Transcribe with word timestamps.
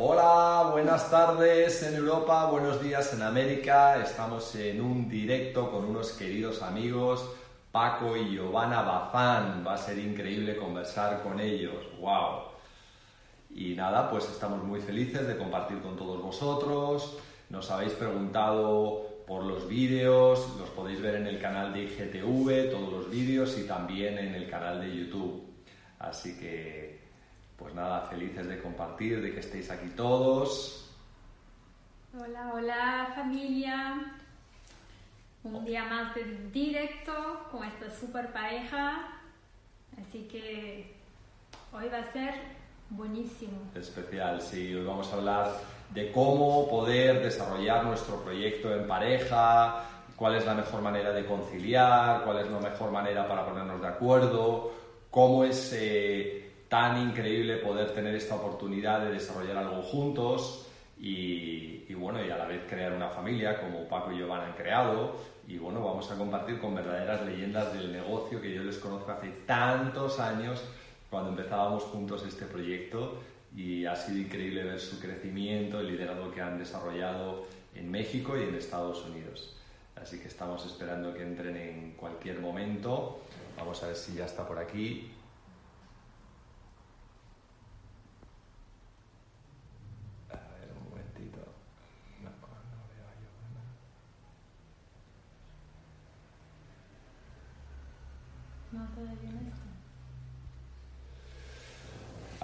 Hola, 0.00 0.68
buenas 0.70 1.10
tardes 1.10 1.82
en 1.82 1.96
Europa, 1.96 2.44
buenos 2.44 2.80
días 2.80 3.12
en 3.14 3.22
América. 3.22 4.00
Estamos 4.00 4.54
en 4.54 4.80
un 4.80 5.08
directo 5.08 5.72
con 5.72 5.86
unos 5.86 6.12
queridos 6.12 6.62
amigos, 6.62 7.28
Paco 7.72 8.16
y 8.16 8.36
Giovanna 8.36 8.82
Bazán. 8.82 9.64
Va 9.66 9.74
a 9.74 9.76
ser 9.76 9.98
increíble 9.98 10.56
conversar 10.56 11.20
con 11.24 11.40
ellos. 11.40 11.84
¡Wow! 11.98 12.42
Y 13.50 13.74
nada, 13.74 14.08
pues 14.08 14.30
estamos 14.30 14.62
muy 14.62 14.80
felices 14.80 15.26
de 15.26 15.36
compartir 15.36 15.80
con 15.82 15.96
todos 15.96 16.22
vosotros. 16.22 17.16
Nos 17.50 17.68
habéis 17.72 17.94
preguntado 17.94 19.04
por 19.26 19.42
los 19.42 19.66
vídeos, 19.66 20.48
los 20.60 20.68
podéis 20.70 21.02
ver 21.02 21.16
en 21.16 21.26
el 21.26 21.40
canal 21.40 21.72
de 21.72 21.82
IGTV, 21.82 22.70
todos 22.70 22.92
los 22.92 23.10
vídeos 23.10 23.58
y 23.58 23.64
también 23.64 24.16
en 24.16 24.36
el 24.36 24.48
canal 24.48 24.80
de 24.80 24.96
YouTube. 24.96 25.42
Así 25.98 26.38
que, 26.38 26.97
pues 27.58 27.74
nada, 27.74 28.02
felices 28.02 28.46
de 28.46 28.62
compartir, 28.62 29.20
de 29.20 29.32
que 29.32 29.40
estéis 29.40 29.70
aquí 29.70 29.88
todos. 29.90 30.88
Hola, 32.16 32.52
hola 32.54 33.12
familia. 33.16 34.12
Un 35.42 35.64
día 35.64 35.84
más 35.84 36.14
de 36.14 36.24
directo 36.52 37.12
con 37.50 37.64
esta 37.64 37.90
super 37.90 38.32
pareja. 38.32 39.08
Así 40.00 40.28
que 40.30 40.94
hoy 41.72 41.88
va 41.88 41.98
a 41.98 42.12
ser 42.12 42.34
buenísimo. 42.90 43.58
Especial, 43.74 44.40
sí, 44.40 44.74
hoy 44.74 44.84
vamos 44.84 45.12
a 45.12 45.16
hablar 45.16 45.52
de 45.90 46.12
cómo 46.12 46.68
poder 46.68 47.22
desarrollar 47.22 47.84
nuestro 47.84 48.22
proyecto 48.22 48.72
en 48.72 48.86
pareja, 48.86 49.84
cuál 50.16 50.36
es 50.36 50.46
la 50.46 50.54
mejor 50.54 50.82
manera 50.82 51.10
de 51.10 51.26
conciliar, 51.26 52.22
cuál 52.24 52.38
es 52.38 52.50
la 52.50 52.60
mejor 52.60 52.92
manera 52.92 53.26
para 53.26 53.44
ponernos 53.46 53.80
de 53.80 53.88
acuerdo, 53.88 54.72
cómo 55.10 55.44
es 55.44 55.72
eh, 55.72 56.47
tan 56.68 57.08
increíble 57.08 57.56
poder 57.56 57.92
tener 57.92 58.14
esta 58.14 58.34
oportunidad 58.34 59.00
de 59.00 59.12
desarrollar 59.12 59.56
algo 59.56 59.82
juntos 59.82 60.66
y, 61.00 61.84
y, 61.88 61.94
bueno, 61.94 62.24
y 62.24 62.30
a 62.30 62.36
la 62.36 62.46
vez 62.46 62.62
crear 62.68 62.92
una 62.92 63.08
familia 63.08 63.60
como 63.60 63.88
Paco 63.88 64.12
y 64.12 64.18
Giovanna 64.18 64.46
han 64.46 64.52
creado. 64.52 65.16
Y 65.46 65.56
bueno, 65.58 65.82
vamos 65.82 66.10
a 66.10 66.16
compartir 66.16 66.60
con 66.60 66.74
verdaderas 66.74 67.24
leyendas 67.24 67.72
del 67.72 67.92
negocio 67.92 68.40
que 68.40 68.52
yo 68.52 68.62
les 68.62 68.76
conozco 68.76 69.10
hace 69.10 69.28
tantos 69.46 70.20
años 70.20 70.62
cuando 71.10 71.30
empezábamos 71.30 71.84
juntos 71.84 72.24
este 72.26 72.44
proyecto 72.44 73.18
y 73.56 73.86
ha 73.86 73.96
sido 73.96 74.18
increíble 74.18 74.62
ver 74.64 74.78
su 74.78 75.00
crecimiento, 75.00 75.80
el 75.80 75.88
liderazgo 75.88 76.30
que 76.30 76.42
han 76.42 76.58
desarrollado 76.58 77.46
en 77.74 77.90
México 77.90 78.36
y 78.36 78.42
en 78.42 78.54
Estados 78.54 79.04
Unidos. 79.06 79.54
Así 79.96 80.18
que 80.20 80.28
estamos 80.28 80.64
esperando 80.66 81.14
que 81.14 81.22
entren 81.22 81.56
en 81.56 81.92
cualquier 81.92 82.40
momento. 82.40 83.22
Vamos 83.56 83.82
a 83.82 83.88
ver 83.88 83.96
si 83.96 84.14
ya 84.14 84.26
está 84.26 84.46
por 84.46 84.58
aquí. 84.58 85.10
A 90.30 90.34
ver, 90.34 90.70
un 90.76 90.90
momentito. 90.90 91.38
No, 92.22 92.30
no 92.30 92.86
veo 92.94 93.06
a 93.08 93.14
Giovanna. 93.18 93.62
No, 98.72 98.88
todavía 98.94 99.30
no 99.32 99.48
está. 99.48 99.68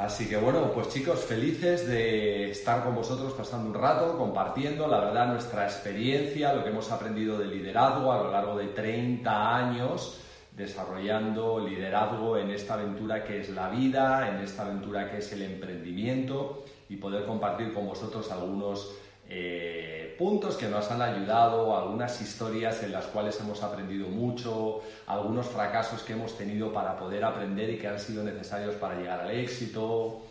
Así 0.05 0.29
que 0.29 0.37
bueno, 0.37 0.71
pues 0.71 0.91
chicos, 0.91 1.21
felices 1.21 1.89
de 1.89 2.51
estar 2.51 2.85
con 2.85 2.95
vosotros 2.95 3.33
pasando 3.33 3.71
un 3.71 3.75
rato, 3.75 4.19
compartiendo, 4.19 4.87
la 4.87 5.01
verdad, 5.01 5.29
nuestra 5.29 5.65
experiencia, 5.65 6.53
lo 6.53 6.63
que 6.63 6.69
hemos 6.69 6.93
aprendido 6.93 7.39
de 7.39 7.47
liderazgo 7.47 8.13
a 8.13 8.23
lo 8.23 8.31
largo 8.31 8.55
de 8.59 8.67
30 8.67 9.57
años, 9.57 10.21
desarrollando 10.53 11.59
liderazgo 11.59 12.37
en 12.37 12.51
esta 12.51 12.75
aventura 12.75 13.25
que 13.25 13.41
es 13.41 13.49
la 13.49 13.71
vida, 13.71 14.29
en 14.29 14.45
esta 14.45 14.67
aventura 14.67 15.11
que 15.11 15.19
es 15.19 15.33
el 15.33 15.41
emprendimiento 15.41 16.67
y 16.91 16.97
poder 16.97 17.25
compartir 17.25 17.73
con 17.73 17.87
vosotros 17.87 18.31
algunos 18.31 18.93
eh, 19.27 20.04
puntos 20.19 20.57
que 20.57 20.69
nos 20.69 20.91
han 20.91 21.03
ayudado, 21.03 21.77
algunas 21.77 22.21
historias 22.21 22.83
en 22.83 22.93
las 22.93 23.07
cuales 23.07 23.39
hemos 23.41 23.63
aprendido 23.63 24.09
mucho, 24.09 24.83
algunos 25.07 25.47
fracasos 25.47 26.03
que 26.03 26.13
hemos 26.13 26.37
tenido 26.37 26.73
para 26.73 26.97
poder 26.97 27.25
aprender 27.25 27.71
y 27.71 27.79
que 27.79 27.89
han 27.89 27.99
sido 27.99 28.23
necesarios 28.23 28.75
para 28.77 28.97
llegar 28.97 29.21
al 29.21 29.31
éxito, 29.31 30.23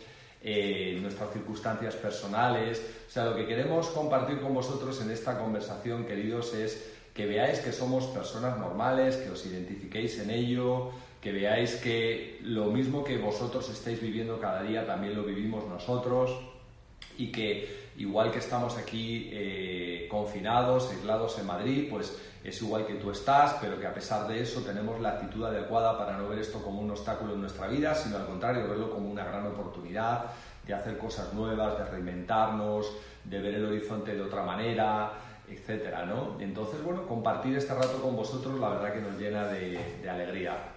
eh, 0.42 0.98
nuestras 1.00 1.32
circunstancias 1.32 1.94
personales. 1.94 2.82
O 3.08 3.10
sea, 3.10 3.24
lo 3.24 3.36
que 3.36 3.46
queremos 3.46 3.88
compartir 3.88 4.40
con 4.40 4.54
vosotros 4.54 5.00
en 5.00 5.10
esta 5.10 5.38
conversación, 5.38 6.04
queridos, 6.04 6.54
es 6.54 6.92
que 7.14 7.26
veáis 7.26 7.60
que 7.60 7.72
somos 7.72 8.06
personas 8.06 8.58
normales, 8.58 9.16
que 9.16 9.30
os 9.30 9.46
identifiquéis 9.46 10.18
en 10.18 10.30
ello, 10.30 10.90
que 11.20 11.32
veáis 11.32 11.76
que 11.76 12.38
lo 12.42 12.66
mismo 12.66 13.04
que 13.04 13.18
vosotros 13.18 13.70
estáis 13.70 14.00
viviendo 14.00 14.40
cada 14.40 14.62
día 14.62 14.84
también 14.84 15.14
lo 15.14 15.22
vivimos 15.22 15.64
nosotros 15.66 16.53
y 17.18 17.30
que 17.30 17.84
igual 17.96 18.32
que 18.32 18.38
estamos 18.38 18.76
aquí 18.76 19.30
eh, 19.32 20.08
confinados, 20.10 20.90
aislados 20.90 21.38
en 21.38 21.46
Madrid, 21.46 21.88
pues 21.90 22.16
es 22.42 22.60
igual 22.60 22.86
que 22.86 22.94
tú 22.94 23.10
estás, 23.10 23.56
pero 23.60 23.80
que 23.80 23.86
a 23.86 23.94
pesar 23.94 24.28
de 24.28 24.42
eso 24.42 24.60
tenemos 24.60 25.00
la 25.00 25.10
actitud 25.10 25.44
adecuada 25.44 25.96
para 25.96 26.16
no 26.18 26.28
ver 26.28 26.40
esto 26.40 26.62
como 26.62 26.80
un 26.80 26.90
obstáculo 26.90 27.34
en 27.34 27.40
nuestra 27.40 27.68
vida, 27.68 27.94
sino 27.94 28.16
al 28.16 28.26
contrario, 28.26 28.68
verlo 28.68 28.90
como 28.90 29.10
una 29.10 29.24
gran 29.24 29.46
oportunidad 29.46 30.26
de 30.66 30.74
hacer 30.74 30.98
cosas 30.98 31.32
nuevas, 31.32 31.78
de 31.78 31.84
reinventarnos, 31.86 32.92
de 33.24 33.40
ver 33.40 33.54
el 33.54 33.66
horizonte 33.66 34.14
de 34.14 34.22
otra 34.22 34.42
manera, 34.42 35.12
etcétera, 35.48 36.04
¿no? 36.04 36.38
Entonces, 36.40 36.82
bueno, 36.82 37.06
compartir 37.06 37.56
este 37.56 37.74
rato 37.74 38.00
con 38.02 38.16
vosotros 38.16 38.58
la 38.58 38.70
verdad 38.70 38.92
que 38.92 39.00
nos 39.00 39.18
llena 39.18 39.46
de, 39.46 39.78
de 40.02 40.10
alegría. 40.10 40.73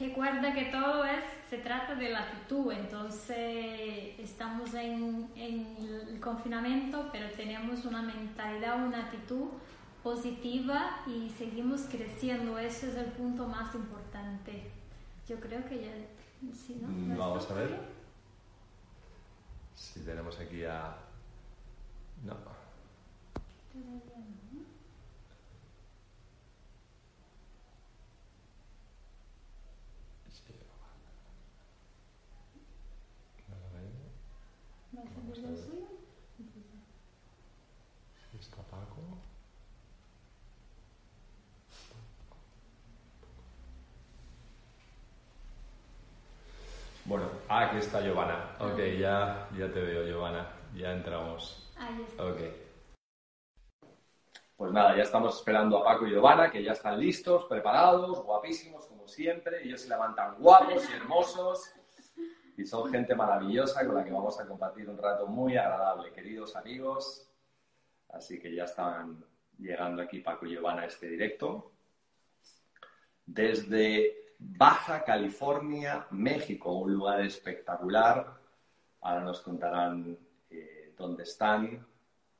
Recuerda 0.00 0.54
que 0.54 0.64
todo 0.66 1.04
es, 1.04 1.22
se 1.50 1.58
trata 1.58 1.94
de 1.94 2.08
la 2.08 2.20
actitud, 2.20 2.72
entonces 2.72 4.18
estamos 4.18 4.72
en, 4.72 5.28
en 5.36 5.76
el 6.08 6.18
confinamiento, 6.20 7.10
pero 7.12 7.30
tenemos 7.36 7.84
una 7.84 8.00
mentalidad, 8.00 8.82
una 8.86 9.04
actitud 9.04 9.48
positiva 10.02 11.02
y 11.06 11.28
seguimos 11.28 11.82
creciendo, 11.82 12.58
ese 12.58 12.88
es 12.88 12.96
el 12.96 13.12
punto 13.12 13.46
más 13.46 13.74
importante. 13.74 14.70
Yo 15.28 15.38
creo 15.38 15.62
que 15.68 15.84
ya, 15.84 15.92
sí, 16.54 16.78
¿no? 16.80 16.88
Mm, 16.88 17.08
¿No 17.10 17.18
Vamos 17.18 17.50
a 17.50 17.54
ver 17.54 17.78
si 19.74 20.00
tenemos 20.00 20.38
aquí 20.40 20.64
a... 20.64 20.96
No. 22.24 22.34
Todavía 23.72 24.16
no. 24.16 24.64
Sí, 30.30 30.54
no 33.48 33.56
lo 33.56 33.70
veo. 33.74 33.90
¿Va 34.96 35.00
a 35.00 35.04
Vamos 35.04 35.12
salir 35.12 35.18
a 35.18 35.19
el 35.19 35.19
ver. 35.19 35.19
suyo? 35.19 35.19
¿Está 38.40 38.56
Paco? 38.68 38.96
Bueno, 47.04 47.26
ah, 47.48 47.66
aquí 47.66 47.76
está 47.76 48.00
Giovanna. 48.00 48.56
Ok, 48.58 48.78
ya, 48.98 49.48
ya 49.56 49.72
te 49.72 49.80
veo, 49.80 50.04
Giovanna. 50.04 50.48
Ya 50.74 50.92
entramos. 50.92 51.70
Ahí 51.76 52.04
está. 52.08 52.24
Ok. 52.24 52.40
Pues 54.56 54.72
nada, 54.72 54.96
ya 54.96 55.04
estamos 55.04 55.36
esperando 55.36 55.78
a 55.78 55.84
Paco 55.84 56.06
y 56.06 56.10
Giovanna, 56.10 56.50
que 56.50 56.62
ya 56.62 56.72
están 56.72 56.98
listos, 56.98 57.44
preparados, 57.44 58.20
guapísimos 58.24 58.84
como 58.86 59.06
siempre. 59.06 59.62
Ellos 59.62 59.80
se 59.80 59.88
levantan 59.88 60.34
guapos 60.40 60.90
y 60.90 60.92
hermosos. 60.92 61.72
Y 62.60 62.66
son 62.66 62.90
gente 62.92 63.14
maravillosa 63.14 63.86
con 63.86 63.94
la 63.94 64.04
que 64.04 64.10
vamos 64.10 64.38
a 64.38 64.46
compartir 64.46 64.86
un 64.90 64.98
rato 64.98 65.26
muy 65.26 65.56
agradable, 65.56 66.12
queridos 66.12 66.54
amigos. 66.56 67.26
Así 68.10 68.38
que 68.38 68.54
ya 68.54 68.64
están 68.64 69.24
llegando 69.56 70.02
aquí 70.02 70.18
Paco 70.18 70.44
y 70.44 70.50
Giovanna 70.50 70.82
a 70.82 70.84
este 70.84 71.08
directo. 71.08 71.72
Desde 73.24 74.34
Baja 74.38 75.04
California, 75.04 76.06
México, 76.10 76.74
un 76.74 76.92
lugar 76.92 77.22
espectacular. 77.22 78.38
Ahora 79.00 79.22
nos 79.22 79.40
contarán 79.40 80.18
eh, 80.50 80.92
dónde 80.98 81.22
están. 81.22 81.86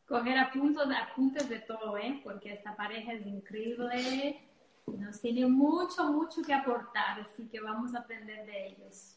Coger 0.04 0.36
apuntes, 0.36 0.84
apuntes 1.02 1.48
de 1.48 1.60
todo, 1.60 1.96
¿eh? 1.96 2.20
Porque 2.22 2.52
esta 2.52 2.76
pareja 2.76 3.14
es 3.14 3.26
increíble, 3.26 4.38
nos 4.86 5.18
tiene 5.18 5.46
mucho, 5.46 6.12
mucho 6.12 6.42
que 6.42 6.52
aportar, 6.52 7.20
así 7.20 7.48
que 7.48 7.58
vamos 7.60 7.94
a 7.94 8.00
aprender 8.00 8.44
de 8.44 8.66
ellos. 8.66 9.16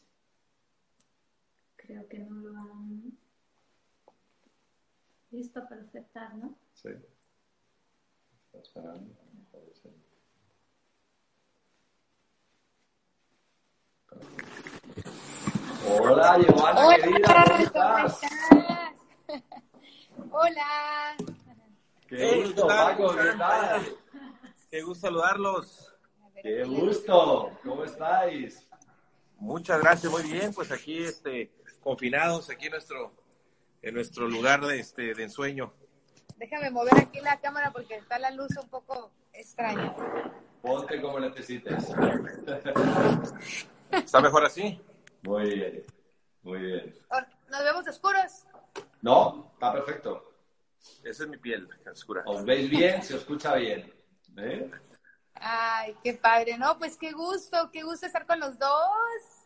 Creo 1.86 2.08
que 2.08 2.18
no 2.18 2.34
lo 2.36 2.58
han... 2.58 3.18
listo 5.30 5.66
para 5.68 5.82
aceptar, 5.82 6.34
¿no? 6.36 6.56
Sí. 6.72 6.90
Hola, 15.86 16.38
Giovanna, 16.38 16.86
Hola, 16.86 16.96
querida, 16.96 17.28
¿cómo 17.34 17.44
¿cómo 17.44 17.58
estás? 17.58 18.22
estás? 18.22 19.42
Hola. 20.30 21.16
Qué 22.08 22.16
Hey, 22.16 22.42
gusto. 22.44 22.66
Paco, 22.66 23.14
¿qué 23.16 23.38
tal? 23.38 23.96
Qué 24.70 24.82
gusto 24.82 25.06
saludarlos. 25.06 25.94
Qué 26.42 26.64
gusto, 26.64 27.50
¿cómo 27.62 27.84
estáis? 27.84 28.66
Muchas 29.36 29.80
gracias, 29.80 30.10
muy 30.10 30.22
bien. 30.22 30.52
Pues 30.54 30.70
aquí, 30.70 30.98
este, 31.04 31.52
confinados 31.84 32.50
aquí 32.50 32.66
en 32.66 32.72
nuestro, 32.72 33.12
en 33.82 33.94
nuestro 33.94 34.26
lugar 34.26 34.64
de, 34.66 34.80
este, 34.80 35.14
de 35.14 35.22
ensueño. 35.22 35.72
Déjame 36.36 36.70
mover 36.70 36.98
aquí 36.98 37.20
la 37.20 37.38
cámara 37.38 37.70
porque 37.70 37.96
está 37.96 38.18
la 38.18 38.30
luz 38.32 38.50
un 38.60 38.68
poco 38.68 39.12
extraña. 39.32 39.94
Ponte 40.62 41.00
como 41.00 41.20
necesites. 41.20 41.90
¿Está 43.92 44.20
mejor 44.20 44.44
así? 44.46 44.80
Muy 45.22 45.54
bien, 45.54 45.84
muy 46.42 46.58
bien. 46.58 46.94
¿Nos 47.48 47.62
vemos 47.62 47.86
oscuros? 47.86 48.44
No, 49.02 49.50
está 49.52 49.72
perfecto. 49.72 50.32
Esa 51.04 51.24
es 51.24 51.28
mi 51.28 51.36
piel, 51.36 51.68
oscura. 51.90 52.22
Os 52.26 52.44
veis 52.44 52.68
bien, 52.68 53.02
se 53.02 53.14
os 53.14 53.20
escucha 53.20 53.54
bien. 53.54 53.92
¿eh? 54.38 54.70
Ay, 55.34 55.94
qué 56.02 56.14
padre, 56.14 56.58
¿no? 56.58 56.78
Pues 56.78 56.96
qué 56.96 57.12
gusto, 57.12 57.70
qué 57.72 57.82
gusto 57.82 58.06
estar 58.06 58.26
con 58.26 58.40
los 58.40 58.58
dos. 58.58 58.70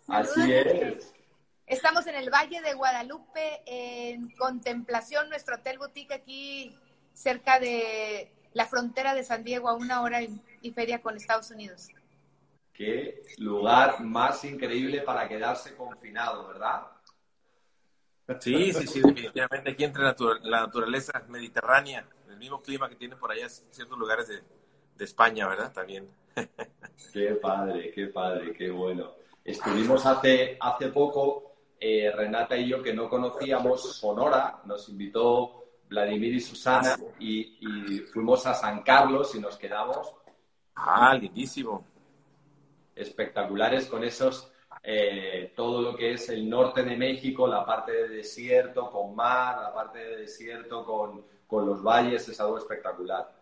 Así 0.08 0.52
es. 0.52 1.12
Estamos 1.68 2.06
en 2.06 2.14
el 2.14 2.30
Valle 2.30 2.62
de 2.62 2.72
Guadalupe, 2.72 3.60
en 3.66 4.30
contemplación, 4.30 5.28
nuestro 5.28 5.56
hotel 5.56 5.78
boutique 5.78 6.14
aquí 6.14 6.74
cerca 7.12 7.60
de 7.60 8.32
la 8.54 8.66
frontera 8.66 9.14
de 9.14 9.22
San 9.22 9.44
Diego, 9.44 9.68
a 9.68 9.74
una 9.74 10.00
hora 10.00 10.22
y, 10.22 10.70
feria 10.72 11.02
con 11.02 11.16
Estados 11.16 11.50
Unidos. 11.50 11.88
Qué 12.72 13.22
lugar 13.36 14.00
más 14.00 14.44
increíble 14.44 15.02
para 15.02 15.28
quedarse 15.28 15.76
confinado, 15.76 16.48
¿verdad? 16.48 16.86
Sí, 18.40 18.72
sí, 18.72 18.86
sí, 18.86 19.00
definitivamente 19.02 19.70
aquí 19.70 19.84
entre 19.84 20.02
la, 20.02 20.14
natur- 20.14 20.40
la 20.42 20.60
naturaleza 20.60 21.12
mediterránea, 21.28 22.06
el 22.28 22.36
mismo 22.38 22.62
clima 22.62 22.88
que 22.88 22.96
tienen 22.96 23.18
por 23.18 23.30
allá 23.30 23.44
en 23.44 23.50
ciertos 23.50 23.98
lugares 23.98 24.28
de, 24.28 24.42
de 24.96 25.04
España, 25.04 25.46
¿verdad? 25.48 25.72
También. 25.72 26.08
Qué 27.12 27.38
padre, 27.42 27.90
qué 27.92 28.06
padre, 28.06 28.54
qué 28.54 28.70
bueno. 28.70 29.12
Estuvimos 29.44 30.04
hace, 30.04 30.56
hace 30.60 30.88
poco, 30.88 31.57
eh, 31.80 32.10
Renata 32.14 32.56
y 32.56 32.68
yo, 32.68 32.82
que 32.82 32.92
no 32.94 33.08
conocíamos 33.08 33.96
Sonora, 33.96 34.60
nos 34.64 34.88
invitó 34.88 35.64
Vladimir 35.88 36.34
y 36.34 36.40
Susana 36.40 36.96
y, 37.18 37.58
y 37.60 37.98
fuimos 38.00 38.46
a 38.46 38.54
San 38.54 38.82
Carlos 38.82 39.34
y 39.34 39.40
nos 39.40 39.56
quedamos 39.56 40.14
Ah, 40.74 41.14
lindísimo. 41.14 41.84
espectaculares 42.94 43.86
con 43.86 44.04
esos, 44.04 44.52
eh, 44.82 45.52
todo 45.56 45.82
lo 45.82 45.96
que 45.96 46.12
es 46.14 46.28
el 46.28 46.48
norte 46.48 46.82
de 46.82 46.96
México, 46.96 47.46
la 47.46 47.64
parte 47.64 47.92
de 47.92 48.08
desierto 48.08 48.90
con 48.90 49.14
mar, 49.14 49.60
la 49.62 49.72
parte 49.72 49.98
de 49.98 50.16
desierto 50.18 50.84
con, 50.84 51.24
con 51.46 51.66
los 51.66 51.82
valles, 51.82 52.28
es 52.28 52.40
algo 52.40 52.58
espectacular. 52.58 53.36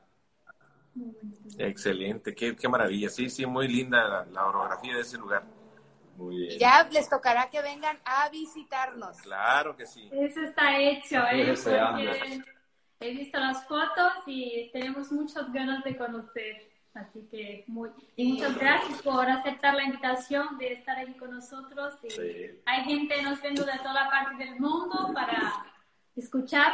Excelente, 1.59 2.35
qué, 2.35 2.57
qué 2.57 2.69
maravilla. 2.69 3.09
Sí, 3.11 3.29
sí, 3.31 3.45
muy 3.47 3.69
linda 3.69 4.07
la, 4.09 4.25
la 4.27 4.47
orografía 4.47 4.95
de 4.95 5.01
ese 5.03 5.19
lugar. 5.19 5.45
Muy 6.17 6.37
bien. 6.37 6.59
Ya 6.59 6.89
les 6.91 7.09
tocará 7.09 7.49
que 7.51 7.61
vengan 7.63 7.99
a 8.05 8.29
visitarnos. 8.31 9.21
Claro 9.21 9.77
que 9.77 9.87
sí. 9.87 10.09
Eso 10.13 10.41
está 10.41 10.79
hecho, 10.79 11.23
¿eh? 11.31 11.55
Porque 11.63 12.43
he 13.01 13.11
visto 13.13 13.39
las 13.39 13.67
fotos 13.67 14.13
y 14.27 14.71
tenemos 14.73 15.13
muchas 15.13 15.53
ganas 15.53 15.85
de 15.85 15.97
conocer. 15.97 16.71
Así 16.95 17.29
que 17.31 17.65
muy, 17.67 17.91
y 18.17 18.33
muchas 18.33 18.57
gracias 18.57 19.03
por 19.03 19.29
aceptar 19.29 19.75
la 19.75 19.85
invitación 19.85 20.57
de 20.57 20.73
estar 20.73 20.99
aquí 20.99 21.13
con 21.13 21.31
nosotros. 21.31 21.95
Y 22.03 22.11
Sí. 22.11 22.61
Hay 22.65 22.85
gente 22.85 23.23
nos 23.23 23.43
viendo 23.43 23.65
de 23.65 23.79
toda 23.81 24.09
parte 24.09 24.43
del 24.43 24.59
mundo 24.59 25.11
para 25.13 25.53
escuchar 26.17 26.73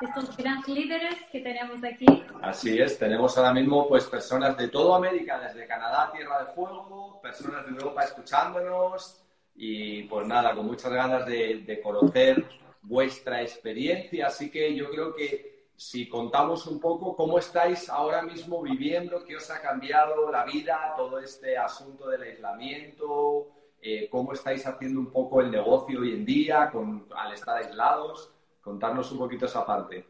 estos 0.00 0.36
grandes 0.36 0.68
líderes 0.68 1.16
que 1.30 1.40
tenemos 1.40 1.82
aquí. 1.84 2.06
Así 2.42 2.78
es, 2.78 2.98
tenemos 2.98 3.36
ahora 3.38 3.52
mismo 3.52 3.88
pues 3.88 4.04
personas 4.06 4.56
de 4.56 4.68
toda 4.68 4.96
América, 4.96 5.38
desde 5.38 5.66
Canadá, 5.66 6.10
Tierra 6.12 6.44
de 6.44 6.52
Fuego, 6.52 7.20
personas 7.22 7.64
de 7.64 7.72
Europa 7.72 8.02
escuchándonos 8.02 9.22
y 9.54 10.02
pues 10.04 10.26
nada, 10.26 10.54
con 10.54 10.66
muchas 10.66 10.92
ganas 10.92 11.26
de, 11.26 11.62
de 11.64 11.80
conocer 11.80 12.44
vuestra 12.82 13.42
experiencia. 13.42 14.26
Así 14.26 14.50
que 14.50 14.74
yo 14.74 14.90
creo 14.90 15.14
que 15.14 15.54
si 15.76 16.08
contamos 16.08 16.66
un 16.66 16.80
poco 16.80 17.16
cómo 17.16 17.38
estáis 17.38 17.88
ahora 17.88 18.22
mismo 18.22 18.62
viviendo, 18.62 19.24
qué 19.24 19.36
os 19.36 19.50
ha 19.50 19.60
cambiado 19.60 20.30
la 20.30 20.44
vida, 20.44 20.94
todo 20.96 21.18
este 21.18 21.56
asunto 21.58 22.08
del 22.08 22.22
aislamiento, 22.22 23.48
eh, 23.80 24.08
cómo 24.08 24.32
estáis 24.32 24.66
haciendo 24.66 25.00
un 25.00 25.10
poco 25.10 25.40
el 25.40 25.50
negocio 25.50 26.00
hoy 26.00 26.12
en 26.12 26.24
día 26.24 26.70
con, 26.70 27.06
al 27.14 27.34
estar 27.34 27.58
aislados, 27.58 28.30
contarnos 28.64 29.12
un 29.12 29.18
poquito 29.18 29.44
esa 29.44 29.64
parte. 29.64 30.08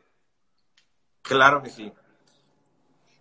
Claro 1.21 1.61
que 1.61 1.71
sí. 1.71 1.93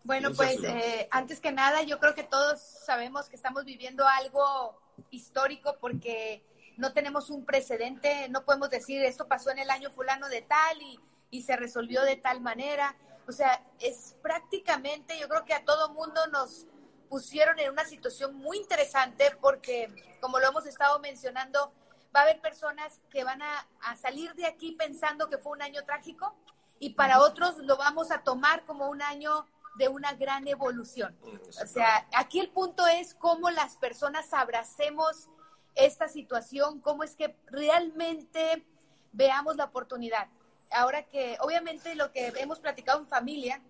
Bueno, 0.03 0.31
pues 0.35 0.61
eh, 0.63 1.07
antes 1.11 1.39
que 1.39 1.51
nada, 1.51 1.81
yo 1.81 1.99
creo 1.99 2.13
que 2.13 2.23
todos 2.23 2.61
sabemos 2.61 3.29
que 3.29 3.35
estamos 3.35 3.65
viviendo 3.65 4.05
algo 4.05 4.79
histórico 5.09 5.77
porque 5.79 6.45
no 6.77 6.93
tenemos 6.93 7.29
un 7.29 7.45
precedente, 7.45 8.27
no 8.29 8.43
podemos 8.43 8.69
decir 8.69 9.01
esto 9.03 9.27
pasó 9.27 9.49
en 9.49 9.59
el 9.59 9.69
año 9.71 9.89
fulano 9.89 10.27
de 10.29 10.41
tal 10.41 10.81
y, 10.81 10.99
y 11.31 11.41
se 11.41 11.55
resolvió 11.55 12.03
de 12.03 12.17
tal 12.17 12.41
manera. 12.41 12.95
O 13.27 13.31
sea, 13.31 13.63
es 13.79 14.15
prácticamente, 14.21 15.17
yo 15.17 15.27
creo 15.29 15.45
que 15.45 15.53
a 15.53 15.63
todo 15.63 15.93
mundo 15.93 16.27
nos 16.27 16.67
pusieron 17.09 17.57
en 17.59 17.71
una 17.71 17.85
situación 17.85 18.35
muy 18.35 18.57
interesante 18.57 19.35
porque, 19.39 19.87
como 20.19 20.39
lo 20.39 20.47
hemos 20.49 20.65
estado 20.65 20.99
mencionando, 20.99 21.71
va 22.15 22.21
a 22.21 22.23
haber 22.23 22.41
personas 22.41 22.99
que 23.09 23.23
van 23.23 23.41
a, 23.41 23.67
a 23.81 23.95
salir 23.95 24.33
de 24.35 24.45
aquí 24.45 24.73
pensando 24.73 25.29
que 25.29 25.37
fue 25.37 25.53
un 25.53 25.61
año 25.61 25.83
trágico 25.83 26.35
y 26.79 26.91
para 26.91 27.21
otros 27.21 27.57
lo 27.59 27.77
vamos 27.77 28.11
a 28.11 28.23
tomar 28.23 28.65
como 28.65 28.89
un 28.89 29.01
año 29.01 29.47
de 29.75 29.87
una 29.87 30.13
gran 30.13 30.47
evolución. 30.47 31.17
O 31.61 31.65
sea, 31.65 32.07
aquí 32.13 32.39
el 32.39 32.49
punto 32.49 32.85
es 32.87 33.15
cómo 33.15 33.49
las 33.49 33.77
personas 33.77 34.33
abracemos 34.33 35.29
esta 35.75 36.07
situación, 36.07 36.79
cómo 36.79 37.03
es 37.03 37.15
que 37.15 37.35
realmente 37.47 38.65
veamos 39.11 39.55
la 39.55 39.65
oportunidad. 39.65 40.27
Ahora 40.71 41.03
que 41.03 41.37
obviamente 41.39 41.95
lo 41.95 42.11
que 42.11 42.33
hemos 42.37 42.59
platicado 42.59 42.99
en 42.99 43.07
familia 43.07 43.61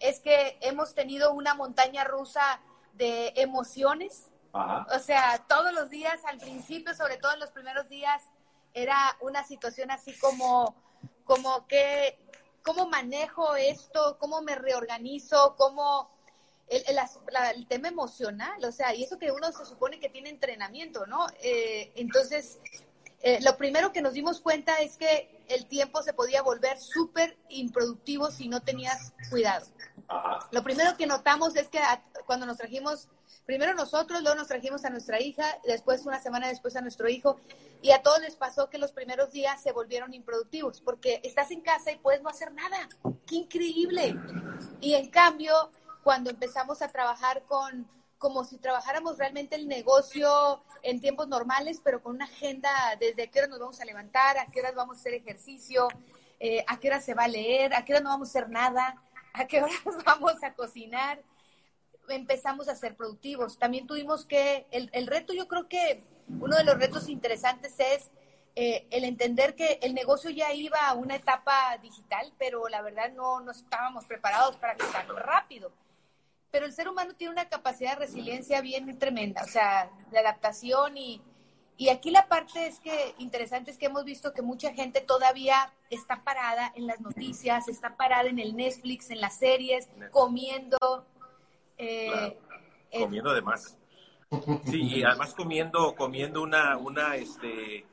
es 0.00 0.20
que 0.20 0.58
hemos 0.60 0.94
tenido 0.94 1.32
una 1.32 1.54
montaña 1.54 2.04
rusa 2.04 2.60
de 2.94 3.32
emociones, 3.36 4.30
O 4.94 4.98
sea, 4.98 5.44
todos 5.48 5.72
los 5.72 5.88
días, 5.90 6.20
al 6.26 6.38
principio, 6.38 6.94
sobre 6.94 7.16
todo 7.16 7.32
en 7.32 7.40
los 7.40 7.50
primeros 7.50 7.88
días, 7.88 8.22
era 8.74 9.16
una 9.20 9.44
situación 9.44 9.90
así 9.90 10.12
como, 10.18 10.74
como 11.24 11.66
que, 11.66 12.18
¿cómo 12.62 12.88
manejo 12.88 13.56
esto? 13.56 14.16
¿Cómo 14.18 14.42
me 14.42 14.54
reorganizo? 14.54 15.54
¿Cómo 15.56 16.10
el, 16.68 16.82
el, 16.86 16.96
la- 17.30 17.50
el 17.50 17.66
tema 17.66 17.88
emocional? 17.88 18.62
O 18.64 18.72
sea, 18.72 18.94
y 18.94 19.04
eso 19.04 19.18
que 19.18 19.32
uno 19.32 19.50
se 19.52 19.64
supone 19.64 19.98
que 20.00 20.08
tiene 20.10 20.30
entrenamiento, 20.30 21.06
¿no? 21.06 21.26
Eh, 21.42 21.92
entonces, 21.96 22.58
eh, 23.22 23.38
lo 23.42 23.56
primero 23.56 23.92
que 23.92 24.02
nos 24.02 24.14
dimos 24.14 24.40
cuenta 24.40 24.76
es 24.80 24.96
que 24.96 25.44
el 25.48 25.66
tiempo 25.66 26.02
se 26.02 26.12
podía 26.12 26.42
volver 26.42 26.78
súper 26.78 27.36
improductivo 27.48 28.30
si 28.30 28.48
no 28.48 28.60
tenías 28.62 29.12
cuidado. 29.30 29.66
Lo 30.50 30.62
primero 30.62 30.96
que 30.96 31.06
notamos 31.06 31.56
es 31.56 31.68
que 31.68 31.78
a- 31.78 32.02
cuando 32.26 32.46
nos 32.46 32.58
trajimos, 32.58 33.08
primero 33.46 33.74
nosotros, 33.74 34.22
luego 34.22 34.36
nos 34.36 34.48
trajimos 34.48 34.84
a 34.84 34.90
nuestra 34.90 35.20
hija, 35.20 35.44
después 35.64 36.04
una 36.06 36.20
semana 36.20 36.48
después 36.48 36.76
a 36.76 36.80
nuestro 36.80 37.08
hijo, 37.08 37.40
y 37.80 37.90
a 37.90 38.02
todos 38.02 38.20
les 38.20 38.36
pasó 38.36 38.68
que 38.68 38.78
los 38.78 38.92
primeros 38.92 39.32
días 39.32 39.62
se 39.62 39.72
volvieron 39.72 40.14
improductivos, 40.14 40.80
porque 40.80 41.20
estás 41.24 41.50
en 41.50 41.60
casa 41.62 41.90
y 41.90 41.96
puedes 41.98 42.22
no 42.22 42.28
hacer 42.28 42.52
nada. 42.52 42.88
¡Qué 43.26 43.36
increíble! 43.36 44.14
Y 44.80 44.94
en 44.94 45.10
cambio, 45.10 45.70
cuando 46.02 46.30
empezamos 46.30 46.82
a 46.82 46.88
trabajar 46.88 47.42
con, 47.44 47.88
como 48.18 48.44
si 48.44 48.58
trabajáramos 48.58 49.18
realmente 49.18 49.56
el 49.56 49.66
negocio 49.66 50.62
en 50.82 51.00
tiempos 51.00 51.28
normales, 51.28 51.80
pero 51.82 52.02
con 52.02 52.16
una 52.16 52.26
agenda 52.26 52.70
desde 53.00 53.30
qué 53.30 53.40
hora 53.40 53.48
nos 53.48 53.58
vamos 53.58 53.80
a 53.80 53.84
levantar, 53.84 54.38
a 54.38 54.46
qué 54.46 54.60
horas 54.60 54.74
vamos 54.74 54.96
a 54.96 55.00
hacer 55.00 55.14
ejercicio, 55.14 55.88
eh, 56.38 56.64
a 56.68 56.78
qué 56.78 56.88
hora 56.88 57.00
se 57.00 57.14
va 57.14 57.24
a 57.24 57.28
leer, 57.28 57.74
a 57.74 57.84
qué 57.84 57.94
hora 57.94 58.02
no 58.02 58.10
vamos 58.10 58.28
a 58.28 58.30
hacer 58.30 58.50
nada, 58.50 59.00
a 59.34 59.46
qué 59.46 59.62
horas 59.62 59.80
vamos 60.04 60.42
a 60.42 60.54
cocinar, 60.54 61.22
empezamos 62.08 62.68
a 62.68 62.76
ser 62.76 62.96
productivos. 62.96 63.58
También 63.58 63.86
tuvimos 63.86 64.26
que, 64.26 64.66
el, 64.70 64.90
el 64.92 65.06
reto 65.06 65.32
yo 65.32 65.48
creo 65.48 65.68
que 65.68 66.04
uno 66.28 66.56
de 66.56 66.64
los 66.64 66.78
retos 66.78 67.08
interesantes 67.08 67.74
es 67.78 68.10
eh, 68.54 68.86
el 68.90 69.04
entender 69.04 69.54
que 69.54 69.78
el 69.80 69.94
negocio 69.94 70.30
ya 70.30 70.52
iba 70.52 70.86
a 70.86 70.94
una 70.94 71.16
etapa 71.16 71.78
digital, 71.80 72.32
pero 72.38 72.68
la 72.68 72.82
verdad 72.82 73.10
no, 73.12 73.40
no 73.40 73.50
estábamos 73.50 74.04
preparados 74.04 74.56
para 74.56 74.76
que 74.76 74.84
tan 74.86 75.08
rápido. 75.08 75.72
Pero 76.50 76.66
el 76.66 76.74
ser 76.74 76.88
humano 76.88 77.14
tiene 77.14 77.32
una 77.32 77.48
capacidad 77.48 77.94
de 77.94 78.00
resiliencia 78.00 78.60
bien 78.60 78.98
tremenda, 78.98 79.42
o 79.42 79.48
sea, 79.48 79.90
de 80.10 80.18
adaptación 80.18 80.98
y, 80.98 81.22
Y 81.82 81.88
aquí 81.88 82.12
la 82.12 82.28
parte 82.28 82.68
es 82.68 82.78
que 82.78 83.12
interesante 83.18 83.72
es 83.72 83.76
que 83.76 83.86
hemos 83.86 84.04
visto 84.04 84.32
que 84.32 84.40
mucha 84.40 84.72
gente 84.72 85.00
todavía 85.00 85.72
está 85.90 86.22
parada 86.22 86.72
en 86.76 86.86
las 86.86 87.00
noticias, 87.00 87.66
está 87.66 87.96
parada 87.96 88.28
en 88.28 88.38
el 88.38 88.54
Netflix, 88.54 89.10
en 89.10 89.20
las 89.20 89.36
series, 89.36 89.88
comiendo. 90.12 90.78
Eh, 91.76 92.38
comiendo 92.96 93.30
además. 93.30 93.76
Sí, 94.64 94.80
y 94.80 95.02
además 95.02 95.34
comiendo, 95.34 95.96
comiendo 95.96 96.40
una, 96.40 96.76
una, 96.76 97.16
este, 97.16 97.84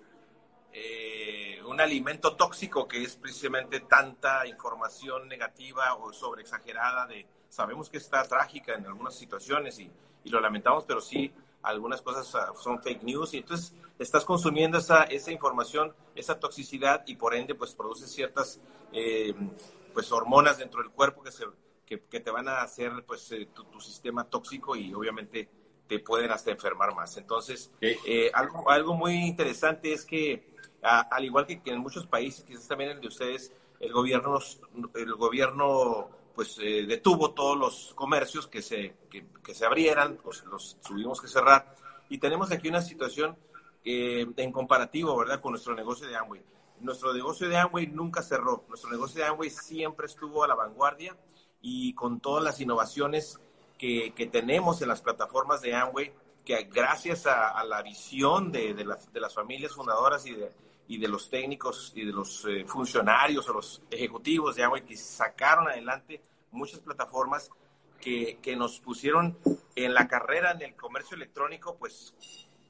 eh, 0.72 1.60
un 1.65 1.81
alimento 1.81 2.36
tóxico 2.36 2.88
que 2.88 3.01
es 3.01 3.15
precisamente 3.15 3.79
tanta 3.79 4.46
información 4.46 5.27
negativa 5.27 5.96
o 5.96 6.13
sobreexagerada 6.13 7.08
de, 7.08 7.25
sabemos 7.48 7.89
que 7.89 7.98
está 7.98 8.24
trágica 8.25 8.75
en 8.75 8.86
algunas 8.86 9.15
situaciones 9.15 9.79
y, 9.79 9.89
y 10.25 10.29
lo 10.29 10.39
lamentamos, 10.39 10.86
pero 10.86 11.01
sí 11.01 11.34
algunas 11.61 12.01
cosas 12.01 12.27
son 12.61 12.81
fake 12.81 13.03
news 13.03 13.33
y 13.33 13.37
entonces 13.37 13.73
estás 13.97 14.25
consumiendo 14.25 14.77
esa, 14.77 15.03
esa 15.03 15.31
información, 15.31 15.93
esa 16.15 16.39
toxicidad 16.39 17.03
y 17.05 17.15
por 17.15 17.35
ende 17.35 17.55
pues 17.55 17.75
produce 17.75 18.07
ciertas 18.07 18.61
eh, 18.93 19.33
pues 19.93 20.11
hormonas 20.11 20.57
dentro 20.57 20.81
del 20.81 20.91
cuerpo 20.91 21.21
que, 21.21 21.31
se, 21.31 21.45
que, 21.85 21.97
te 21.97 22.31
van 22.31 22.47
a 22.47 22.61
hacer 22.61 23.03
pues 23.05 23.31
eh, 23.31 23.49
tu, 23.53 23.79
sistema 23.81 24.23
tóxico 24.23 24.75
y 24.75 24.93
obviamente 24.93 25.49
te 25.87 25.99
pueden 25.99 26.31
hasta 26.31 26.51
enfermar 26.51 26.93
más. 26.93 27.17
Entonces, 27.17 27.71
eh, 27.81 28.29
algo, 28.33 28.69
algo 28.69 28.93
muy 28.93 29.15
interesante 29.15 29.91
es 29.91 30.05
que 30.05 30.49
al 30.81 31.25
igual 31.25 31.45
que, 31.45 31.61
en 31.65 31.79
muchos 31.79 32.05
países, 32.07 32.43
quizás 32.43 32.67
también 32.67 32.91
el 32.91 33.01
de 33.01 33.07
ustedes, 33.07 33.51
el 33.79 33.91
gobierno, 33.91 34.39
el 34.95 35.15
gobierno 35.15 36.09
pues 36.39 36.58
eh, 36.62 36.86
detuvo 36.88 37.31
todos 37.31 37.58
los 37.58 37.93
comercios 37.96 38.48
que 38.48 38.62
se, 38.62 38.96
que, 39.10 39.53
se 39.53 39.65
abrieran, 39.65 40.17
pues 40.24 40.41
los 40.46 40.77
tuvimos 40.79 41.19
que 41.19 41.27
cerrar. 41.27 41.75
Y 42.08 42.17
tenemos 42.17 42.50
aquí 42.50 42.69
una 42.69 42.81
situación 42.81 43.36
eh, 43.84 44.25
en 44.38 44.51
comparativo, 44.53 45.17
¿verdad?, 45.17 45.41
con 45.41 45.51
nuestro 45.51 45.75
negocio 45.75 46.08
de 46.08 46.15
Amway. 46.15 46.41
Nuestro 46.79 47.13
negocio 47.13 47.50
de 47.50 47.58
Amway 47.58 47.88
nunca 47.88 48.22
cerró. 48.22 48.63
Nuestro 48.69 48.89
negocio 48.89 49.22
de 49.22 49.27
Amway 49.27 49.50
siempre 49.50 50.08
estuvo 50.08 50.46
a 50.46 50.48
la 50.48 50.55
vanguardia 50.55 51.17
y 51.62 51.93
con 51.93 52.22
todas 52.22 52.41
las 52.41 52.62
innovaciones 52.62 53.38
que, 53.77 54.13
que 54.15 54.27
tenemos 54.27 54.81
en 54.81 54.88
las 54.88 55.01
plataformas 55.01 55.60
de 55.60 55.75
Amway, 55.75 56.13
que 56.46 56.69
gracias 56.74 57.27
a, 57.27 57.62
la 57.65 57.81
visión 57.81 58.50
de, 58.50 58.74
de, 58.74 58.86
de 58.86 59.19
las 59.19 59.36
familias 59.36 59.74
fundadoras 59.74 60.25
y 60.25 60.36
de, 60.36 60.53
y 60.89 60.98
de 60.98 61.08
los 61.08 61.29
técnicos 61.29 61.93
y 61.96 62.03
de 62.03 62.12
los 62.12 62.43
eh, 62.46 62.65
funcionarios 62.65 63.48
o 63.48 63.53
los 63.53 63.84
ejecutivos 63.91 64.55
de 64.55 64.63
Amway 64.63 64.84
que 64.84 64.98
sacaron 64.98 65.67
adelante 65.67 66.19
muchas 66.51 66.79
plataformas 66.79 67.51
que, 68.01 68.39
que, 68.41 68.55
nos 68.55 68.79
pusieron 68.79 69.38
en 69.75 69.93
la 69.93 70.08
carrera 70.08 70.51
en 70.51 70.63
el 70.63 70.75
comercio 70.75 71.15
electrónico, 71.15 71.75
pues, 71.77 72.15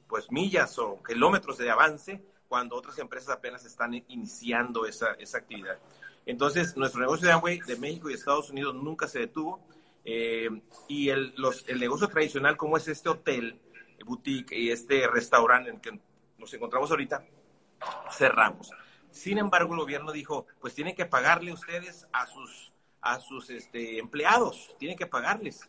pues 0.06 0.30
millas 0.30 0.78
o 0.78 1.02
kilómetros 1.02 1.56
de 1.56 1.70
avance, 1.70 2.22
cuando 2.46 2.76
otras 2.76 2.98
empresas 2.98 3.30
apenas 3.30 3.64
están 3.64 3.94
iniciando 4.08 4.84
esa, 4.84 5.14
esa 5.14 5.38
actividad. 5.38 5.78
Entonces, 6.26 6.76
nuestro 6.76 7.00
negocio 7.00 7.26
de 7.26 7.32
Amway 7.32 7.60
de 7.60 7.76
México 7.76 8.10
y 8.10 8.14
Estados 8.14 8.50
Unidos 8.50 8.74
nunca 8.74 9.08
se 9.08 9.20
detuvo. 9.20 9.60
Eh, 10.04 10.50
y 10.88 11.08
el, 11.08 11.32
los, 11.36 11.66
el 11.68 11.80
negocio 11.80 12.08
tradicional, 12.08 12.58
como 12.58 12.76
es 12.76 12.86
este 12.88 13.08
hotel, 13.08 13.58
boutique 14.04 14.52
y 14.52 14.70
este 14.70 15.06
restaurante 15.06 15.70
en 15.70 15.76
el 15.76 15.80
que 15.80 15.98
nos 16.38 16.52
encontramos 16.52 16.90
ahorita, 16.90 17.24
cerramos. 18.10 18.70
Sin 19.10 19.38
embargo, 19.38 19.74
el 19.74 19.80
gobierno 19.80 20.12
dijo, 20.12 20.46
pues 20.60 20.74
tienen 20.74 20.94
que 20.94 21.06
pagarle 21.06 21.52
ustedes 21.52 22.06
a 22.12 22.26
sus, 22.26 22.72
a 23.00 23.18
sus 23.18 23.50
este, 23.50 23.98
empleados, 23.98 24.74
tienen 24.78 24.96
que 24.96 25.06
pagarles 25.06 25.68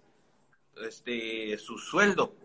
este, 0.75 1.57
su 1.57 1.77
sueldo, 1.77 2.35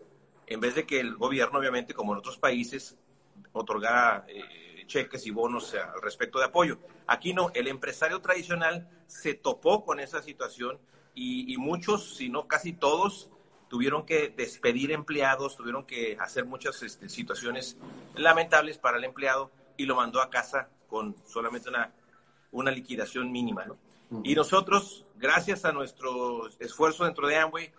en 0.47 0.59
vez 0.59 0.75
de 0.75 0.85
que 0.85 0.99
el 0.99 1.15
gobierno, 1.15 1.59
obviamente, 1.59 1.93
como 1.93 2.13
en 2.13 2.19
otros 2.19 2.37
países, 2.37 2.97
otorgara 3.51 4.25
eh, 4.27 4.85
cheques 4.87 5.25
y 5.27 5.31
bonos 5.31 5.73
al 5.75 6.01
respecto 6.01 6.39
de 6.39 6.45
apoyo. 6.45 6.79
Aquí 7.05 7.33
no, 7.33 7.51
el 7.53 7.67
empresario 7.67 8.21
tradicional 8.21 8.89
se 9.07 9.33
topó 9.33 9.83
con 9.85 9.99
esa 9.99 10.21
situación 10.21 10.79
y, 11.13 11.53
y 11.53 11.57
muchos, 11.57 12.15
si 12.15 12.29
no 12.29 12.47
casi 12.47 12.73
todos, 12.73 13.29
tuvieron 13.69 14.05
que 14.05 14.29
despedir 14.29 14.91
empleados, 14.91 15.57
tuvieron 15.57 15.85
que 15.85 16.17
hacer 16.19 16.45
muchas 16.45 16.81
este, 16.83 17.09
situaciones 17.09 17.77
lamentables 18.15 18.77
para 18.77 18.97
el 18.97 19.03
empleado 19.03 19.51
y 19.75 19.85
lo 19.85 19.95
mandó 19.95 20.21
a 20.21 20.29
casa 20.29 20.69
con 20.87 21.15
solamente 21.25 21.69
una, 21.69 21.91
una 22.51 22.71
liquidación 22.71 23.31
mínima. 23.31 23.65
Y 24.23 24.35
nosotros, 24.35 25.05
gracias 25.17 25.65
a 25.65 25.71
nuestro 25.71 26.47
esfuerzo 26.59 27.03
dentro 27.03 27.27
de 27.27 27.37
Amway, 27.37 27.71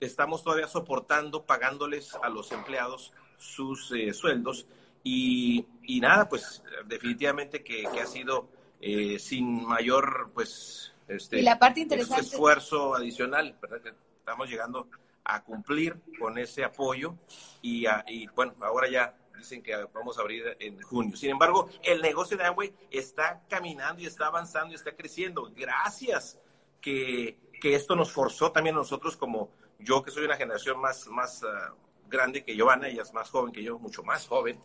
estamos 0.00 0.42
todavía 0.42 0.66
soportando, 0.66 1.44
pagándoles 1.44 2.14
a 2.22 2.28
los 2.28 2.50
empleados 2.52 3.12
sus 3.38 3.92
eh, 3.92 4.12
sueldos. 4.12 4.66
Y, 5.04 5.64
y, 5.84 6.00
nada, 6.00 6.28
pues 6.28 6.62
definitivamente 6.86 7.62
que, 7.62 7.84
que 7.92 8.00
ha 8.00 8.06
sido 8.06 8.48
eh, 8.80 9.18
sin 9.20 9.64
mayor, 9.64 10.32
pues, 10.34 10.92
este, 11.06 11.38
y 11.38 11.42
la 11.42 11.58
parte 11.58 11.80
interesante... 11.80 12.22
esfuerzo 12.22 12.94
adicional, 12.96 13.56
¿verdad? 13.62 13.80
Que 13.80 13.92
estamos 14.18 14.48
llegando 14.48 14.88
a 15.28 15.42
cumplir 15.42 16.00
con 16.18 16.38
ese 16.38 16.64
apoyo 16.64 17.16
y, 17.60 17.86
y 18.06 18.26
bueno, 18.28 18.54
ahora 18.60 18.88
ya 18.88 19.14
dicen 19.36 19.62
que 19.62 19.74
vamos 19.92 20.18
a 20.18 20.22
abrir 20.22 20.56
en 20.60 20.80
junio. 20.80 21.16
Sin 21.16 21.30
embargo, 21.30 21.68
el 21.82 22.00
negocio 22.00 22.36
de 22.36 22.44
Amway 22.44 22.74
está 22.90 23.42
caminando 23.48 24.00
y 24.02 24.06
está 24.06 24.26
avanzando 24.26 24.72
y 24.72 24.76
está 24.76 24.94
creciendo. 24.94 25.50
Gracias 25.54 26.38
que, 26.80 27.38
que 27.60 27.74
esto 27.74 27.96
nos 27.96 28.12
forzó 28.12 28.52
también 28.52 28.76
a 28.76 28.78
nosotros 28.78 29.16
como 29.16 29.50
yo, 29.78 30.02
que 30.02 30.10
soy 30.10 30.24
una 30.24 30.36
generación 30.36 30.80
más, 30.80 31.06
más 31.08 31.42
ah, 31.44 31.74
grande 32.08 32.44
que 32.44 32.54
Giovanna, 32.54 32.88
ella 32.88 33.02
es 33.02 33.12
más 33.12 33.28
joven 33.28 33.52
que 33.52 33.62
yo, 33.62 33.78
mucho 33.78 34.02
más 34.02 34.26
joven. 34.26 34.60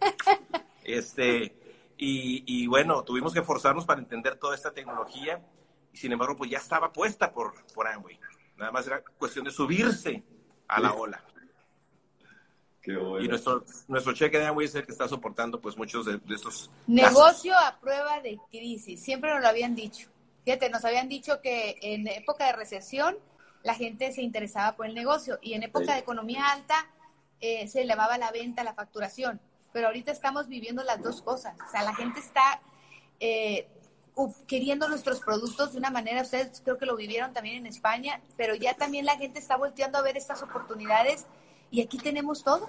este, 0.84 1.56
y, 1.96 2.44
y 2.46 2.66
bueno, 2.66 3.02
tuvimos 3.02 3.32
que 3.32 3.42
forzarnos 3.42 3.86
para 3.86 4.00
entender 4.00 4.36
toda 4.36 4.54
esta 4.54 4.72
tecnología 4.72 5.42
y 5.92 5.98
sin 5.98 6.12
embargo, 6.12 6.36
pues 6.36 6.50
ya 6.50 6.58
estaba 6.58 6.92
puesta 6.92 7.32
por, 7.32 7.52
por 7.74 7.86
Amway. 7.86 8.18
Nada 8.62 8.70
más 8.70 8.86
era 8.86 9.02
cuestión 9.18 9.44
de 9.44 9.50
subirse 9.50 10.22
a 10.68 10.78
la 10.78 10.94
ola. 10.94 11.20
Y 12.84 13.26
nuestro, 13.26 13.64
nuestro 13.88 14.12
cheque 14.12 14.38
de 14.38 14.46
Amway 14.46 14.66
es 14.66 14.74
el 14.76 14.86
que 14.86 14.92
está 14.92 15.08
soportando 15.08 15.60
pues 15.60 15.76
muchos 15.76 16.06
de, 16.06 16.20
estos... 16.32 16.70
Negocio 16.86 17.54
a 17.58 17.80
prueba 17.80 18.20
de 18.20 18.38
crisis, 18.52 19.02
siempre 19.02 19.32
nos 19.32 19.40
lo 19.40 19.48
habían 19.48 19.74
dicho. 19.74 20.08
Fíjate, 20.44 20.70
nos 20.70 20.84
habían 20.84 21.08
dicho 21.08 21.40
que 21.42 21.76
en 21.82 22.06
época 22.06 22.46
de 22.46 22.52
recesión 22.52 23.16
la 23.64 23.74
gente 23.74 24.12
se 24.12 24.22
interesaba 24.22 24.76
por 24.76 24.86
el 24.86 24.94
negocio 24.94 25.40
y 25.42 25.54
en 25.54 25.64
época 25.64 25.94
de 25.94 25.98
economía 25.98 26.52
alta 26.52 26.88
eh, 27.40 27.66
se 27.66 27.82
elevaba 27.82 28.16
la 28.16 28.30
venta, 28.30 28.62
la 28.62 28.74
facturación. 28.74 29.40
Pero 29.72 29.88
ahorita 29.88 30.12
estamos 30.12 30.46
viviendo 30.46 30.84
las 30.84 31.02
dos 31.02 31.20
cosas. 31.20 31.56
O 31.66 31.68
sea, 31.72 31.82
la 31.82 31.96
gente 31.96 32.20
está 32.20 32.62
eh, 33.18 33.66
queriendo 34.46 34.88
nuestros 34.88 35.20
productos 35.20 35.72
de 35.72 35.78
una 35.78 35.90
manera, 35.90 36.22
ustedes 36.22 36.60
creo 36.62 36.78
que 36.78 36.86
lo 36.86 36.96
vivieron 36.96 37.32
también 37.32 37.56
en 37.56 37.66
España, 37.66 38.20
pero 38.36 38.54
ya 38.54 38.74
también 38.74 39.06
la 39.06 39.16
gente 39.16 39.38
está 39.38 39.56
volteando 39.56 39.98
a 39.98 40.02
ver 40.02 40.16
estas 40.16 40.42
oportunidades 40.42 41.26
y 41.70 41.80
aquí 41.82 41.98
tenemos 41.98 42.44
todo. 42.44 42.68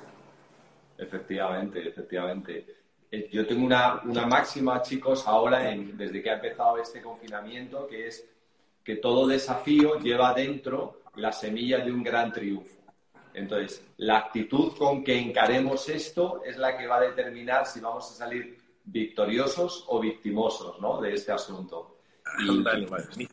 Efectivamente, 0.97 1.87
efectivamente. 1.87 2.65
Eh, 3.11 3.29
yo 3.31 3.45
tengo 3.45 3.65
una, 3.65 4.01
una 4.03 4.25
máxima, 4.25 4.81
chicos, 4.81 5.27
ahora 5.27 5.59
desde 5.93 6.21
que 6.21 6.29
ha 6.29 6.35
empezado 6.35 6.77
este 6.77 7.01
confinamiento, 7.01 7.87
que 7.87 8.07
es 8.07 8.25
que 8.83 8.95
todo 8.95 9.27
desafío 9.27 9.99
lleva 9.99 10.33
dentro 10.33 11.01
la 11.15 11.31
semilla 11.31 11.79
de 11.79 11.91
un 11.91 12.03
gran 12.03 12.31
triunfo. 12.31 12.83
Entonces, 13.33 13.83
la 13.97 14.17
actitud 14.17 14.75
con 14.77 15.03
que 15.03 15.17
encaremos 15.17 15.89
esto 15.89 16.41
es 16.43 16.57
la 16.57 16.77
que 16.77 16.87
va 16.87 16.97
a 16.97 17.01
determinar 17.01 17.65
si 17.65 17.79
vamos 17.79 18.09
a 18.11 18.13
salir 18.13 18.62
victoriosos 18.85 19.85
o 19.87 19.99
victimosos 19.99 20.79
¿no? 20.79 21.01
de 21.01 21.13
este 21.13 21.31
asunto. 21.31 21.97
Y, 22.39 23.27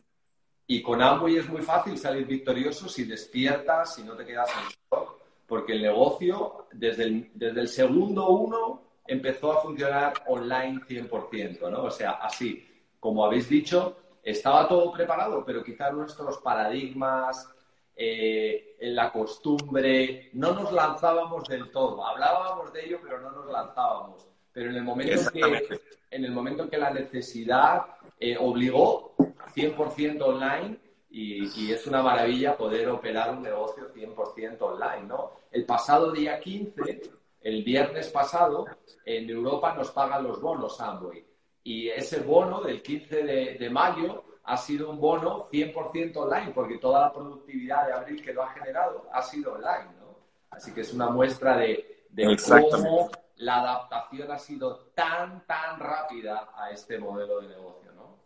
y, 0.67 0.81
con 0.81 1.01
Amway 1.01 1.37
es 1.37 1.49
muy 1.49 1.61
fácil 1.61 1.97
salir 1.97 2.25
victorioso 2.25 2.87
si 2.87 3.05
despiertas, 3.05 3.95
si 3.95 4.03
no 4.03 4.15
te 4.15 4.25
quedas 4.25 4.49
en 4.49 4.69
shock, 4.69 5.17
porque 5.47 5.73
el 5.73 5.81
negocio 5.81 6.67
desde 6.71 7.03
el, 7.03 7.31
desde 7.33 7.61
el 7.61 7.67
segundo 7.67 8.29
uno 8.29 8.81
empezó 9.07 9.53
a 9.53 9.61
funcionar 9.61 10.13
online 10.27 10.81
100%, 10.87 11.69
¿no? 11.69 11.83
O 11.83 11.91
sea, 11.91 12.11
así, 12.11 12.67
como 12.99 13.25
habéis 13.25 13.49
dicho, 13.49 13.97
estaba 14.23 14.67
todo 14.67 14.91
preparado, 14.91 15.43
pero 15.43 15.63
quizás 15.63 15.93
nuestros 15.93 16.37
paradigmas, 16.37 17.49
eh, 17.95 18.77
en 18.79 18.95
la 18.95 19.11
costumbre, 19.11 20.29
no 20.33 20.53
nos 20.53 20.71
lanzábamos 20.71 21.43
del 21.47 21.69
todo. 21.69 22.03
Hablábamos 22.05 22.73
de 22.73 22.85
ello, 22.85 22.99
pero 23.03 23.19
no 23.19 23.31
nos 23.31 23.45
lanzábamos. 23.51 24.27
Pero 24.53 24.69
en 24.69 24.75
el 24.75 24.83
momento, 24.83 25.31
que, 25.31 25.79
en 26.11 26.25
el 26.25 26.31
momento 26.31 26.69
que 26.69 26.77
la 26.77 26.91
necesidad 26.91 27.85
eh, 28.19 28.37
obligó 28.37 29.15
100% 29.55 30.21
online, 30.21 30.77
y, 31.13 31.71
es 31.71 31.85
una 31.87 32.01
maravilla 32.01 32.55
poder 32.55 32.87
operar 32.89 33.31
un 33.31 33.43
negocio 33.43 33.93
100% 33.93 34.61
online, 34.61 35.07
¿no? 35.07 35.31
El 35.51 35.65
pasado 35.65 36.11
día 36.11 36.39
15, 36.39 37.01
el 37.41 37.63
viernes 37.63 38.09
pasado, 38.09 38.65
en 39.05 39.29
Europa 39.29 39.73
nos 39.75 39.91
pagan 39.91 40.23
los 40.23 40.39
bonos 40.39 40.79
Amway. 40.79 41.25
Y 41.63 41.89
ese 41.89 42.21
bono 42.21 42.61
del 42.61 42.81
15 42.81 43.23
de, 43.23 43.57
de 43.59 43.69
mayo 43.69 44.23
ha 44.45 44.57
sido 44.57 44.89
un 44.89 44.99
bono 44.99 45.47
100% 45.51 46.15
online, 46.15 46.51
porque 46.55 46.77
toda 46.77 47.01
la 47.01 47.13
productividad 47.13 47.87
de 47.87 47.93
abril 47.93 48.21
que 48.23 48.33
lo 48.33 48.43
ha 48.43 48.49
generado 48.51 49.09
ha 49.11 49.21
sido 49.21 49.53
online, 49.53 49.91
¿no? 49.99 50.15
Así 50.49 50.73
que 50.73 50.81
es 50.81 50.93
una 50.93 51.09
muestra 51.09 51.57
de, 51.57 52.05
de 52.09 52.37
cómo 52.69 53.09
la 53.41 53.57
adaptación 53.57 54.31
ha 54.31 54.37
sido 54.37 54.91
tan, 54.93 55.45
tan 55.47 55.79
rápida 55.79 56.51
a 56.55 56.69
este 56.69 56.99
modelo 56.99 57.41
de 57.41 57.47
negocio, 57.47 57.91
¿no? 57.93 58.19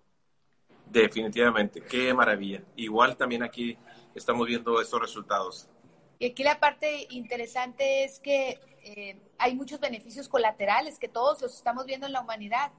Definitivamente, 0.85 1.81
qué 1.81 2.13
maravilla. 2.13 2.61
Igual 2.75 3.15
también 3.15 3.41
aquí 3.41 3.77
estamos 4.13 4.45
viendo 4.45 4.79
estos 4.81 4.99
resultados. 4.99 5.69
Y 6.19 6.25
aquí 6.27 6.43
la 6.43 6.59
parte 6.59 7.07
interesante 7.11 8.03
es 8.03 8.19
que 8.19 8.59
eh, 8.83 9.21
hay 9.37 9.55
muchos 9.55 9.79
beneficios 9.79 10.27
colaterales 10.27 10.99
que 10.99 11.07
todos 11.07 11.41
los 11.41 11.55
estamos 11.55 11.85
viendo 11.85 12.05
en 12.07 12.11
la 12.11 12.19
humanidad, 12.19 12.73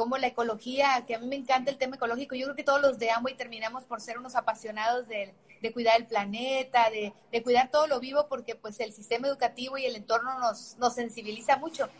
como 0.00 0.16
la 0.16 0.28
ecología, 0.28 1.04
que 1.06 1.14
a 1.14 1.18
mí 1.18 1.26
me 1.26 1.36
encanta 1.36 1.70
el 1.70 1.76
tema 1.76 1.96
ecológico. 1.96 2.34
Yo 2.34 2.46
creo 2.46 2.56
que 2.56 2.64
todos 2.64 2.80
los 2.80 2.98
de 2.98 3.10
y 3.28 3.34
terminamos 3.34 3.84
por 3.84 4.00
ser 4.00 4.16
unos 4.16 4.34
apasionados 4.34 5.06
de, 5.08 5.34
de 5.60 5.72
cuidar 5.74 6.00
el 6.00 6.06
planeta, 6.06 6.88
de, 6.88 7.12
de, 7.30 7.42
cuidar 7.42 7.70
todo 7.70 7.86
lo 7.86 8.00
vivo, 8.00 8.26
porque 8.26 8.54
pues 8.54 8.80
el 8.80 8.94
sistema 8.94 9.28
educativo 9.28 9.76
y 9.76 9.84
el 9.84 9.96
entorno 9.96 10.38
nos, 10.38 10.78
nos 10.78 10.94
sensibiliza 10.94 11.58
mucho. 11.58 11.90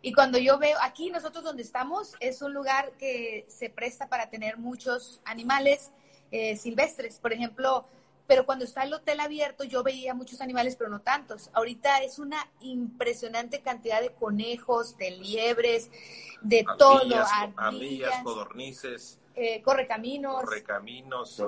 Y 0.00 0.12
cuando 0.12 0.38
yo 0.38 0.58
veo, 0.58 0.78
aquí 0.80 1.10
nosotros 1.10 1.42
donde 1.42 1.64
estamos, 1.64 2.14
es 2.20 2.40
un 2.40 2.54
lugar 2.54 2.92
que 3.00 3.46
se 3.48 3.68
presta 3.68 4.08
para 4.08 4.30
tener 4.30 4.56
muchos 4.56 5.20
animales 5.24 5.90
eh, 6.30 6.54
silvestres. 6.54 7.18
Por 7.18 7.32
ejemplo, 7.32 7.84
pero 8.30 8.46
cuando 8.46 8.64
está 8.64 8.84
el 8.84 8.92
hotel 8.92 9.18
abierto 9.18 9.64
yo 9.64 9.82
veía 9.82 10.14
muchos 10.14 10.40
animales, 10.40 10.76
pero 10.76 10.88
no 10.88 11.00
tantos. 11.00 11.50
Ahorita 11.52 11.98
es 12.04 12.20
una 12.20 12.48
impresionante 12.60 13.60
cantidad 13.60 14.00
de 14.00 14.12
conejos, 14.12 14.96
de 14.96 15.10
liebres, 15.10 15.90
de 16.40 16.64
todo, 16.78 17.24
ardillas, 17.56 18.22
codornices. 18.22 19.18
Eh, 19.34 19.60
correcaminos. 19.62 20.44
Correcaminos. 20.44 21.42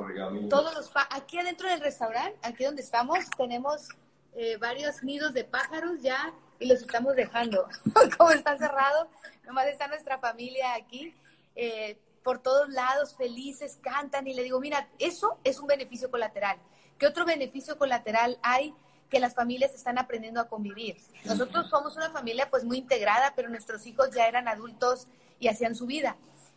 Todos 0.51 0.75
los 0.75 0.91
aquí 1.11 1.39
adentro 1.39 1.69
del 1.69 1.81
restaurante, 1.81 2.37
aquí 2.43 2.65
donde 2.65 2.83
estamos, 2.83 3.31
tenemos 3.37 3.89
eh, 4.35 4.57
varios 4.57 5.05
nidos 5.05 5.33
de 5.35 5.45
pájaros 5.45 6.03
ya 6.03 6.35
y 6.59 6.67
los 6.67 6.81
estamos 6.81 7.15
dejando. 7.15 7.69
Como 8.19 8.33
está 8.33 8.59
cerrado, 8.59 9.09
nomás 9.47 9.69
está 9.69 9.87
nuestra 9.87 10.19
familia 10.19 10.75
aquí. 10.75 11.15
Eh, 11.55 11.97
por 12.25 12.41
todos 12.41 12.69
lados, 12.71 13.15
felices, 13.15 13.79
cantan 13.81 14.27
y 14.27 14.35
le 14.35 14.43
digo, 14.43 14.59
mira, 14.59 14.89
eso 14.99 15.39
es 15.45 15.61
un 15.61 15.69
beneficio 15.69 16.11
colateral. 16.11 16.59
¿Qué 17.03 17.09
otro 17.09 17.25
beneficio 17.25 17.77
colateral 17.77 18.39
hay? 18.45 18.73
que 19.11 19.19
las 19.19 19.35
familias 19.35 19.75
están 19.75 19.99
aprendiendo 19.99 20.41
a 20.41 20.49
convivir. 20.49 20.97
Nosotros 21.25 21.69
somos 21.69 21.97
una 21.97 22.11
familia 22.11 22.49
pues 22.49 22.65
muy 22.65 22.79
integrada, 22.79 23.35
pero 23.35 23.51
nuestros 23.51 23.85
hijos 23.87 24.11
ya 24.15 24.27
eran 24.27 24.47
adultos 24.47 25.09
y 25.41 25.49
hacían 25.49 25.75
su 25.75 25.85
vida. 25.85 26.17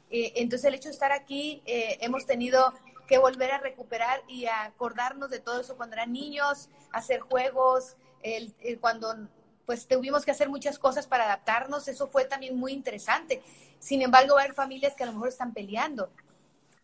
Eh, 0.10 0.34
entonces 0.36 0.66
el 0.66 0.76
hecho 0.76 0.88
de 0.88 0.94
estar 0.94 1.12
aquí, 1.12 1.64
eh, 1.66 1.98
hemos 2.00 2.28
tenido 2.28 2.74
que 3.08 3.18
volver 3.18 3.52
a 3.52 3.58
recuperar 3.58 4.22
y 4.30 4.46
a 4.46 4.66
acordarnos 4.66 5.32
de 5.32 5.40
todo 5.40 5.60
eso 5.60 5.76
cuando 5.76 5.96
eran 5.96 6.14
niños, 6.14 6.70
hacer 6.92 7.22
juegos, 7.22 7.98
el, 8.22 8.54
cuando 8.80 9.28
pues 9.66 9.88
tuvimos 9.88 10.24
que 10.24 10.32
hacer 10.32 10.48
muchas 10.48 10.78
cosas 10.78 11.08
para 11.08 11.26
adaptarnos, 11.26 11.88
eso 11.88 12.08
fue 12.08 12.24
también 12.24 12.56
muy 12.56 12.72
interesante. 12.72 13.42
Sin 13.80 14.02
embargo, 14.02 14.36
va 14.36 14.42
a 14.42 14.44
haber 14.44 14.56
familias 14.56 14.94
que 14.96 15.04
a 15.04 15.08
lo 15.08 15.14
mejor 15.14 15.28
están 15.28 15.54
peleando, 15.54 16.10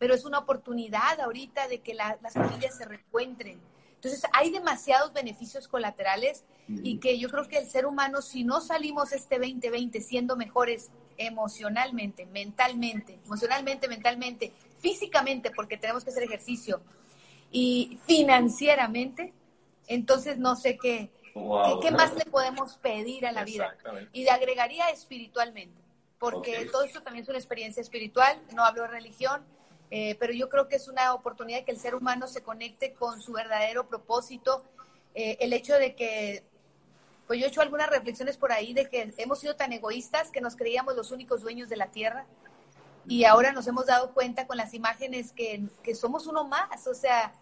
pero 0.02 0.16
es 0.16 0.26
una 0.26 0.40
oportunidad 0.40 1.22
ahorita 1.22 1.68
de 1.68 1.82
que 1.82 1.94
las 1.94 2.34
familias 2.34 2.76
se 2.76 2.86
reencuentren. 2.86 3.62
Entonces, 3.94 4.24
hay 4.34 4.50
demasiados 4.50 5.14
beneficios 5.14 5.68
colaterales 5.68 6.44
y 6.68 6.98
que 6.98 7.20
yo 7.20 7.30
creo 7.30 7.48
que 7.48 7.60
el 7.60 7.68
ser 7.68 7.86
humano, 7.86 8.24
si 8.24 8.44
no 8.44 8.62
salimos 8.62 9.12
este 9.12 9.38
2020 9.38 10.02
siendo 10.02 10.36
mejores 10.36 10.90
emocionalmente, 11.18 12.26
mentalmente, 12.26 13.20
emocionalmente, 13.24 13.88
mentalmente, 13.88 14.52
físicamente, 14.80 15.52
porque 15.52 15.78
tenemos 15.78 16.04
que 16.04 16.10
hacer 16.10 16.24
ejercicio, 16.24 16.82
y 17.52 18.00
financieramente, 18.08 19.36
entonces 19.86 20.40
no 20.40 20.56
sé 20.56 20.80
qué, 20.80 21.12
qué, 21.80 21.92
más 21.92 22.16
le 22.16 22.26
podemos 22.26 22.76
pedir 22.78 23.28
a 23.28 23.32
la 23.32 23.44
vida. 23.44 23.78
Y 24.14 24.24
le 24.24 24.32
agregaría 24.32 24.90
espiritualmente, 24.90 25.80
porque 26.18 26.68
todo 26.72 26.82
esto 26.82 27.04
también 27.04 27.22
es 27.22 27.30
una 27.30 27.38
experiencia 27.38 27.82
espiritual, 27.82 28.42
no 28.56 28.66
hablo 28.66 28.82
de 28.82 28.88
religión, 28.88 29.46
eh, 29.92 30.16
pero 30.20 30.32
yo 30.32 30.48
creo 30.48 30.70
que 30.70 30.78
es 30.78 30.88
una 30.88 31.14
oportunidad 31.14 31.60
de 31.60 31.66
que 31.66 31.72
el 31.72 31.80
ser 31.80 31.96
humano 31.96 32.26
se 32.28 32.42
conecte 32.42 32.94
con 32.94 33.22
su 33.22 33.34
verdadero 33.34 33.88
propósito. 33.88 34.64
Eh, 35.14 35.38
el 35.42 35.52
hecho 35.52 35.76
de 35.76 35.96
que, 35.96 36.46
pues 37.28 37.40
yo 37.40 37.46
he 37.46 37.50
hecho 37.50 37.62
algunas 37.62 37.90
reflexiones 37.90 38.38
por 38.38 38.54
ahí 38.54 38.74
de 38.74 38.90
que 38.90 39.14
hemos 39.18 39.40
sido 39.42 39.58
tan 39.58 39.74
egoístas 39.74 40.32
que 40.32 40.40
nos 40.40 40.56
creíamos 40.56 40.96
los 40.96 41.12
únicos 41.12 41.42
dueños 41.42 41.68
de 41.68 41.76
la 41.76 41.92
tierra 41.92 42.26
y 43.06 43.26
ahora 43.26 43.52
nos 43.52 43.68
hemos 43.68 43.86
dado 43.86 44.14
cuenta 44.14 44.48
con 44.48 44.56
las 44.56 44.74
imágenes 44.74 45.34
que, 45.34 45.64
que 45.84 45.94
somos 45.94 46.26
uno 46.26 46.46
más, 46.46 46.88
o 46.88 46.94
sea, 46.94 47.34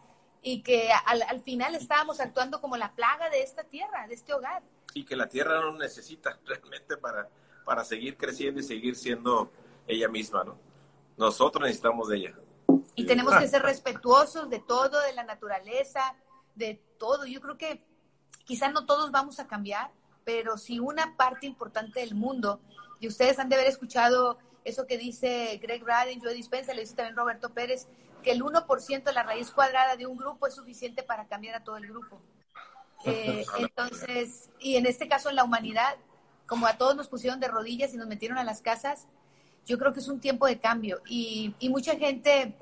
y 0.41 0.63
que 0.63 0.89
al, 1.05 1.21
al, 1.21 1.41
final 1.41 1.75
estábamos 1.75 2.19
actuando 2.19 2.61
como 2.61 2.77
la 2.77 2.93
plaga 2.93 3.29
de 3.29 3.43
esta 3.43 3.63
tierra, 3.63 4.07
de 4.07 4.15
este 4.15 4.33
hogar. 4.33 4.63
Y 4.95 5.03
que 5.03 5.15
la 5.15 5.27
tierra 5.27 5.59
no 5.59 5.73
necesita 5.73 6.39
realmente 6.45 6.97
para, 6.97 7.29
para 7.63 7.83
seguir 7.83 8.17
creciendo 8.17 8.59
y 8.59 8.63
seguir 8.63 8.95
siendo 8.95 9.51
ella 9.85 10.07
misma, 10.07 10.43
¿no? 10.43 10.68
Nosotros 11.19 11.63
necesitamos 11.63 12.07
de 12.07 12.17
ella. 12.17 12.35
Y 12.95 13.05
tenemos 13.05 13.35
que 13.35 13.47
ser 13.47 13.61
respetuosos 13.61 14.49
de 14.49 14.59
todo, 14.59 15.01
de 15.01 15.11
la 15.13 15.25
naturaleza, 15.25 16.15
de 16.55 16.81
todo. 16.97 17.25
Yo 17.25 17.41
creo 17.41 17.57
que 17.57 17.83
quizás 18.45 18.71
no 18.71 18.85
todos 18.85 19.11
vamos 19.11 19.37
a 19.41 19.45
cambiar, 19.45 19.91
pero 20.23 20.57
si 20.57 20.79
una 20.79 21.17
parte 21.17 21.45
importante 21.45 21.99
del 21.99 22.15
mundo, 22.15 22.61
y 23.01 23.07
ustedes 23.09 23.37
han 23.37 23.49
de 23.49 23.55
haber 23.55 23.67
escuchado 23.67 24.37
eso 24.63 24.87
que 24.87 24.97
dice 24.97 25.59
Greg 25.61 25.83
Radin, 25.85 26.21
Joe 26.21 26.33
Dispensa, 26.33 26.73
le 26.73 26.81
dice 26.81 26.95
también 26.95 27.17
Roberto 27.17 27.49
Pérez, 27.53 27.89
que 28.23 28.31
el 28.31 28.41
1% 28.41 29.03
de 29.03 29.13
la 29.13 29.23
raíz 29.23 29.51
cuadrada 29.51 29.97
de 29.97 30.05
un 30.05 30.17
grupo 30.17 30.47
es 30.47 30.55
suficiente 30.55 31.03
para 31.03 31.27
cambiar 31.27 31.55
a 31.55 31.63
todo 31.63 31.77
el 31.77 31.87
grupo. 31.87 32.21
Eh, 33.05 33.45
entonces, 33.59 34.49
y 34.59 34.75
en 34.75 34.85
este 34.85 35.07
caso 35.07 35.29
en 35.29 35.37
la 35.37 35.45
humanidad, 35.45 35.95
como 36.45 36.67
a 36.67 36.77
todos 36.77 36.97
nos 36.97 37.07
pusieron 37.07 37.39
de 37.39 37.47
rodillas 37.47 37.93
y 37.93 37.97
nos 37.97 38.07
metieron 38.07 38.37
a 38.37 38.43
las 38.43 38.61
casas, 38.61 39.07
yo 39.69 39.77
creo 39.77 39.93
que 39.93 39.99
es 39.99 40.07
un 40.07 40.19
tiempo 40.19 40.47
de 40.47 40.59
cambio 40.59 40.99
y, 41.07 41.53
mucha 41.69 41.95
gente 41.95 42.55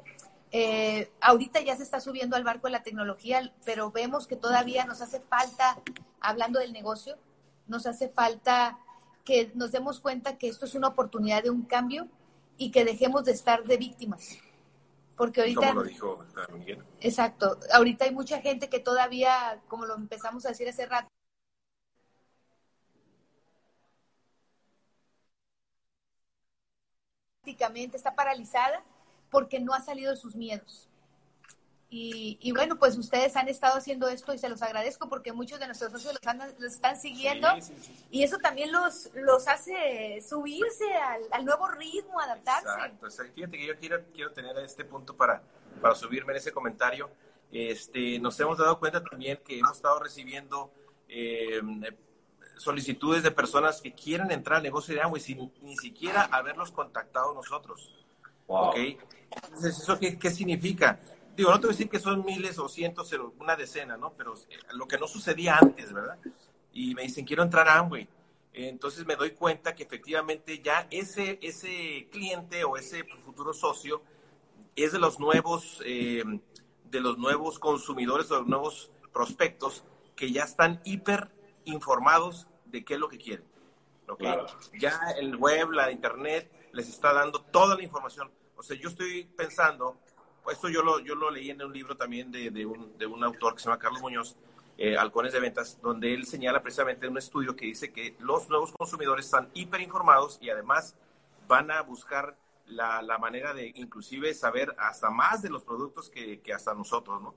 eh, 0.52 1.10
ahorita 1.22 1.62
ya 1.62 1.78
se 1.78 1.84
está 1.84 2.02
subiendo 2.02 2.36
al 2.36 2.44
barco 2.44 2.68
de 2.68 2.72
la 2.72 2.84
tecnología, 2.84 3.54
pero 3.64 3.92
vemos 3.92 4.28
que 4.28 4.36
todavía 4.36 4.84
nos 4.84 5.02
hace 5.02 5.22
falta, 5.22 5.82
hablando 6.20 6.60
del 6.60 6.74
negocio, 6.74 7.16
nos 7.66 7.88
hace 7.88 8.10
falta 8.10 8.78
que 9.24 9.52
nos 9.56 9.72
demos 9.72 10.02
cuenta 10.02 10.38
que 10.38 10.50
esto 10.50 10.66
es 10.66 10.76
una 10.76 10.90
oportunidad 10.90 11.44
de 11.44 11.50
un 11.50 11.64
cambio 11.64 12.10
y 12.58 12.72
que 12.72 12.84
dejemos 12.84 13.24
de 13.24 13.32
estar 13.32 13.64
de 13.64 13.78
víctimas. 13.78 14.38
Porque 15.16 15.42
ahorita... 15.42 15.70
Como 15.70 15.84
lo 15.84 15.88
dijo 15.88 16.26
Miguel. 16.54 16.84
Exacto. 17.00 17.58
Ahorita 17.72 18.04
hay 18.04 18.12
mucha 18.12 18.42
gente 18.42 18.70
que 18.70 18.80
todavía, 18.80 19.62
como 19.70 19.86
lo 19.86 19.96
empezamos 19.96 20.46
a 20.46 20.50
decir 20.50 20.68
hace 20.68 20.86
rato, 20.86 21.08
está 27.94 28.16
paralizada 28.16 28.84
porque 29.30 29.60
no 29.60 29.74
ha 29.74 29.82
salido 29.82 30.12
de 30.12 30.18
sus 30.18 30.36
miedos. 30.36 30.90
Y, 31.90 32.52
bueno, 32.52 32.78
pues 32.78 32.98
ustedes 32.98 33.38
han 33.38 33.48
estado 33.48 33.78
haciendo 33.78 34.10
esto 34.10 34.34
y 34.34 34.38
se 34.38 34.50
los 34.50 34.62
agradezco 34.62 35.08
porque 35.08 35.32
muchos 35.32 35.58
de 35.58 35.68
nuestros 35.68 35.90
socios 35.94 36.14
los, 36.60 36.74
están 36.74 37.00
siguiendo 37.00 37.48
y 38.12 38.24
eso 38.24 38.40
también 38.40 38.74
los, 38.74 39.10
los 39.14 39.48
hace 39.48 40.22
subirse 40.22 40.84
al, 41.32 41.46
nuevo 41.46 41.70
ritmo, 41.70 42.20
adaptarse. 42.20 42.68
Exacto, 42.68 43.32
fíjate 43.34 43.58
que 43.58 43.66
yo 43.66 43.78
quiero, 43.78 44.04
quiero 44.14 44.34
tener 44.34 44.58
este 44.58 44.84
punto 44.84 45.16
para, 45.16 45.42
para 45.82 45.96
subirme 45.96 46.34
en 46.34 46.38
ese 46.40 46.52
comentario. 46.52 47.10
Este, 47.54 48.20
nos 48.20 48.38
hemos 48.42 48.58
dado 48.58 48.78
cuenta 48.80 49.02
también 49.02 49.40
que 49.46 49.58
hemos 49.58 49.78
estado 49.78 50.00
recibiendo 50.00 50.70
eh, 51.08 51.62
solicitudes 52.58 53.24
de 53.24 53.32
personas 53.32 53.82
que 53.82 53.94
quieren 53.94 54.32
entrar 54.32 54.58
al 54.58 54.64
negocio 54.64 54.94
de 54.94 55.02
agua 55.02 55.20
sin 55.20 55.52
ni 55.62 55.78
siquiera 55.78 56.24
haberlos 56.32 56.72
contactado 56.72 57.34
nosotros. 57.34 58.06
¿Ok? 58.48 58.76
Entonces, 59.46 59.80
¿eso 59.80 60.00
qué, 60.00 60.18
qué, 60.18 60.30
significa? 60.30 61.00
Digo, 61.36 61.52
no 61.52 61.60
te 61.60 61.68
voy 61.68 61.74
a 61.74 61.78
decir 61.78 61.90
que 61.90 62.00
son 62.00 62.26
miles 62.26 62.58
o 62.60 62.68
cientos, 62.70 63.14
una 63.40 63.56
decena, 63.56 63.98
¿no? 63.98 64.14
Pero 64.14 64.36
eh, 64.36 64.58
lo 64.74 64.88
que 64.88 64.98
no 64.98 65.08
sucedía 65.08 65.58
antes, 65.58 65.94
¿verdad? 65.94 66.18
Y 66.72 66.96
me 66.96 67.04
dicen, 67.04 67.26
quiero 67.26 67.44
entrar 67.44 67.68
a 67.68 67.80
Amway. 67.80 68.08
Entonces 68.54 69.06
me 69.06 69.16
doy 69.16 69.32
cuenta 69.32 69.76
que 69.76 69.84
efectivamente 69.84 70.62
ya 70.64 70.88
ese, 70.90 71.38
ese 71.44 72.08
cliente 72.12 72.64
o 72.64 72.76
ese 72.76 73.04
futuro 73.24 73.54
socio 73.54 74.02
es 74.76 74.94
de 74.94 75.00
los 75.00 75.20
nuevos, 75.20 75.82
eh, 75.86 76.24
de 76.86 77.00
los 77.00 77.20
nuevos 77.20 77.60
consumidores, 77.60 78.30
de 78.30 78.36
los 78.38 78.48
nuevos 78.48 78.90
prospectos 79.14 79.84
que 80.16 80.32
ya 80.32 80.44
están 80.44 80.82
hiper 80.86 81.30
informados 81.68 82.48
de 82.66 82.84
qué 82.84 82.96
es 82.96 83.00
lo 83.00 83.10
que 83.10 83.18
quieren. 83.18 83.46
Ya 84.80 85.00
el 85.18 85.36
web, 85.36 85.72
la 85.72 85.92
internet, 85.92 86.52
les 86.72 86.88
está 86.88 87.14
dando 87.14 87.42
toda 87.42 87.76
la 87.76 87.84
información. 87.84 88.32
O 88.56 88.64
sea, 88.64 88.78
yo 88.78 88.90
estoy 88.90 89.26
pensando, 89.36 89.98
esto 90.52 90.70
yo 90.70 90.82
lo, 90.82 91.00
yo 91.00 91.16
lo 91.16 91.30
leí 91.30 91.50
en 91.50 91.62
un 91.62 91.74
libro 91.74 91.98
también 91.98 92.32
de, 92.32 92.50
de, 92.50 92.66
un, 92.66 92.98
de 92.98 93.06
un, 93.06 93.24
autor 93.24 93.54
que 93.54 93.60
se 93.60 93.66
llama 93.66 93.80
Carlos 93.80 94.02
Muñoz, 94.02 94.36
eh, 94.78 94.98
Halcones 94.98 95.34
de 95.34 95.40
Ventas, 95.40 95.80
donde 95.82 96.14
él 96.14 96.26
señala 96.26 96.62
precisamente 96.62 97.08
un 97.08 97.18
estudio 97.18 97.56
que 97.56 97.66
dice 97.66 97.92
que 97.92 98.16
los 98.20 98.48
nuevos 98.50 98.72
consumidores 98.72 99.26
están 99.26 99.50
hiperinformados 99.54 100.38
y 100.42 100.50
además 100.50 100.96
van 101.48 101.72
a 101.72 101.82
buscar 101.82 102.38
la, 102.66 103.02
la, 103.02 103.18
manera 103.18 103.54
de 103.54 103.72
inclusive 103.76 104.34
saber 104.34 104.76
hasta 104.78 105.10
más 105.10 105.42
de 105.42 105.50
los 105.50 105.64
productos 105.64 106.10
que, 106.10 106.42
que 106.42 106.54
hasta 106.54 106.74
nosotros, 106.74 107.22
¿no? 107.22 107.36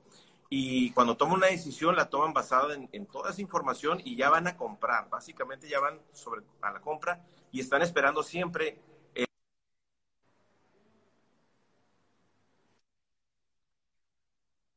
Y 0.52 0.90
cuando 0.90 1.16
toman 1.16 1.36
una 1.36 1.46
decisión 1.46 1.94
la 1.94 2.10
toman 2.10 2.34
basada 2.34 2.74
en, 2.74 3.06
toda 3.06 3.30
esa 3.30 3.40
información 3.40 4.00
y 4.04 4.16
ya 4.16 4.30
van 4.30 4.48
a 4.48 4.56
comprar, 4.56 5.08
básicamente 5.08 5.68
ya 5.68 5.78
van 5.78 6.00
sobre, 6.12 6.42
a 6.60 6.72
la 6.72 6.80
compra 6.80 7.24
y 7.52 7.60
están 7.60 7.82
esperando 7.82 8.24
siempre 8.24 8.80
eh, 9.14 9.26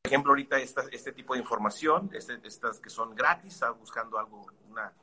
por 0.03 0.09
ejemplo, 0.11 0.31
ahorita 0.31 0.59
este 0.59 1.11
tipo 1.11 1.33
de 1.33 1.39
información, 1.39 2.09
este, 2.13 2.39
estas 2.43 2.79
que 2.79 2.91
son 2.91 3.15
gratis, 3.15 3.53
están 3.53 3.77
buscando 3.79 4.19
algo, 4.19 4.45
una 4.69 4.93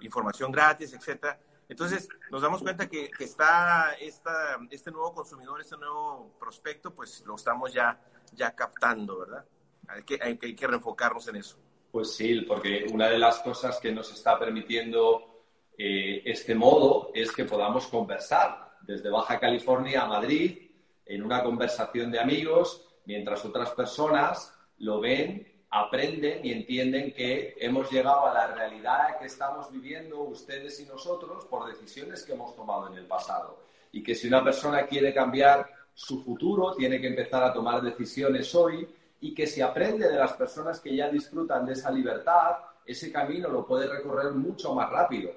información 0.00 0.50
gratis, 0.50 0.94
etcétera. 0.94 1.38
Entonces, 1.68 2.08
nos 2.30 2.40
damos 2.42 2.62
cuenta 2.62 2.88
que, 2.88 3.10
está 3.18 3.92
esta, 3.94 4.58
este 4.70 4.90
nuevo 4.90 5.12
consumidor, 5.12 5.60
este 5.60 5.76
nuevo 5.76 6.32
prospecto, 6.38 6.94
pues 6.94 7.22
lo 7.26 7.34
estamos 7.34 7.72
ya, 7.74 8.00
ya 8.32 8.54
captando, 8.54 9.18
¿verdad? 9.18 9.44
Hay 9.88 10.02
que, 10.02 10.18
hay, 10.20 10.36
que 10.36 10.66
reenfocarnos 10.66 11.28
en 11.28 11.36
eso. 11.36 11.56
Pues 11.90 12.14
sí, 12.14 12.40
porque 12.42 12.86
una 12.92 13.08
de 13.08 13.18
las 13.18 13.40
cosas 13.40 13.78
que 13.78 13.92
nos 13.92 14.12
está 14.12 14.38
permitiendo 14.38 15.44
eh, 15.78 16.22
este 16.24 16.54
modo 16.54 17.10
es 17.14 17.30
que 17.32 17.44
podamos 17.44 17.86
conversar 17.86 18.76
desde 18.82 19.10
Baja 19.10 19.38
California 19.38 20.02
a 20.02 20.06
Madrid 20.06 20.58
en 21.06 21.22
una 21.22 21.42
conversación 21.42 22.10
de 22.10 22.20
amigos, 22.20 22.84
mientras 23.04 23.44
otras 23.44 23.70
personas 23.70 24.52
lo 24.78 25.00
ven, 25.00 25.54
aprenden 25.70 26.44
y 26.44 26.52
entienden 26.52 27.12
que 27.12 27.56
hemos 27.58 27.90
llegado 27.90 28.26
a 28.26 28.34
la 28.34 28.46
realidad 28.54 29.18
que 29.18 29.26
estamos 29.26 29.70
viviendo 29.72 30.20
ustedes 30.20 30.78
y 30.80 30.86
nosotros 30.86 31.44
por 31.46 31.66
decisiones 31.66 32.22
que 32.22 32.32
hemos 32.32 32.54
tomado 32.54 32.88
en 32.88 32.98
el 32.98 33.06
pasado. 33.06 33.58
Y 33.90 34.02
que 34.02 34.14
si 34.14 34.28
una 34.28 34.42
persona 34.42 34.86
quiere 34.86 35.12
cambiar 35.12 35.68
su 35.92 36.22
futuro, 36.22 36.74
tiene 36.74 37.00
que 37.00 37.08
empezar 37.08 37.42
a 37.42 37.52
tomar 37.52 37.82
decisiones 37.82 38.54
hoy 38.54 38.86
y 39.24 39.32
que 39.32 39.46
si 39.46 39.62
aprende 39.62 40.06
de 40.06 40.18
las 40.18 40.34
personas 40.34 40.80
que 40.80 40.94
ya 40.94 41.08
disfrutan 41.08 41.64
de 41.64 41.72
esa 41.72 41.90
libertad, 41.90 42.56
ese 42.84 43.10
camino 43.10 43.48
lo 43.48 43.66
puede 43.66 43.88
recorrer 43.88 44.32
mucho 44.32 44.74
más 44.74 44.90
rápido. 44.90 45.32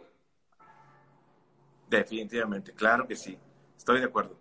Definitivamente, 1.89 2.73
claro 2.73 3.07
que 3.07 3.15
sí, 3.15 3.39
estoy 3.77 4.01
de 4.01 4.07
acuerdo. 4.07 4.37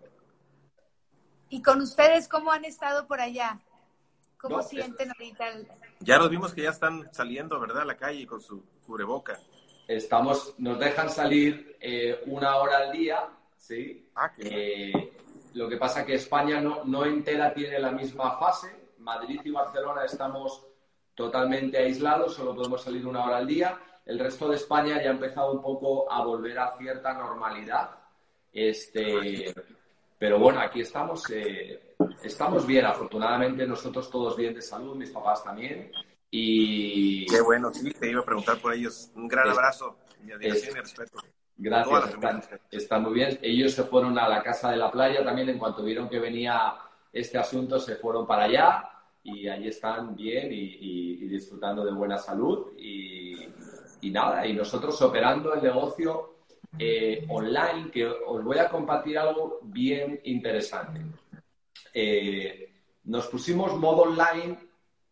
¿Y 1.47 1.61
con 1.61 1.79
ustedes 1.79 2.27
cómo 2.27 2.51
han 2.51 2.65
estado 2.65 3.07
por 3.07 3.21
allá? 3.21 3.61
¿Cómo 4.37 4.61
sienten 4.61 5.11
ahorita? 5.11 5.45
Ya 6.01 6.17
los 6.17 6.29
vimos 6.29 6.53
que 6.53 6.63
ya 6.63 6.71
están 6.71 7.07
saliendo, 7.13 7.57
¿verdad? 7.57 7.83
A 7.83 7.85
la 7.85 7.95
calle 7.95 8.27
con 8.27 8.41
su 8.41 8.65
cubreboca. 8.85 9.39
Estamos, 9.87 10.55
nos 10.57 10.77
dejan 10.77 11.09
salir 11.09 11.77
eh, 11.79 12.21
una 12.25 12.57
hora 12.57 12.79
al 12.79 12.91
día, 12.91 13.29
¿sí? 13.55 14.09
Ah, 14.13 14.29
eh, 14.39 15.13
lo 15.53 15.69
que 15.69 15.77
pasa 15.77 16.05
que 16.05 16.15
España 16.15 16.59
no, 16.59 16.83
no 16.83 17.05
entera 17.05 17.53
tiene 17.53 17.79
la 17.79 17.91
misma 17.93 18.37
fase, 18.37 18.86
Madrid 19.07 19.39
y 19.45 19.51
Barcelona 19.51 20.03
estamos 20.03 20.67
totalmente 21.15 21.77
aislados, 21.77 22.35
solo 22.35 22.53
podemos 22.53 22.83
salir 22.83 23.07
una 23.07 23.23
hora 23.23 23.37
al 23.37 23.47
día. 23.47 23.79
El 24.05 24.19
resto 24.19 24.49
de 24.49 24.57
España 24.57 25.01
ya 25.01 25.09
ha 25.09 25.13
empezado 25.13 25.53
un 25.53 25.61
poco 25.61 26.11
a 26.11 26.25
volver 26.25 26.59
a 26.59 26.77
cierta 26.77 27.13
normalidad. 27.13 27.89
Este, 28.51 29.53
pero 30.19 30.39
bueno, 30.39 30.59
aquí 30.59 30.81
estamos, 30.81 31.23
eh, 31.29 31.95
estamos 32.21 32.67
bien, 32.67 32.85
afortunadamente 32.85 33.65
nosotros 33.65 34.11
todos 34.11 34.35
bien 34.35 34.53
de 34.53 34.61
salud, 34.61 34.97
mis 34.97 35.11
papás 35.11 35.41
también. 35.41 35.89
Y... 36.29 37.25
Qué 37.27 37.39
bueno, 37.39 37.71
sí, 37.71 37.89
te 37.91 38.09
iba 38.09 38.19
a 38.19 38.25
preguntar 38.25 38.57
por 38.59 38.73
ellos. 38.73 39.09
Un 39.15 39.29
gran 39.29 39.49
abrazo, 39.49 39.99
mi 40.21 40.33
admiración 40.33 40.75
y 40.75 40.79
respeto. 40.81 41.17
Gracias, 41.55 42.09
están, 42.09 42.43
están, 42.69 43.03
muy 43.03 43.13
bien. 43.13 43.39
Ellos 43.41 43.71
se 43.71 43.83
fueron 43.85 44.19
a 44.19 44.27
la 44.27 44.43
casa 44.43 44.71
de 44.71 44.77
la 44.77 44.91
playa 44.91 45.23
también 45.23 45.47
en 45.47 45.57
cuanto 45.57 45.81
vieron 45.81 46.09
que 46.09 46.19
venía 46.19 46.75
este 47.13 47.37
asunto, 47.37 47.79
se 47.79 47.95
fueron 47.95 48.27
para 48.27 48.43
allá 48.43 48.91
y 49.27 49.47
ahí 49.49 49.67
están 49.67 50.15
bien 50.15 50.47
y, 50.51 51.15
disfrutando 51.27 51.83
de 51.83 51.91
buena 51.91 52.17
salud 52.17 52.77
y, 52.77 53.49
nada, 54.09 54.47
y 54.47 54.53
nosotros 54.53 55.01
operando 55.01 55.53
el 55.53 55.61
negocio 55.61 56.37
eh, 56.79 57.25
online, 57.27 57.91
que 57.91 58.05
os 58.05 58.41
voy 58.41 58.57
a 58.57 58.69
compartir 58.69 59.17
algo 59.17 59.59
bien 59.63 60.21
interesante. 60.23 61.01
Eh, 61.93 62.71
nos 63.03 63.27
pusimos 63.27 63.77
modo 63.77 64.03
online, 64.03 64.57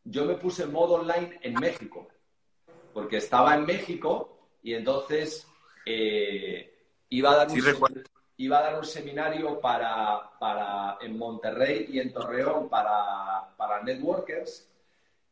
yo 0.06 0.24
me 0.24 0.36
puse 0.36 0.66
modo 0.66 0.96
online 0.96 1.38
en 1.42 1.56
México, 1.56 2.08
porque 2.94 3.18
estaba 3.18 3.56
en 3.56 3.66
México 3.66 4.48
y 4.64 4.76
entonces 4.76 5.46
eh, 5.86 6.74
iba 7.10 7.32
a 7.32 7.36
dar 7.36 7.48
iba 8.38 8.60
a 8.60 8.62
dar 8.64 8.80
un 8.80 8.86
seminario 8.86 9.60
para, 9.60 10.30
para, 10.40 10.98
en 11.02 11.18
Monterrey 11.18 11.88
y 11.90 12.00
en 12.00 12.12
Torreón 12.12 12.68
para, 12.70 13.48
para 13.56 13.82
networkers 13.82 14.70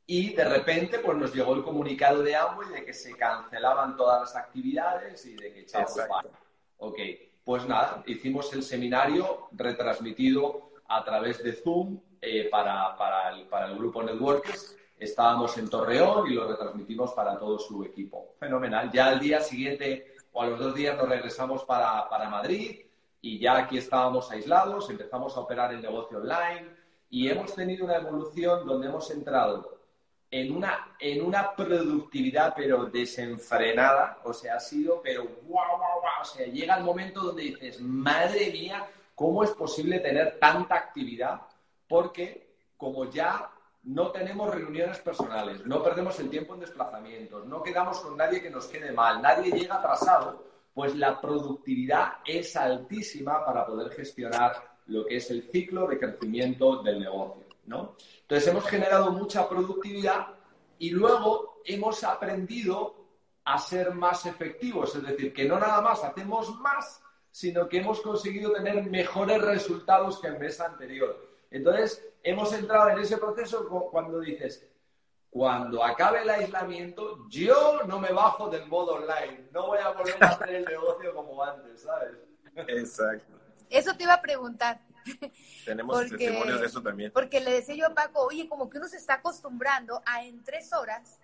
y 0.06 0.34
de 0.34 0.46
repente 0.46 1.00
pues 1.00 1.18
nos 1.18 1.34
llegó 1.34 1.54
el 1.54 1.64
comunicado 1.64 2.24
de 2.24 2.36
Amway 2.36 2.70
de 2.70 2.86
que 2.86 2.94
se 2.94 3.16
cancelaban 3.16 3.96
todas 3.96 4.22
las 4.22 4.36
actividades 4.36 5.26
y 5.26 5.36
de 5.36 5.54
que 5.54 5.66
chao, 5.66 5.86
Ok, 6.78 7.00
pues 7.44 7.66
nada, 7.66 8.04
hicimos 8.06 8.52
el 8.54 8.64
seminario 8.64 9.48
retransmitido 9.52 10.72
a 10.88 11.04
través 11.04 11.42
de 11.44 11.54
Zoom 11.54 12.00
eh, 12.22 12.50
para, 12.50 12.98
para, 12.98 13.30
el, 13.30 13.48
para 13.48 13.68
el 13.68 13.78
grupo 13.78 14.04
Networkers. 14.04 14.78
Estábamos 15.00 15.58
en 15.58 15.70
Torreón 15.70 16.30
y 16.30 16.36
lo 16.36 16.48
retransmitimos 16.48 17.14
para 17.14 17.38
todo 17.38 17.58
su 17.58 17.84
equipo. 17.84 18.36
Fenomenal. 18.40 18.92
Ya 18.92 19.08
al 19.08 19.20
día 19.20 19.40
siguiente 19.40 20.16
o 20.34 20.42
a 20.42 20.48
los 20.48 20.60
dos 20.60 20.76
días 20.76 20.98
nos 20.98 21.08
regresamos 21.08 21.64
para, 21.64 22.08
para 22.10 22.30
Madrid 22.30 22.82
y 23.24 23.40
ya 23.40 23.56
aquí 23.56 23.78
estábamos 23.78 24.30
aislados, 24.32 24.90
empezamos 24.90 25.36
a 25.38 25.40
operar 25.40 25.74
el 25.74 25.82
negocio 25.82 26.18
online 26.18 26.68
y 27.10 27.30
hemos 27.30 27.56
tenido 27.56 27.86
una 27.86 27.96
evolución 27.96 28.68
donde 28.68 28.88
hemos 28.88 29.10
entrado 29.12 29.80
en 30.30 30.54
una, 30.54 30.94
en 31.00 31.24
una 31.24 31.56
productividad 31.56 32.54
pero 32.54 32.86
desenfrenada, 32.86 34.20
o 34.26 34.34
sea, 34.34 34.56
ha 34.56 34.60
sido, 34.60 35.02
pero 35.02 35.24
guau, 35.24 35.78
guau, 35.78 36.02
guau, 36.02 36.22
o 36.22 36.26
sea, 36.26 36.46
llega 36.48 36.76
el 36.76 36.84
momento 36.84 37.22
donde 37.22 37.44
dices, 37.44 37.80
madre 37.80 38.52
mía, 38.52 38.90
¿cómo 39.16 39.46
es 39.46 39.52
posible 39.52 40.00
tener 40.00 40.38
tanta 40.38 40.76
actividad? 40.76 41.44
Porque 41.88 42.58
como 42.76 43.10
ya 43.10 43.50
no 43.84 44.12
tenemos 44.12 44.54
reuniones 44.54 45.00
personales, 45.00 45.66
no 45.66 45.82
perdemos 45.82 46.20
el 46.20 46.30
tiempo 46.30 46.56
en 46.56 46.60
desplazamientos, 46.60 47.46
no 47.46 47.64
quedamos 47.64 48.02
con 48.02 48.18
nadie 48.18 48.42
que 48.42 48.50
nos 48.50 48.66
quede 48.66 48.92
mal, 48.92 49.22
nadie 49.22 49.50
llega 49.50 49.76
atrasado, 49.76 50.44
pues 50.74 50.96
la 50.96 51.22
productividad 51.22 52.14
es 52.26 52.56
altísima 52.56 53.46
para 53.46 53.66
poder 53.66 53.92
gestionar 53.92 54.78
lo 54.88 55.06
que 55.06 55.18
es 55.18 55.30
el 55.30 55.50
ciclo 55.52 55.88
de 55.88 56.00
crecimiento 56.00 56.82
del 56.82 57.00
negocio, 57.00 57.44
¿no? 57.66 57.96
Entonces 58.22 58.50
hemos 58.50 58.66
generado 58.66 59.12
mucha 59.12 59.48
productividad 59.48 60.28
y 60.80 60.90
luego 60.90 61.62
hemos 61.66 62.04
aprendido 62.04 62.96
a 63.46 63.58
ser 63.58 63.94
más 63.94 64.26
efectivos, 64.26 64.96
es 64.96 65.04
decir, 65.04 65.34
que 65.34 65.46
no 65.46 65.60
nada 65.60 65.82
más 65.82 66.04
hacemos 66.04 66.58
más, 66.60 67.02
sino 67.30 67.68
que 67.68 67.80
hemos 67.80 68.02
conseguido 68.02 68.52
tener 68.52 68.90
mejores 68.90 69.42
resultados 69.42 70.20
que 70.20 70.28
el 70.28 70.40
mes 70.40 70.60
anterior. 70.60 71.30
Entonces, 71.52 72.14
hemos 72.24 72.54
entrado 72.54 72.90
en 72.90 73.00
ese 73.00 73.18
proceso 73.18 73.68
cuando 73.92 74.20
dices, 74.20 74.68
cuando 75.34 75.84
acabe 75.84 76.22
el 76.22 76.30
aislamiento, 76.30 77.28
yo 77.28 77.82
no 77.88 78.00
me 78.00 78.12
bajo 78.14 78.50
del 78.52 78.68
modo 78.68 78.94
online. 78.94 79.50
No 79.52 79.66
voy 79.66 79.80
a 79.80 79.90
volver 79.90 80.24
a 80.24 80.28
hacer 80.28 80.50
el 80.52 80.66
negocio 80.66 81.12
como 81.16 81.44
antes, 81.44 81.82
¿sabes? 81.82 82.12
Exacto. 82.56 83.34
Eso 83.68 83.98
te 83.98 84.04
iba 84.04 84.14
a 84.14 84.22
preguntar. 84.22 84.80
Tenemos 85.66 86.08
testimonios 86.08 86.60
de 86.62 86.68
eso 86.68 86.84
también. 86.84 87.12
Porque 87.12 87.40
le 87.40 87.52
decía 87.52 87.74
yo 87.74 87.88
a 87.88 87.96
Paco, 87.96 88.22
oye, 88.22 88.48
como 88.48 88.70
que 88.70 88.78
uno 88.78 88.88
se 88.88 88.98
está 88.98 89.16
acostumbrando 89.16 90.04
a 90.06 90.24
en 90.24 90.44
tres 90.44 90.72
horas 90.72 91.20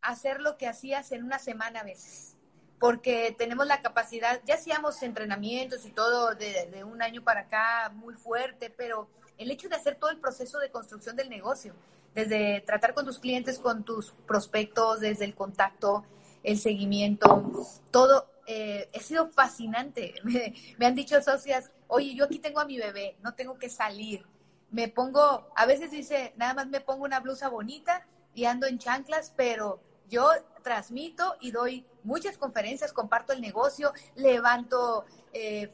hacer 0.00 0.40
lo 0.40 0.56
que 0.56 0.66
hacías 0.66 1.12
en 1.12 1.22
una 1.22 1.38
semana 1.38 1.80
a 1.80 1.84
veces. 1.84 2.38
Porque 2.80 3.34
tenemos 3.36 3.66
la 3.66 3.82
capacidad, 3.82 4.40
ya 4.46 4.54
hacíamos 4.54 5.02
entrenamientos 5.02 5.84
y 5.84 5.90
todo 5.90 6.34
de, 6.34 6.70
de 6.72 6.82
un 6.82 7.02
año 7.02 7.22
para 7.22 7.40
acá 7.40 7.92
muy 7.94 8.14
fuerte, 8.14 8.70
pero 8.70 9.06
el 9.36 9.50
hecho 9.50 9.68
de 9.68 9.76
hacer 9.76 9.96
todo 9.96 10.08
el 10.08 10.18
proceso 10.18 10.58
de 10.60 10.70
construcción 10.70 11.14
del 11.14 11.28
negocio, 11.28 11.74
desde 12.14 12.60
tratar 12.60 12.94
con 12.94 13.04
tus 13.04 13.18
clientes, 13.18 13.58
con 13.58 13.84
tus 13.84 14.12
prospectos, 14.26 15.00
desde 15.00 15.24
el 15.24 15.34
contacto, 15.34 16.04
el 16.42 16.58
seguimiento, 16.58 17.66
todo. 17.90 18.30
Eh, 18.46 18.90
ha 18.94 19.00
sido 19.00 19.28
fascinante. 19.30 20.14
Me, 20.78 20.86
han 20.86 20.94
dicho 20.94 21.20
socias, 21.22 21.70
oye, 21.88 22.14
yo 22.14 22.26
aquí 22.26 22.38
tengo 22.38 22.60
a 22.60 22.66
mi 22.66 22.78
bebé, 22.78 23.16
no 23.22 23.34
tengo 23.34 23.58
que 23.58 23.68
salir. 23.68 24.24
Me 24.70 24.88
pongo, 24.88 25.48
a 25.56 25.66
veces 25.66 25.90
dice, 25.90 26.34
nada 26.36 26.52
más 26.52 26.66
me 26.66 26.80
pongo 26.80 27.04
una 27.04 27.20
blusa 27.20 27.48
bonita 27.48 28.06
y 28.34 28.44
ando 28.44 28.66
en 28.66 28.78
chanclas, 28.78 29.32
pero 29.36 29.80
yo 30.10 30.28
transmito 30.62 31.36
y 31.40 31.52
doy 31.52 31.86
muchas 32.02 32.36
conferencias, 32.36 32.92
comparto 32.92 33.32
el 33.32 33.40
negocio, 33.40 33.92
levanto 34.16 35.04
eh, 35.32 35.72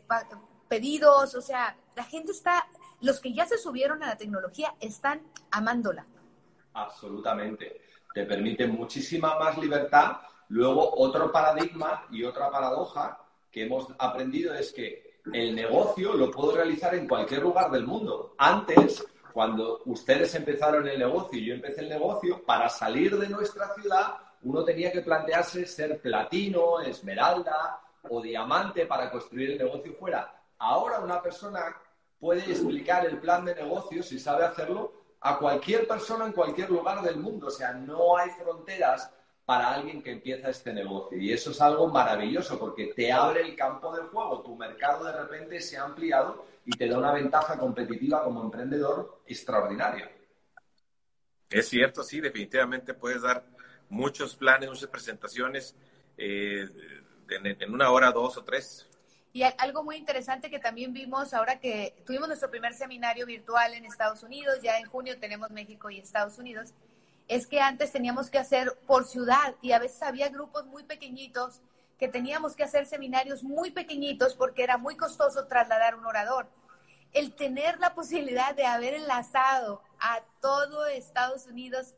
pedidos, 0.68 1.34
o 1.34 1.40
sea, 1.40 1.76
la 1.96 2.04
gente 2.04 2.32
está, 2.32 2.66
los 3.00 3.20
que 3.20 3.32
ya 3.32 3.46
se 3.46 3.58
subieron 3.58 4.02
a 4.02 4.06
la 4.06 4.16
tecnología 4.16 4.74
están 4.80 5.22
amándola. 5.50 6.06
Absolutamente. 6.74 7.80
Te 8.14 8.24
permite 8.24 8.66
muchísima 8.66 9.38
más 9.38 9.58
libertad. 9.58 10.18
Luego, 10.48 10.94
otro 10.96 11.30
paradigma 11.30 12.06
y 12.10 12.24
otra 12.24 12.50
paradoja 12.50 13.18
que 13.50 13.64
hemos 13.64 13.88
aprendido 13.98 14.54
es 14.54 14.72
que 14.72 15.20
el 15.32 15.54
negocio 15.54 16.14
lo 16.14 16.30
puedo 16.30 16.56
realizar 16.56 16.94
en 16.94 17.06
cualquier 17.06 17.42
lugar 17.42 17.70
del 17.70 17.86
mundo. 17.86 18.34
Antes, 18.38 19.04
cuando 19.32 19.82
ustedes 19.86 20.34
empezaron 20.34 20.88
el 20.88 20.98
negocio 20.98 21.38
y 21.38 21.46
yo 21.46 21.54
empecé 21.54 21.82
el 21.82 21.88
negocio, 21.88 22.42
para 22.44 22.68
salir 22.68 23.16
de 23.16 23.28
nuestra 23.28 23.72
ciudad 23.74 24.16
uno 24.42 24.64
tenía 24.64 24.90
que 24.90 25.02
plantearse 25.02 25.66
ser 25.66 26.00
platino, 26.00 26.80
esmeralda 26.80 27.80
o 28.08 28.22
diamante 28.22 28.86
para 28.86 29.10
construir 29.10 29.50
el 29.50 29.58
negocio 29.58 29.92
fuera. 29.94 30.34
Ahora 30.58 31.00
una 31.00 31.20
persona 31.20 31.76
puede 32.18 32.50
explicar 32.50 33.06
el 33.06 33.18
plan 33.18 33.44
de 33.44 33.54
negocio, 33.54 34.02
si 34.02 34.18
sabe 34.18 34.44
hacerlo, 34.44 34.99
a 35.20 35.38
cualquier 35.38 35.86
persona 35.86 36.26
en 36.26 36.32
cualquier 36.32 36.70
lugar 36.70 37.02
del 37.02 37.16
mundo. 37.16 37.48
O 37.48 37.50
sea, 37.50 37.72
no 37.72 38.16
hay 38.16 38.30
fronteras 38.30 39.10
para 39.44 39.74
alguien 39.74 40.02
que 40.02 40.12
empieza 40.12 40.48
este 40.48 40.72
negocio. 40.72 41.18
Y 41.18 41.32
eso 41.32 41.50
es 41.50 41.60
algo 41.60 41.88
maravilloso 41.88 42.58
porque 42.58 42.92
te 42.94 43.12
abre 43.12 43.42
el 43.42 43.56
campo 43.56 43.94
del 43.94 44.06
juego. 44.06 44.42
Tu 44.42 44.56
mercado 44.56 45.04
de 45.04 45.12
repente 45.12 45.60
se 45.60 45.76
ha 45.76 45.84
ampliado 45.84 46.46
y 46.64 46.70
te 46.76 46.88
da 46.88 46.98
una 46.98 47.12
ventaja 47.12 47.58
competitiva 47.58 48.22
como 48.22 48.42
emprendedor 48.42 49.22
extraordinaria. 49.26 50.10
Es 51.50 51.68
cierto, 51.68 52.04
sí, 52.04 52.20
definitivamente 52.20 52.94
puedes 52.94 53.22
dar 53.22 53.44
muchos 53.88 54.36
planes, 54.36 54.68
muchas 54.68 54.88
presentaciones 54.88 55.74
eh, 56.16 56.68
en, 57.28 57.74
una 57.74 57.90
hora, 57.90 58.12
dos 58.12 58.36
o 58.36 58.44
tres. 58.44 58.86
Y 59.32 59.44
algo 59.44 59.84
muy 59.84 59.96
interesante 59.96 60.50
que 60.50 60.58
también 60.58 60.92
vimos 60.92 61.34
ahora 61.34 61.60
que 61.60 61.94
tuvimos 62.04 62.26
nuestro 62.26 62.50
primer 62.50 62.74
seminario 62.74 63.26
virtual 63.26 63.74
en 63.74 63.84
Estados 63.84 64.24
Unidos, 64.24 64.60
ya 64.60 64.78
en 64.78 64.86
junio 64.86 65.20
tenemos 65.20 65.50
México 65.50 65.88
y 65.88 66.00
Estados 66.00 66.38
Unidos, 66.38 66.72
es 67.28 67.46
que 67.46 67.60
antes 67.60 67.92
teníamos 67.92 68.28
que 68.28 68.38
hacer 68.38 68.76
por 68.88 69.06
ciudad 69.06 69.54
y 69.62 69.70
a 69.70 69.78
veces 69.78 70.02
había 70.02 70.28
grupos 70.30 70.66
muy 70.66 70.82
pequeñitos 70.82 71.60
que 71.96 72.08
teníamos 72.08 72.56
que 72.56 72.64
hacer 72.64 72.86
seminarios 72.86 73.44
muy 73.44 73.70
pequeñitos 73.70 74.34
porque 74.34 74.64
era 74.64 74.78
muy 74.78 74.96
costoso 74.96 75.46
trasladar 75.46 75.94
un 75.94 76.06
orador. 76.06 76.48
El 77.12 77.32
tener 77.34 77.78
la 77.78 77.94
posibilidad 77.94 78.54
de 78.56 78.66
haber 78.66 78.94
enlazado 78.94 79.82
a 80.00 80.22
todo 80.40 80.86
Estados 80.86 81.46
Unidos, 81.46 81.94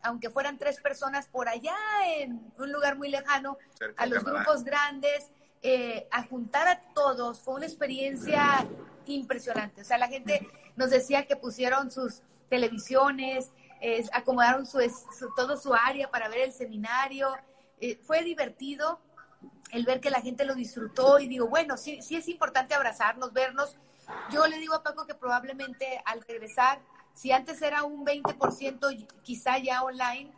aunque 0.00 0.30
fueran 0.30 0.56
tres 0.56 0.80
personas 0.80 1.26
por 1.26 1.48
allá 1.48 1.76
en 2.14 2.40
un 2.56 2.72
lugar 2.72 2.96
muy 2.96 3.10
lejano, 3.10 3.58
a 3.96 4.06
los 4.06 4.24
grupos 4.24 4.64
grandes, 4.64 5.30
eh, 5.62 6.06
a 6.10 6.22
juntar 6.24 6.68
a 6.68 6.80
todos, 6.94 7.40
fue 7.40 7.54
una 7.54 7.66
experiencia 7.66 8.66
impresionante. 9.06 9.82
O 9.82 9.84
sea, 9.84 9.98
la 9.98 10.08
gente 10.08 10.48
nos 10.76 10.90
decía 10.90 11.26
que 11.26 11.36
pusieron 11.36 11.90
sus 11.90 12.22
televisiones, 12.48 13.52
acomodaron 14.12 14.66
su, 14.66 14.78
todo 15.36 15.56
su 15.56 15.74
área 15.74 16.10
para 16.10 16.28
ver 16.28 16.40
el 16.40 16.52
seminario. 16.52 17.28
Eh, 17.80 17.98
fue 18.02 18.22
divertido 18.22 19.00
el 19.72 19.84
ver 19.84 20.00
que 20.00 20.10
la 20.10 20.20
gente 20.20 20.44
lo 20.44 20.54
disfrutó 20.54 21.18
y 21.18 21.28
digo, 21.28 21.48
bueno, 21.48 21.76
sí, 21.76 22.00
sí 22.02 22.16
es 22.16 22.28
importante 22.28 22.74
abrazarnos, 22.74 23.32
vernos. 23.32 23.76
Yo 24.30 24.46
le 24.46 24.58
digo 24.58 24.74
a 24.74 24.82
Paco 24.82 25.06
que 25.06 25.14
probablemente 25.14 26.00
al 26.04 26.22
regresar, 26.22 26.80
si 27.14 27.32
antes 27.32 27.60
era 27.62 27.82
un 27.82 28.06
20% 28.06 29.06
quizá 29.22 29.58
ya 29.58 29.82
online, 29.82 30.30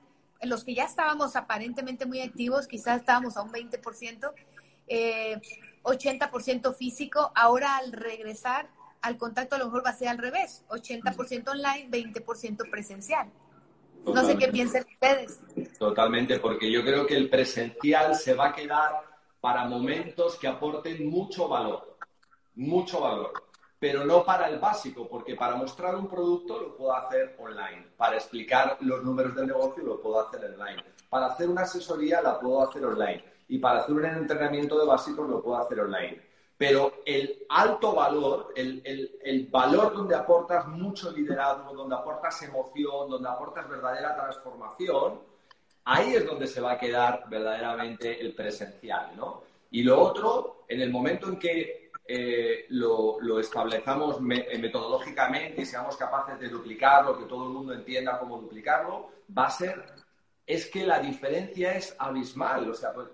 los 0.42 0.64
que 0.64 0.74
ya 0.74 0.85
estábamos 0.85 1.37
aparentemente 1.37 2.07
muy 2.07 2.22
activos, 2.22 2.66
quizás 2.66 3.00
estábamos 3.00 3.37
a 3.37 3.42
un 3.42 3.50
20%, 3.50 4.33
eh, 4.88 5.40
80% 5.83 6.74
físico, 6.74 7.33
ahora 7.35 7.77
al 7.77 7.92
regresar 7.92 8.68
al 9.01 9.16
contacto 9.16 9.57
a 9.57 9.59
lo 9.59 9.66
mejor 9.66 9.87
va 9.87 9.90
a 9.90 9.96
ser 9.96 10.09
al 10.09 10.18
revés, 10.18 10.64
80% 10.68 11.48
online, 11.51 11.88
20% 11.90 12.70
presencial. 12.70 13.31
No 14.05 14.24
sé 14.24 14.37
qué 14.37 14.48
piensan 14.48 14.85
ustedes. 14.90 15.40
Totalmente, 15.79 16.38
porque 16.38 16.70
yo 16.70 16.83
creo 16.83 17.07
que 17.07 17.16
el 17.16 17.29
presencial 17.29 18.14
se 18.14 18.35
va 18.35 18.48
a 18.48 18.53
quedar 18.55 19.03
para 19.40 19.66
momentos 19.66 20.37
que 20.37 20.48
aporten 20.48 21.09
mucho 21.09 21.48
valor, 21.48 21.96
mucho 22.55 23.01
valor, 23.01 23.33
pero 23.79 24.05
no 24.05 24.24
para 24.24 24.48
el 24.48 24.59
básico, 24.59 25.09
porque 25.09 25.35
para 25.37 25.57
mostrar 25.57 25.94
un 25.94 26.09
producto 26.09 26.59
lo 26.59 26.77
puedo 26.77 26.94
hacer 26.94 27.37
online, 27.38 27.87
para 27.96 28.16
explicar 28.16 28.79
los 28.81 29.05
números 29.05 29.35
del 29.35 29.46
negocio 29.46 29.85
lo 29.85 30.01
puedo 30.01 30.27
hacer 30.27 30.44
online, 30.44 30.83
para 31.09 31.27
hacer 31.27 31.48
una 31.48 31.62
asesoría 31.62 32.20
la 32.20 32.40
puedo 32.40 32.62
hacer 32.62 32.85
online 32.85 33.27
y 33.48 33.58
para 33.58 33.80
hacer 33.80 33.94
un 33.94 34.04
entrenamiento 34.04 34.78
de 34.78 34.87
básicos 34.87 35.28
lo 35.28 35.42
puedo 35.42 35.58
hacer 35.58 35.80
online 35.80 36.28
pero 36.58 37.02
el 37.06 37.46
alto 37.48 37.94
valor, 37.94 38.52
el, 38.56 39.48
valor 39.48 39.94
donde 39.94 40.16
aportas 40.16 40.66
mucho 40.66 41.12
liderazgo, 41.12 41.72
donde 41.72 41.94
aportas 41.94 42.42
emoción, 42.42 43.08
donde 43.08 43.28
aportas 43.28 43.68
verdadera 43.68 44.16
transformación, 44.16 45.20
ahí 45.84 46.14
es 46.14 46.26
donde 46.26 46.48
se 46.48 46.61
va 46.61 46.72
a 46.72 46.78
quedar 46.78 47.26
verdaderamente 47.30 48.20
el 48.20 48.34
presencial, 48.34 49.12
¿no? 49.16 49.44
Y 49.70 49.84
lo 49.84 50.00
otro, 50.00 50.64
en 50.66 50.80
el 50.80 50.90
momento 50.90 51.28
en 51.28 51.38
que 51.38 51.92
eh, 52.04 52.66
lo, 52.70 53.20
lo, 53.20 53.38
establezcamos 53.38 54.20
metodológicamente 54.20 55.62
y 55.62 55.66
seamos 55.66 55.96
capaces 55.96 56.40
de 56.40 56.48
duplicarlo, 56.48 57.16
que 57.16 57.26
todo 57.26 57.46
el 57.46 57.52
mundo 57.52 57.72
entienda 57.72 58.18
cómo 58.18 58.37
duplicarlo, 58.37 59.11
va 59.37 59.46
a 59.46 59.50
ser, 59.50 59.84
es 60.44 60.66
que 60.66 60.84
la 60.84 60.98
diferencia 60.98 61.76
es 61.76 61.94
abismal. 61.98 62.68
O 62.70 62.74
sea, 62.74 62.92
pues, 62.92 63.08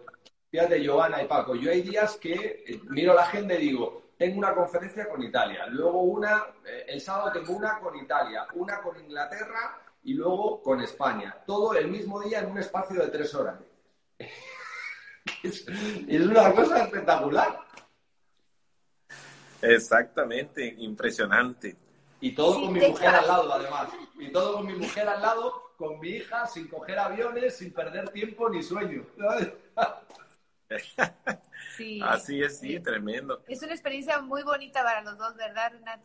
Fíjate, 0.54 0.86
Joana 0.86 1.20
y 1.20 1.26
Paco, 1.26 1.56
yo 1.56 1.68
hay 1.68 1.82
días 1.82 2.16
que 2.16 2.62
eh, 2.64 2.80
miro 2.84 3.12
la 3.12 3.22
agenda 3.22 3.56
y 3.56 3.62
digo, 3.62 4.04
tengo 4.16 4.38
una 4.38 4.54
conferencia 4.54 5.08
con 5.08 5.20
Italia, 5.20 5.66
luego 5.66 6.02
una, 6.02 6.44
eh, 6.64 6.84
el 6.90 7.00
sábado 7.00 7.32
tengo 7.32 7.56
una 7.56 7.80
con 7.80 7.96
Italia, 7.96 8.46
una 8.54 8.80
con 8.80 8.96
Inglaterra 9.02 9.82
y 10.04 10.14
luego 10.14 10.62
con 10.62 10.80
España. 10.80 11.42
Todo 11.44 11.74
el 11.74 11.88
mismo 11.88 12.22
día 12.22 12.38
en 12.38 12.52
un 12.52 12.58
espacio 12.58 13.02
de 13.02 13.08
tres 13.08 13.34
horas. 13.34 13.58
es, 15.42 15.66
una 16.20 16.52
cosa 16.52 16.84
espectacular. 16.84 17.58
Exactamente, 19.60 20.72
impresionante. 20.78 21.76
Y 22.20 22.32
todo 22.32 22.60
con 22.60 22.72
mi 22.72 22.78
mujer 22.78 23.08
al 23.08 23.26
lado, 23.26 23.52
además. 23.52 23.88
Y 24.20 24.30
todo 24.30 24.58
con 24.58 24.66
mi 24.66 24.74
mujer 24.74 25.08
al 25.08 25.20
lado, 25.20 25.72
con 25.76 25.98
mi 25.98 26.10
hija, 26.10 26.46
sin 26.46 26.68
coger 26.68 27.00
aviones, 27.00 27.56
sin 27.56 27.72
perder 27.72 28.10
tiempo 28.10 28.48
ni 28.48 28.62
sueño. 28.62 29.04
Sí, 31.76 32.00
Así 32.02 32.40
es, 32.40 32.60
sí, 32.60 32.78
tremendo. 32.78 33.42
Es 33.48 33.60
una 33.62 33.72
experiencia 33.72 34.20
muy 34.20 34.44
bonita 34.44 34.84
para 34.84 35.02
los 35.02 35.18
dos, 35.18 35.34
¿verdad, 35.34 35.72
Renata? 35.72 36.02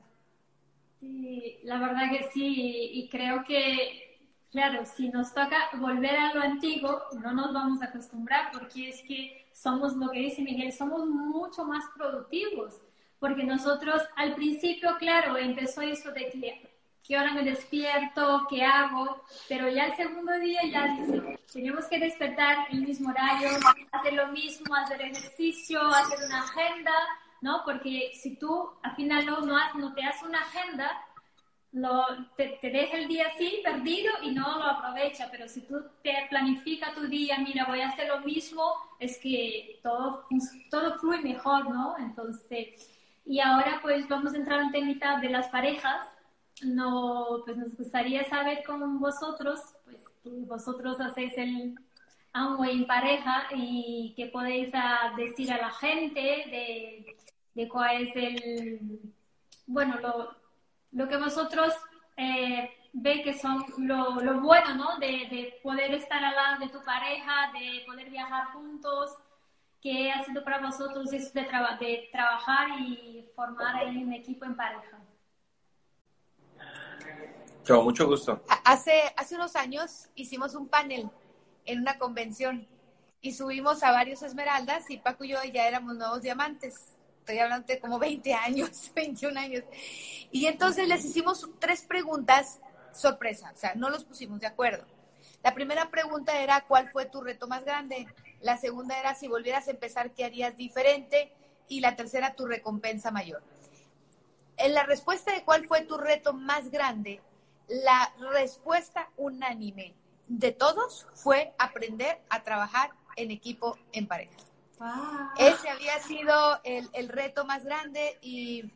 Sí, 0.99 1.59
la 1.63 1.79
verdad 1.79 2.09
que 2.09 2.29
sí, 2.33 2.89
y 2.93 3.09
creo 3.09 3.43
que, 3.45 4.19
claro, 4.51 4.83
si 4.85 5.09
nos 5.09 5.33
toca 5.33 5.69
volver 5.75 6.15
a 6.15 6.33
lo 6.33 6.41
antiguo, 6.41 7.03
no 7.21 7.33
nos 7.33 7.53
vamos 7.53 7.81
a 7.81 7.85
acostumbrar 7.85 8.51
porque 8.51 8.89
es 8.89 9.03
que 9.03 9.49
somos, 9.53 9.95
lo 9.95 10.09
que 10.09 10.19
dice 10.19 10.41
Miguel, 10.41 10.73
somos 10.73 11.07
mucho 11.07 11.63
más 11.65 11.85
productivos, 11.95 12.81
porque 13.19 13.43
nosotros 13.43 14.01
al 14.15 14.35
principio, 14.35 14.95
claro, 14.97 15.37
empezó 15.37 15.81
eso 15.81 16.11
de 16.11 16.29
que 16.29 16.68
qué 17.09 17.17
hora 17.17 17.33
me 17.33 17.43
despierto, 17.43 18.45
qué 18.47 18.63
hago, 18.63 19.23
pero 19.47 19.67
ya 19.67 19.85
el 19.85 19.95
segundo 19.95 20.31
día 20.37 20.61
ya 20.71 20.93
dice, 20.93 21.39
tenemos 21.51 21.85
que 21.87 21.97
despertar 21.97 22.67
el 22.69 22.85
mismo 22.85 23.09
horario, 23.09 23.49
hacer 23.91 24.13
lo 24.13 24.27
mismo, 24.27 24.75
hacer 24.75 25.01
ejercicio, 25.01 25.81
hacer 25.81 26.19
una 26.27 26.43
agenda, 26.43 26.91
¿no? 27.41 27.63
Porque 27.65 28.11
si 28.13 28.35
tú 28.35 28.69
al 28.83 28.95
final 28.95 29.25
no, 29.25 29.41
no, 29.41 29.93
te 29.95 30.03
haces 30.03 30.21
una 30.21 30.41
agenda, 30.41 31.03
lo, 31.71 32.05
te, 32.37 32.59
te, 32.61 32.69
deja 32.69 32.97
el 32.97 33.07
día 33.07 33.25
así 33.33 33.59
perdido 33.63 34.13
y 34.21 34.29
no 34.29 34.59
lo 34.59 34.65
aprovecha, 34.65 35.29
pero 35.31 35.47
si 35.47 35.61
tú 35.61 35.81
te 36.03 36.13
planifica 36.29 36.93
tu 36.93 37.07
día, 37.07 37.39
mira, 37.39 37.65
voy 37.65 37.81
a 37.81 37.89
hacer 37.89 38.07
lo 38.07 38.19
mismo, 38.19 38.71
es 38.99 39.17
que 39.17 39.79
todo, 39.81 40.27
todo 40.69 40.99
fluye 40.99 41.23
mejor, 41.23 41.71
¿no? 41.71 41.97
Entonces, 41.97 42.87
y 43.25 43.39
ahora 43.39 43.79
pues 43.81 44.07
vamos 44.07 44.35
a 44.35 44.37
entrar 44.37 44.61
en 44.61 44.71
tema 44.71 45.19
de 45.19 45.29
las 45.29 45.47
parejas, 45.47 46.07
no, 46.63 47.41
pues 47.45 47.57
nos 47.57 47.75
gustaría 47.75 48.23
saber 48.29 48.63
con 48.65 48.99
vosotros, 48.99 49.59
pues 49.85 50.47
vosotros 50.47 50.99
hacéis 50.99 51.37
el 51.37 51.75
Amway 52.33 52.79
en 52.79 52.87
pareja 52.87 53.47
y 53.55 54.13
qué 54.15 54.27
podéis 54.27 54.71
decir 55.17 55.51
a 55.51 55.57
la 55.57 55.71
gente 55.71 56.19
de, 56.19 57.17
de, 57.55 57.69
cuál 57.69 58.07
es 58.07 58.15
el, 58.15 58.99
bueno, 59.67 59.99
lo, 59.99 60.35
lo 60.91 61.07
que 61.07 61.17
vosotros 61.17 61.73
eh, 62.17 62.69
ve 62.93 63.21
que 63.23 63.33
son 63.33 63.65
lo, 63.77 64.15
lo 64.21 64.41
bueno, 64.41 64.75
¿no? 64.75 64.99
De, 64.99 65.07
de, 65.07 65.59
poder 65.63 65.93
estar 65.93 66.23
al 66.23 66.35
lado 66.35 66.59
de 66.59 66.69
tu 66.69 66.83
pareja, 66.83 67.51
de 67.53 67.83
poder 67.85 68.09
viajar 68.09 68.51
juntos. 68.53 69.15
¿Qué 69.81 70.11
ha 70.11 70.23
sido 70.25 70.43
para 70.43 70.59
vosotros 70.59 71.11
eso 71.13 71.31
de, 71.33 71.41
de 71.79 72.09
trabajar 72.11 72.67
y 72.81 73.25
formar 73.33 73.85
un 73.85 74.11
equipo 74.13 74.45
en 74.45 74.55
pareja? 74.55 74.98
Con 77.67 77.83
mucho 77.83 78.07
gusto. 78.07 78.41
Hace, 78.63 79.01
hace 79.15 79.35
unos 79.35 79.55
años 79.55 80.09
hicimos 80.15 80.55
un 80.55 80.67
panel 80.67 81.09
en 81.65 81.79
una 81.81 81.97
convención 81.97 82.67
y 83.21 83.33
subimos 83.33 83.83
a 83.83 83.91
varios 83.91 84.23
esmeraldas 84.23 84.89
y 84.89 84.97
Paco 84.97 85.23
y 85.23 85.29
yo 85.29 85.37
ya 85.53 85.67
éramos 85.67 85.95
nuevos 85.95 86.21
diamantes. 86.21 86.95
Estoy 87.19 87.39
hablando 87.39 87.67
de 87.67 87.79
como 87.79 87.99
20 87.99 88.33
años, 88.33 88.91
21 88.95 89.39
años. 89.39 89.63
Y 90.31 90.47
entonces 90.47 90.87
les 90.87 91.05
hicimos 91.05 91.47
tres 91.59 91.83
preguntas 91.83 92.59
sorpresa, 92.91 93.51
o 93.53 93.57
sea, 93.57 93.75
no 93.75 93.89
los 93.89 94.03
pusimos 94.03 94.39
de 94.39 94.47
acuerdo. 94.47 94.83
La 95.43 95.53
primera 95.53 95.89
pregunta 95.89 96.41
era, 96.41 96.65
¿cuál 96.65 96.89
fue 96.89 97.05
tu 97.05 97.21
reto 97.21 97.47
más 97.47 97.63
grande? 97.63 98.07
La 98.41 98.57
segunda 98.57 98.99
era, 98.99 99.13
si 99.13 99.27
volvieras 99.27 99.67
a 99.67 99.71
empezar, 99.71 100.11
¿qué 100.11 100.25
harías 100.25 100.57
diferente? 100.57 101.31
Y 101.67 101.81
la 101.81 101.95
tercera, 101.95 102.33
tu 102.33 102.47
recompensa 102.47 103.11
mayor 103.11 103.43
en 104.59 104.73
la 104.73 104.83
respuesta 104.83 105.33
de 105.33 105.43
cuál 105.43 105.67
fue 105.67 105.81
tu 105.81 105.97
reto 105.97 106.33
más 106.33 106.69
grande, 106.69 107.21
la 107.69 108.13
respuesta 108.33 109.09
unánime 109.15 109.95
de 110.27 110.51
todos 110.51 111.07
fue 111.13 111.53
aprender 111.57 112.19
a 112.29 112.43
trabajar 112.43 112.91
en 113.15 113.31
equipo 113.31 113.77
en 113.91 114.07
pareja. 114.07 114.35
Ese 115.37 115.69
había 115.69 115.99
sido 115.99 116.61
el, 116.63 117.09
reto 117.09 117.45
más 117.45 117.65
grande 117.65 118.17
y, 118.21 118.71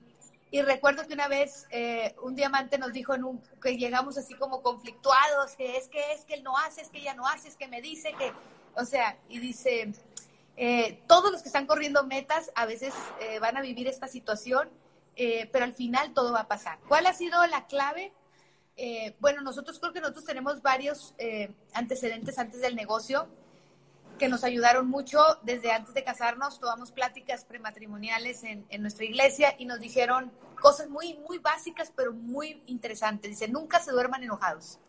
recuerdo 0.63 1.07
que 1.07 1.13
una 1.13 1.27
vez 1.27 1.65
eh, 1.71 2.15
un 2.21 2.35
diamante 2.35 2.77
nos 2.77 2.91
dijo 2.91 3.15
en 3.15 3.23
un, 3.23 3.41
que 3.61 3.77
llegamos 3.77 4.17
así 4.17 4.35
como 4.35 4.61
conflictuados, 4.61 5.55
que 5.55 5.77
es 5.77 5.87
que 5.87 6.13
es 6.13 6.25
que 6.25 6.35
él 6.35 6.43
no 6.43 6.57
hace, 6.57 6.81
es 6.81 6.89
que 6.89 6.99
ella 6.99 7.13
no 7.13 7.27
hace, 7.27 7.47
es 7.47 7.55
que 7.55 7.67
me 7.67 7.81
dice 7.81 8.13
que, 8.17 8.33
o 8.75 8.85
sea, 8.85 9.17
y 9.29 9.39
dice, 9.39 9.93
eh, 10.57 11.01
todos 11.07 11.31
los 11.31 11.41
que 11.41 11.49
están 11.49 11.65
corriendo 11.65 12.03
metas 12.03 12.51
a 12.55 12.65
veces 12.65 12.93
eh, 13.21 13.39
van 13.39 13.57
a 13.57 13.61
vivir 13.61 13.87
esta 13.87 14.07
situación, 14.07 14.69
pero 15.15 15.63
al 15.63 15.73
final 15.73 16.13
todo 16.13 16.33
va 16.33 16.41
a 16.41 16.47
pasar. 16.47 16.79
¿Cuál 16.87 17.05
ha 17.05 17.13
sido 17.13 17.45
la 17.45 17.67
clave? 17.67 18.11
Bueno, 19.19 19.41
nosotros 19.41 19.79
creo 19.79 19.93
que 19.93 20.01
nosotros 20.01 20.25
tenemos 20.25 20.61
varios 20.61 21.15
antecedentes 21.73 22.37
antes 22.39 22.61
del 22.61 22.75
negocio 22.75 23.27
que 24.19 24.27
nos 24.29 24.43
ayudaron 24.43 24.87
mucho 24.87 25.19
desde 25.43 25.71
antes 25.71 25.93
de 25.93 26.03
casarnos. 26.03 26.59
Tomamos 26.59 26.91
pláticas 26.91 27.45
prematrimoniales 27.45 28.43
en, 28.43 28.65
en 28.69 28.81
nuestra 28.81 29.05
iglesia 29.05 29.55
y 29.57 29.65
nos 29.65 29.79
dijeron 29.79 30.31
cosas 30.61 30.87
muy, 30.89 31.15
muy 31.15 31.39
básicas, 31.39 31.91
pero 31.95 32.13
muy 32.13 32.63
interesantes. 32.67 33.31
Dice, 33.31 33.47
nunca 33.47 33.79
se 33.79 33.91
duerman 33.91 34.23
enojados. 34.23 34.79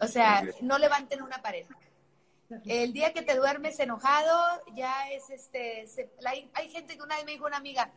O 0.00 0.06
sea, 0.06 0.42
no 0.60 0.78
levanten 0.78 1.22
una 1.22 1.40
pared. 1.40 1.66
El 2.64 2.92
día 2.92 3.12
que 3.12 3.22
te 3.22 3.34
duermes 3.34 3.80
enojado, 3.80 4.62
ya 4.74 5.10
es 5.10 5.30
este. 5.30 5.86
hay, 6.24 6.68
gente 6.70 6.96
que 6.96 7.02
una 7.02 7.16
vez 7.16 7.24
me 7.24 7.32
dijo 7.32 7.46
una 7.46 7.56
amiga, 7.56 7.90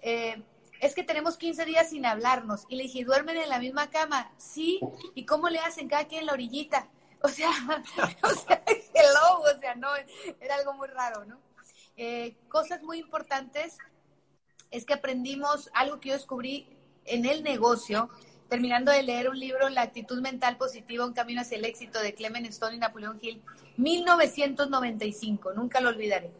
eh, 0.00 0.42
es 0.80 0.94
que 0.94 1.02
tenemos 1.02 1.36
15 1.36 1.64
días 1.64 1.90
sin 1.90 2.06
hablarnos. 2.06 2.64
Y 2.68 2.76
le 2.76 2.84
dije, 2.84 3.04
¿duermen 3.04 3.36
en 3.36 3.48
la 3.48 3.58
misma 3.58 3.90
cama? 3.90 4.32
Sí. 4.36 4.80
¿Y 5.14 5.24
cómo 5.26 5.48
le 5.48 5.58
hacen 5.58 5.88
cada 5.88 6.06
quien 6.06 6.20
en 6.20 6.26
la 6.26 6.32
orillita? 6.32 6.88
O 7.24 7.28
sea, 7.28 7.48
o 8.22 8.28
sea, 8.28 8.62
hello, 8.66 9.40
o 9.40 9.58
sea, 9.58 9.74
no, 9.76 9.88
era 10.42 10.56
algo 10.56 10.74
muy 10.74 10.88
raro, 10.88 11.24
¿no? 11.24 11.40
Eh, 11.96 12.36
cosas 12.50 12.82
muy 12.82 12.98
importantes 12.98 13.78
es 14.70 14.84
que 14.84 14.92
aprendimos 14.92 15.70
algo 15.72 16.00
que 16.00 16.10
yo 16.10 16.16
descubrí 16.16 16.68
en 17.06 17.24
el 17.24 17.42
negocio, 17.42 18.10
terminando 18.48 18.92
de 18.92 19.02
leer 19.02 19.28
un 19.28 19.38
libro, 19.38 19.68
La 19.68 19.82
actitud 19.82 20.20
mental 20.20 20.56
positiva, 20.56 21.06
un 21.06 21.12
camino 21.12 21.40
hacia 21.40 21.56
el 21.56 21.64
éxito 21.64 22.00
de 22.00 22.14
Clement 22.14 22.46
Stone 22.46 22.76
y 22.76 22.78
Napoleón 22.78 23.18
Hill, 23.22 23.42
1995, 23.76 25.54
nunca 25.54 25.80
lo 25.80 25.90
olvidaré. 25.90 26.30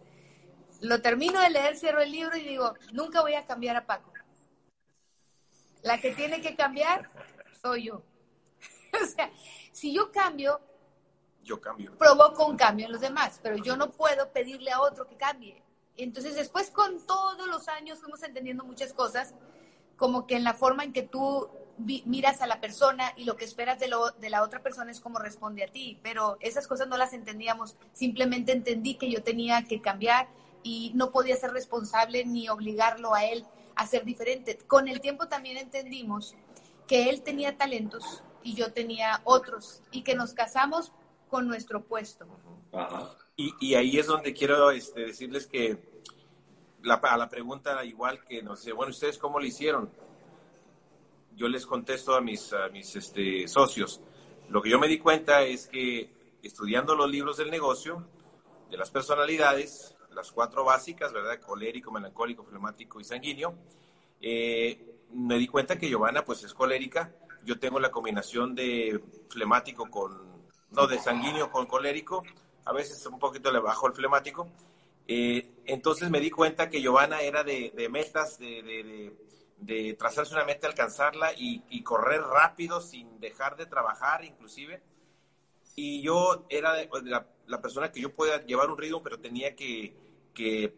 Lo 0.81 1.01
termino 1.01 1.41
de 1.41 1.51
leer, 1.51 1.77
cierro 1.77 2.01
el 2.01 2.11
libro 2.11 2.37
y 2.37 2.43
digo, 2.43 2.75
nunca 2.93 3.23
voy 3.23 3.35
a 3.35 3.47
cambiar 3.47 3.77
a 3.77 3.87
Paco. 3.87 4.14
La 5.85 6.01
que 6.01 6.13
tiene 6.13 6.41
que 6.41 6.57
cambiar 6.57 7.11
soy 7.61 7.85
yo. 7.85 8.03
o 9.03 9.07
sea, 9.07 9.31
si 9.71 9.93
yo 9.93 10.11
cambio, 10.11 10.61
yo 11.43 11.61
cambio. 11.61 11.97
Provoco 11.99 12.47
un 12.47 12.57
cambio 12.57 12.87
en 12.87 12.93
los 12.93 13.03
demás, 13.03 13.39
pero 13.43 13.57
yo 13.57 13.77
no 13.77 13.91
puedo 13.91 14.33
pedirle 14.33 14.71
a 14.71 14.81
otro 14.81 15.07
que 15.07 15.17
cambie. 15.17 15.63
Entonces 15.97 16.35
después 16.35 16.71
con 16.71 17.05
todos 17.07 17.47
los 17.47 17.69
años 17.69 18.01
fuimos 18.01 18.23
entendiendo 18.23 18.65
muchas 18.65 18.95
cosas, 18.95 19.35
como 19.97 20.27
que 20.27 20.37
en 20.37 20.45
la 20.45 20.55
forma 20.55 20.85
en 20.85 20.93
que 20.95 21.03
tú 21.03 21.51
miras 21.77 22.41
a 22.41 22.47
la 22.47 22.63
persona 22.63 23.13
y 23.17 23.25
lo 23.25 23.37
que 23.37 23.45
esperas 23.45 23.79
de, 23.79 23.89
lo, 23.89 24.11
de 24.13 24.31
la 24.31 24.43
otra 24.43 24.63
persona 24.63 24.91
es 24.91 25.01
como 25.01 25.19
responde 25.19 25.65
a 25.65 25.69
ti, 25.71 26.01
pero 26.03 26.39
esas 26.41 26.67
cosas 26.67 26.89
no 26.89 26.97
las 26.97 27.13
entendíamos, 27.13 27.77
simplemente 27.93 28.53
entendí 28.53 28.95
que 28.95 29.11
yo 29.11 29.23
tenía 29.23 29.65
que 29.65 29.83
cambiar 29.83 30.29
y 30.63 30.93
no 30.95 31.11
podía 31.11 31.37
ser 31.37 31.53
responsable 31.53 32.25
ni 32.25 32.49
obligarlo 32.49 33.15
a 33.15 33.25
él 33.27 33.45
a 33.77 33.87
ser 33.87 34.05
diferente. 34.05 34.59
Con 34.67 34.89
el 34.89 35.01
tiempo 35.01 35.29
también 35.29 35.57
entendimos 35.57 36.35
que 36.87 37.09
él 37.09 37.23
tenía 37.23 37.57
talentos 37.57 38.23
y 38.43 38.55
yo 38.55 38.73
tenía 38.73 39.21
otros 39.25 39.83
y 39.91 40.03
que 40.03 40.15
nos 40.15 40.35
casamos 40.35 40.93
con 41.29 41.49
nuestro 41.49 41.83
puesto. 41.83 42.27
Y, 43.37 43.75
ahí 43.75 43.99
es 43.99 44.07
donde 44.07 44.33
quiero 44.33 44.71
este, 44.71 45.07
decirles 45.07 45.47
que 45.47 46.03
la, 46.83 46.95
a 46.95 47.17
la 47.17 47.29
pregunta 47.29 47.85
igual 47.85 48.25
que 48.25 48.43
nos 48.43 48.61
dice, 48.61 48.73
bueno, 48.73 48.91
¿ustedes 48.91 49.19
cómo 49.19 49.41
lo 49.41 49.47
hicieron? 49.47 49.91
Yo 51.35 51.49
les 51.49 51.67
contesto 51.67 52.15
a 52.15 52.21
mis, 52.21 52.53
a 52.53 52.69
mis 52.69 52.95
este, 52.95 53.49
socios. 53.49 54.01
Lo 54.49 54.63
que 54.63 54.71
yo 54.71 54.79
me 54.79 54.87
di 54.87 54.99
cuenta 54.99 55.43
es 55.43 55.67
que 55.67 56.39
estudiando 56.43 56.95
los 56.95 57.11
libros 57.11 57.39
del 57.39 57.51
negocio, 57.51 58.07
de 58.71 58.77
las 58.77 58.91
personalidades, 58.91 59.94
las 60.15 60.33
cuatro 60.33 60.65
básicas, 60.65 61.13
¿verdad? 61.13 61.41
Colérico, 61.41 61.91
melancólico, 61.91 62.45
flemático 62.45 63.01
y 63.01 63.05
sanguíneo, 63.05 63.55
eh, 64.21 64.95
me 65.13 65.39
di 65.39 65.47
cuenta 65.47 65.79
que 65.79 65.89
Giovanna 65.89 66.25
pues 66.25 66.43
es 66.45 66.55
colérica. 66.55 67.13
Yo 67.45 67.59
tengo 67.59 67.79
la 67.79 67.91
combinación 67.91 68.55
de 68.55 69.03
flemático 69.29 69.91
con 69.91 70.35
no, 70.71 70.87
de 70.87 70.99
sanguíneo 70.99 71.51
con 71.51 71.67
colérico, 71.67 72.23
a 72.65 72.73
veces 72.73 73.05
un 73.07 73.19
poquito 73.19 73.53
le 73.53 73.61
bajo 73.61 73.87
el 73.87 73.93
flemático. 73.93 74.49
Eh, 75.07 75.63
entonces 75.67 76.11
me 76.11 76.21
di 76.21 76.31
cuenta 76.31 76.69
que 76.69 76.81
Giovanna 76.81 77.21
era 77.21 77.45
de, 77.45 77.73
metas, 77.91 78.39
de, 78.39 79.97
trazarse 79.99 80.35
una 80.35 80.45
meta, 80.45 80.67
alcanzarla 80.67 81.33
y, 81.37 81.83
correr 81.83 82.23
rápido 82.23 82.81
sin 82.81 83.21
dejar 83.21 83.57
de 83.57 83.67
trabajar 83.67 84.25
inclusive. 84.25 84.83
Y 85.77 86.03
yo 86.03 86.47
era 86.49 86.75
la, 87.47 87.61
persona 87.61 87.91
que 87.91 88.01
yo 88.01 88.15
podía 88.15 88.45
llevar 88.45 88.71
un 88.71 88.79
ritmo, 88.79 89.03
pero 89.03 89.19
tenía 89.19 89.55
que, 89.55 89.95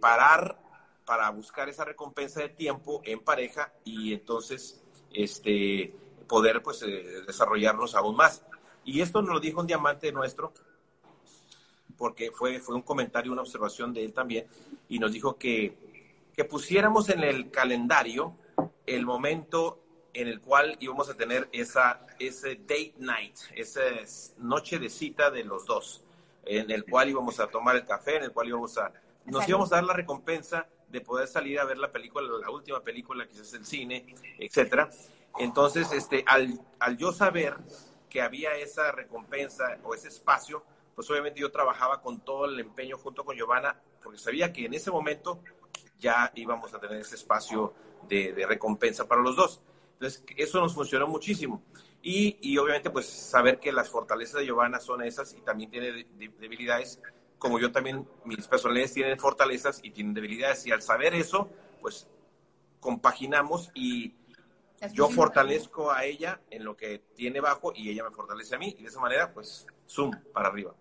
parar 0.01 0.61
para 1.05 1.31
buscar 1.31 1.69
esa 1.69 1.85
recompensa 1.85 2.41
de 2.41 2.51
tiempo 2.51 3.01
en 3.05 3.21
pareja 3.21 3.73
y 3.85 4.13
entonces 4.13 4.83
este, 5.13 5.95
poder 6.27 6.63
pues, 6.63 6.83
eh, 6.83 7.23
desarrollarnos 7.27 7.95
aún 7.95 8.17
más. 8.17 8.43
Y 8.85 9.01
esto 9.01 9.23
nos 9.23 9.35
lo 9.35 9.41
dijo 9.41 9.61
un 9.61 9.67
diamante 9.67 10.13
nuestro, 10.13 10.53
porque 11.97 12.31
fue, 12.31 12.61
fue 12.61 12.75
un 12.75 12.83
comentario, 12.83 13.33
una 13.33 13.43
observación 13.43 13.93
de 13.93 14.05
él 14.05 14.13
también, 14.13 14.47
y 14.89 14.99
nos 14.99 15.13
dijo 15.13 15.37
que, 15.37 15.77
que 16.35 16.45
pusiéramos 16.45 17.09
en 17.09 17.23
el 17.23 17.51
calendario 17.51 18.37
el 18.85 19.05
momento 19.07 19.86
en 20.17 20.29
el 20.29 20.41
cual 20.41 20.77
íbamos 20.81 21.11
a 21.11 21.15
tener 21.15 21.49
esa, 21.53 22.07
ese 22.19 22.57
date 22.57 22.95
night, 22.97 23.37
esa 23.55 23.83
noche 24.39 24.79
de 24.79 24.89
cita 24.89 25.31
de 25.31 25.45
los 25.45 25.67
dos, 25.67 26.05
en 26.45 26.71
el 26.71 26.85
cual 26.85 27.11
íbamos 27.11 27.39
a 27.39 27.49
tomar 27.49 27.77
el 27.77 27.85
café, 27.85 28.17
en 28.17 28.25
el 28.25 28.33
cual 28.33 28.49
íbamos 28.49 28.79
a, 28.79 28.93
nos 29.27 29.47
íbamos 29.47 29.71
a 29.73 29.77
dar 29.77 29.85
la 29.85 29.93
recompensa 29.93 30.67
de 30.89 31.03
poder 31.03 31.29
salir 31.29 31.61
a 31.61 31.65
ver 31.65 31.77
la 31.77 31.93
película, 31.93 32.27
la 32.41 32.51
última 32.51 32.81
película, 32.81 33.27
quizás 33.27 33.53
el 33.53 33.67
cine, 33.67 34.15
etcétera. 34.39 34.89
Entonces, 35.39 35.93
este, 35.93 36.25
al, 36.27 36.61
al 36.79 36.97
yo 36.97 37.13
saber 37.13 37.57
que 38.09 38.23
había 38.23 38.57
esa 38.57 38.93
recompensa 38.93 39.77
o 39.85 39.95
ese 39.95 40.09
espacio, 40.09 40.65
pues 40.95 41.11
obviamente 41.11 41.41
yo 41.41 41.53
trabajaba 41.53 42.01
con 42.01 42.21
todo 42.21 42.47
el 42.47 42.59
empeño 42.59 42.97
junto 42.97 43.23
con 43.23 43.37
Giovanna, 43.37 43.79
porque 44.03 44.19
sabía 44.19 44.51
que 44.51 44.65
en 44.65 44.73
ese 44.73 44.91
momento 44.91 45.41
ya 45.99 46.33
íbamos 46.35 46.73
a 46.73 46.81
tener 46.81 47.01
ese 47.01 47.17
espacio 47.17 47.75
de, 48.09 48.45
recompensa 48.49 49.07
para 49.07 49.21
los 49.21 49.37
dos. 49.37 49.61
Entonces, 49.97 50.25
eso 50.37 50.61
nos 50.61 50.75
funcionó 50.75 51.07
muchísimo. 51.07 51.63
Y, 52.03 52.39
y, 52.41 52.59
obviamente, 52.59 52.91
pues 52.91 53.07
saber 53.07 53.59
que 53.59 53.73
las 53.73 53.89
fortalezas 53.89 54.41
de 54.41 54.47
Giovanna 54.47 54.79
son 54.79 55.03
esas 55.03 55.33
y 55.35 55.41
también 55.41 55.71
tiene 55.71 56.07
debilidades, 56.39 57.01
como 57.39 57.59
yo 57.59 57.73
también, 57.73 58.07
mis 58.25 58.47
personalidades 58.47 58.93
tienen 58.93 59.19
fortalezas 59.19 59.81
y 59.83 59.91
tienen 59.91 60.15
debilidades. 60.15 60.67
Y 60.67 60.73
al 60.73 60.83
saber 60.83 61.15
eso, 61.15 61.51
pues 61.81 62.07
compaginamos 62.81 63.71
y 63.75 64.15
yo 64.93 65.09
fortalezco 65.09 65.91
a 65.91 66.05
ella 66.05 66.41
en 66.51 66.65
lo 66.65 66.77
que 66.77 66.99
tiene 67.15 67.41
bajo 67.41 67.73
y 67.75 67.91
ella 67.91 68.05
me 68.05 68.11
fortalece 68.11 68.55
a 68.55 68.59
mí 68.59 68.77
y 68.79 68.83
de 68.83 68.89
esa 68.89 69.01
manera 69.01 69.33
pues 69.33 69.67
zoom 69.89 70.13
para 70.33 70.49
arriba. 70.49 70.75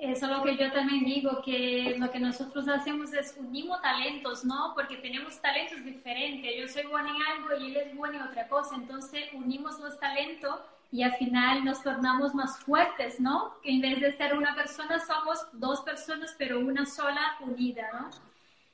Eso 0.00 0.24
es 0.26 0.32
lo 0.32 0.42
que 0.42 0.56
yo 0.56 0.72
también 0.72 1.04
digo, 1.04 1.42
que 1.44 1.94
lo 1.98 2.10
que 2.10 2.18
nosotros 2.18 2.66
hacemos 2.68 3.12
es 3.12 3.36
unimos 3.38 3.82
talentos, 3.82 4.46
¿no? 4.46 4.72
Porque 4.74 4.96
tenemos 4.96 5.38
talentos 5.42 5.84
diferentes. 5.84 6.50
Yo 6.58 6.66
soy 6.68 6.90
buena 6.90 7.10
en 7.10 7.22
algo 7.22 7.62
y 7.62 7.70
él 7.70 7.76
es 7.76 7.94
bueno 7.94 8.16
en 8.16 8.22
otra 8.22 8.48
cosa. 8.48 8.76
Entonces 8.76 9.24
unimos 9.34 9.78
los 9.78 9.98
talentos 10.00 10.58
y 10.90 11.02
al 11.02 11.12
final 11.16 11.64
nos 11.64 11.82
tornamos 11.82 12.34
más 12.34 12.58
fuertes, 12.60 13.20
¿no? 13.20 13.60
Que 13.62 13.72
en 13.72 13.80
vez 13.82 14.00
de 14.00 14.12
ser 14.12 14.36
una 14.36 14.54
persona 14.54 14.98
somos 15.00 15.38
dos 15.52 15.82
personas, 15.82 16.34
pero 16.38 16.60
una 16.60 16.86
sola 16.86 17.36
unida, 17.40 17.88
¿no? 17.92 18.10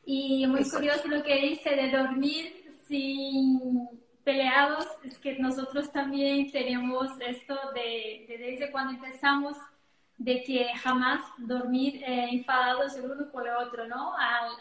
Y 0.04 0.46
muy 0.46 0.68
curioso 0.68 1.08
lo 1.08 1.24
que 1.24 1.40
dice 1.40 1.70
de 1.70 1.90
dormir 1.90 2.72
sin 2.86 3.88
peleados, 4.22 4.86
es 5.04 5.18
que 5.18 5.38
nosotros 5.38 5.90
también 5.92 6.50
tenemos 6.50 7.10
esto 7.20 7.54
de, 7.74 8.26
desde 8.28 8.70
cuando 8.70 8.92
empezamos, 8.92 9.56
de 10.18 10.42
que 10.44 10.68
jamás 10.82 11.20
dormir 11.38 12.02
eh, 12.02 12.28
enfadados 12.32 12.94
el 12.96 13.10
uno 13.10 13.30
con 13.30 13.46
el 13.46 13.54
otro, 13.54 13.86
¿no? 13.86 14.12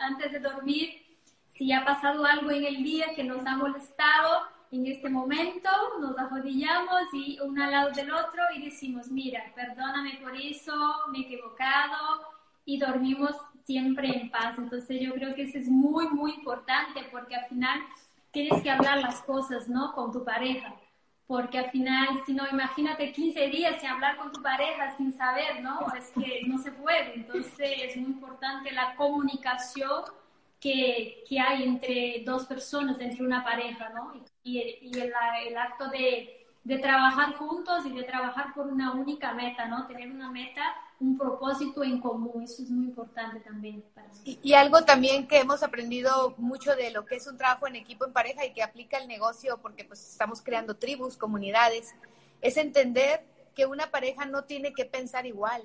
antes 0.02 0.32
de 0.32 0.40
dormir, 0.40 1.02
si 1.50 1.72
ha 1.72 1.86
pasado 1.86 2.26
algo 2.26 2.52
en 2.52 2.66
el 2.66 2.84
día 2.84 3.16
que 3.16 3.24
nos 3.24 3.46
ha 3.46 3.56
molestado, 3.56 4.44
en 4.72 4.88
este 4.88 5.10
momento 5.10 5.70
nos 6.02 6.18
arrodillamos 6.18 7.14
y 7.14 7.40
uno 7.40 7.64
al 7.64 7.72
lado 7.72 7.92
del 7.92 8.12
otro 8.12 8.42
y 8.56 8.66
decimos, 8.66 9.10
mira, 9.10 9.42
perdóname 9.56 10.20
por 10.22 10.36
eso, 10.36 10.74
me 11.12 11.20
he 11.20 11.22
equivocado 11.22 12.26
y 12.66 12.78
dormimos 12.78 13.36
siempre 13.64 14.10
en 14.10 14.30
paz. 14.30 14.58
Entonces 14.58 15.00
yo 15.00 15.14
creo 15.14 15.34
que 15.36 15.44
eso 15.44 15.58
es 15.58 15.70
muy, 15.70 16.08
muy 16.10 16.34
importante 16.34 17.08
porque 17.12 17.36
al 17.36 17.46
final 17.48 17.80
tienes 18.32 18.62
que 18.62 18.72
hablar 18.72 19.00
las 19.00 19.22
cosas, 19.22 19.70
¿no? 19.70 19.94
Con 19.94 20.12
tu 20.12 20.26
pareja. 20.26 20.76
Porque 21.28 21.58
al 21.58 21.72
final, 21.72 22.08
si 22.26 22.34
no, 22.34 22.48
imagínate 22.48 23.12
15 23.12 23.48
días 23.48 23.80
sin 23.82 23.90
hablar 23.90 24.16
con 24.18 24.32
tu 24.32 24.42
pareja, 24.44 24.96
sin 24.96 25.12
saber, 25.12 25.62
¿no? 25.64 25.88
Es 25.98 26.12
que 26.12 26.42
no 26.46 26.60
se 26.60 26.72
puede. 26.72 27.16
Entonces 27.16 27.72
es 27.84 27.98
muy 27.98 28.12
importante 28.12 28.72
la 28.72 28.96
comunicación 28.96 30.04
que, 30.60 31.24
que 31.28 31.40
hay 31.40 31.64
entre 31.64 32.24
dos 32.26 32.46
personas, 32.46 33.00
entre 33.00 33.24
una 33.24 33.44
pareja, 33.44 33.90
¿no? 33.90 34.14
Y, 34.44 34.54
y 34.82 35.00
el, 35.00 35.14
el, 35.48 35.58
acto 35.58 35.88
de, 35.90 36.46
de 36.64 36.78
trabajar 36.78 37.34
juntos 37.36 37.86
y 37.86 37.92
de 37.92 38.04
trabajar 38.04 38.54
por 38.54 38.68
una 38.68 38.94
única 38.94 39.34
meta, 39.34 39.66
¿no? 39.66 39.88
Tener 39.88 40.12
una 40.12 40.30
meta 40.30 40.76
un 41.00 41.18
propósito 41.18 41.84
en 41.84 42.00
común. 42.00 42.44
Eso 42.44 42.64
es 42.64 42.70
muy 42.70 42.86
importante 42.86 43.40
también 43.42 43.84
para 43.94 44.08
Y, 44.24 44.40
y, 44.42 44.54
algo 44.54 44.84
también 44.84 45.28
que 45.28 45.40
hemos 45.40 45.64
aprendido 45.64 46.34
mucho 46.38 46.76
de 46.76 46.92
lo 46.92 47.06
que 47.06 47.16
es 47.16 47.28
un 47.28 47.38
trabajo 47.38 47.68
en 47.68 47.76
equipo, 47.76 48.06
en 48.06 48.14
pareja 48.14 48.46
y 48.46 48.54
que 48.54 48.64
aplica 48.64 48.98
el 48.98 49.08
negocio 49.08 49.60
porque 49.62 49.84
pues 49.84 50.12
estamos 50.12 50.42
creando 50.42 50.78
tribus, 50.78 51.18
comunidades, 51.18 51.94
es 52.42 52.58
entender 52.58 53.26
que 53.56 53.66
una 53.66 53.92
pareja 53.92 54.26
no 54.26 54.44
tiene 54.44 54.74
que 54.74 54.86
pensar 54.86 55.26
igual. 55.26 55.64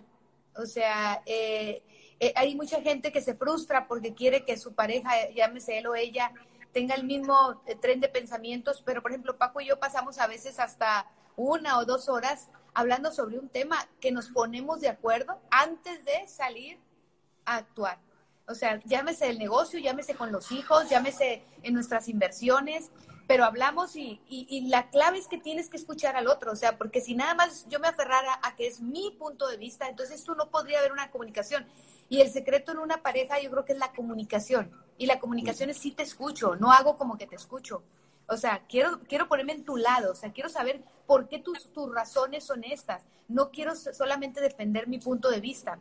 O 0.56 0.66
sea, 0.66 1.22
eh, 1.26 1.82
eh, 2.18 2.32
hay 2.36 2.54
mucha 2.54 2.80
gente 2.82 3.12
que 3.12 3.20
se 3.20 3.34
frustra 3.34 3.86
porque 3.86 4.14
quiere 4.14 4.44
que 4.44 4.56
su 4.56 4.74
pareja, 4.74 5.10
llámese 5.34 5.78
él 5.78 5.86
o 5.86 5.94
ella, 5.94 6.32
tenga 6.72 6.94
el 6.94 7.04
mismo 7.04 7.62
eh, 7.66 7.76
tren 7.76 8.00
de 8.00 8.08
pensamientos, 8.08 8.82
pero 8.84 9.02
por 9.02 9.10
ejemplo 9.10 9.36
Paco 9.36 9.60
y 9.60 9.66
yo 9.66 9.78
pasamos 9.78 10.18
a 10.18 10.26
veces 10.26 10.58
hasta 10.58 11.06
una 11.36 11.78
o 11.78 11.84
dos 11.84 12.08
horas 12.08 12.48
hablando 12.74 13.12
sobre 13.12 13.38
un 13.38 13.48
tema 13.48 13.88
que 14.00 14.12
nos 14.12 14.28
ponemos 14.28 14.80
de 14.80 14.88
acuerdo 14.88 15.40
antes 15.50 16.04
de 16.04 16.26
salir 16.26 16.78
a 17.44 17.56
actuar. 17.56 17.98
O 18.48 18.54
sea, 18.54 18.80
llámese 18.84 19.28
el 19.28 19.38
negocio, 19.38 19.78
llámese 19.78 20.14
con 20.14 20.32
los 20.32 20.50
hijos, 20.50 20.88
llámese 20.88 21.44
en 21.62 21.74
nuestras 21.74 22.08
inversiones, 22.08 22.90
pero 23.30 23.44
hablamos 23.44 23.94
y, 23.94 24.20
la 24.68 24.90
clave 24.90 25.18
es 25.18 25.28
que 25.28 25.38
tienes 25.38 25.68
que 25.68 25.76
escuchar 25.76 26.16
al 26.16 26.26
otro, 26.26 26.50
o 26.50 26.56
sea, 26.56 26.76
porque 26.76 27.00
si 27.00 27.14
nada 27.14 27.34
más 27.34 27.64
yo 27.68 27.78
me 27.78 27.86
aferrara 27.86 28.40
a 28.42 28.56
que 28.56 28.66
es 28.66 28.80
mi 28.80 29.12
punto 29.12 29.46
de 29.46 29.56
vista, 29.56 29.88
entonces 29.88 30.24
tú 30.24 30.34
no 30.34 30.50
podría 30.50 30.80
haber 30.80 30.90
una 30.90 31.12
comunicación. 31.12 31.64
Y 32.08 32.22
el 32.22 32.30
secreto 32.32 32.72
en 32.72 32.78
una 32.78 33.02
pareja 33.02 33.40
yo 33.40 33.52
creo 33.52 33.64
que 33.64 33.74
es 33.74 33.78
la 33.78 33.92
comunicación. 33.92 34.72
Y 34.98 35.06
la 35.06 35.20
comunicación 35.20 35.70
es 35.70 35.78
si 35.78 35.92
te 35.92 36.02
escucho, 36.02 36.56
no 36.56 36.72
hago 36.72 36.98
como 36.98 37.16
que 37.16 37.28
te 37.28 37.36
escucho. 37.36 37.84
O 38.26 38.36
sea, 38.36 38.64
quiero, 38.68 38.98
quiero 39.08 39.28
ponerme 39.28 39.52
en 39.52 39.64
tu 39.64 39.76
lado, 39.76 40.10
o 40.10 40.14
sea, 40.16 40.32
quiero 40.32 40.48
saber 40.48 40.82
por 41.10 41.26
qué 41.26 41.40
tus, 41.40 41.72
tus 41.72 41.92
razones 41.92 42.44
son 42.44 42.62
estas. 42.62 43.02
No 43.26 43.50
quiero 43.50 43.74
solamente 43.74 44.40
defender 44.40 44.86
mi 44.86 45.00
punto 45.00 45.28
de 45.28 45.40
vista, 45.40 45.76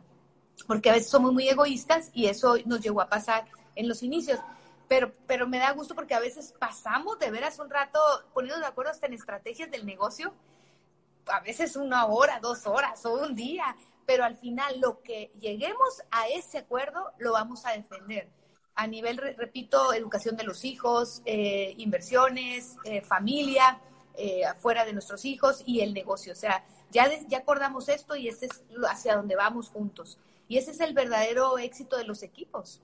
porque 0.66 0.90
a 0.90 0.94
veces 0.94 1.08
somos 1.08 1.32
muy 1.32 1.48
egoístas 1.48 2.10
y 2.12 2.26
eso 2.26 2.56
nos 2.66 2.80
llegó 2.80 3.00
a 3.00 3.08
pasar 3.08 3.46
en 3.76 3.86
los 3.86 4.02
inicios. 4.02 4.40
Pero, 4.88 5.12
pero 5.28 5.46
me 5.46 5.58
da 5.58 5.70
gusto 5.70 5.94
porque 5.94 6.14
a 6.14 6.18
veces 6.18 6.52
pasamos 6.58 7.16
de 7.20 7.30
veras 7.30 7.60
un 7.60 7.70
rato 7.70 8.00
poniendo 8.34 8.58
de 8.58 8.66
acuerdo 8.66 8.90
hasta 8.90 9.06
en 9.06 9.12
estrategias 9.12 9.70
del 9.70 9.86
negocio, 9.86 10.34
a 11.26 11.38
veces 11.38 11.76
una 11.76 12.06
hora, 12.06 12.40
dos 12.40 12.66
horas 12.66 13.06
o 13.06 13.14
un 13.14 13.36
día, 13.36 13.76
pero 14.06 14.24
al 14.24 14.36
final 14.36 14.80
lo 14.80 15.00
que 15.00 15.30
lleguemos 15.38 16.02
a 16.10 16.26
ese 16.26 16.58
acuerdo 16.58 17.12
lo 17.18 17.34
vamos 17.34 17.64
a 17.66 17.70
defender 17.70 18.28
a 18.74 18.88
nivel, 18.88 19.18
repito, 19.36 19.92
educación 19.92 20.36
de 20.36 20.42
los 20.42 20.64
hijos, 20.64 21.22
eh, 21.24 21.74
inversiones, 21.76 22.76
eh, 22.82 23.00
familia, 23.00 23.78
eh, 24.16 24.44
afuera 24.44 24.84
de 24.84 24.92
nuestros 24.92 25.24
hijos 25.24 25.62
y 25.66 25.80
el 25.80 25.94
negocio. 25.94 26.32
O 26.32 26.36
sea, 26.36 26.64
ya, 26.90 27.08
ya 27.28 27.38
acordamos 27.38 27.88
esto 27.88 28.16
y 28.16 28.28
ese 28.28 28.46
es 28.46 28.62
hacia 28.88 29.16
donde 29.16 29.36
vamos 29.36 29.68
juntos. 29.68 30.18
Y 30.48 30.58
ese 30.58 30.72
es 30.72 30.80
el 30.80 30.94
verdadero 30.94 31.58
éxito 31.58 31.96
de 31.96 32.04
los 32.04 32.22
equipos. 32.22 32.80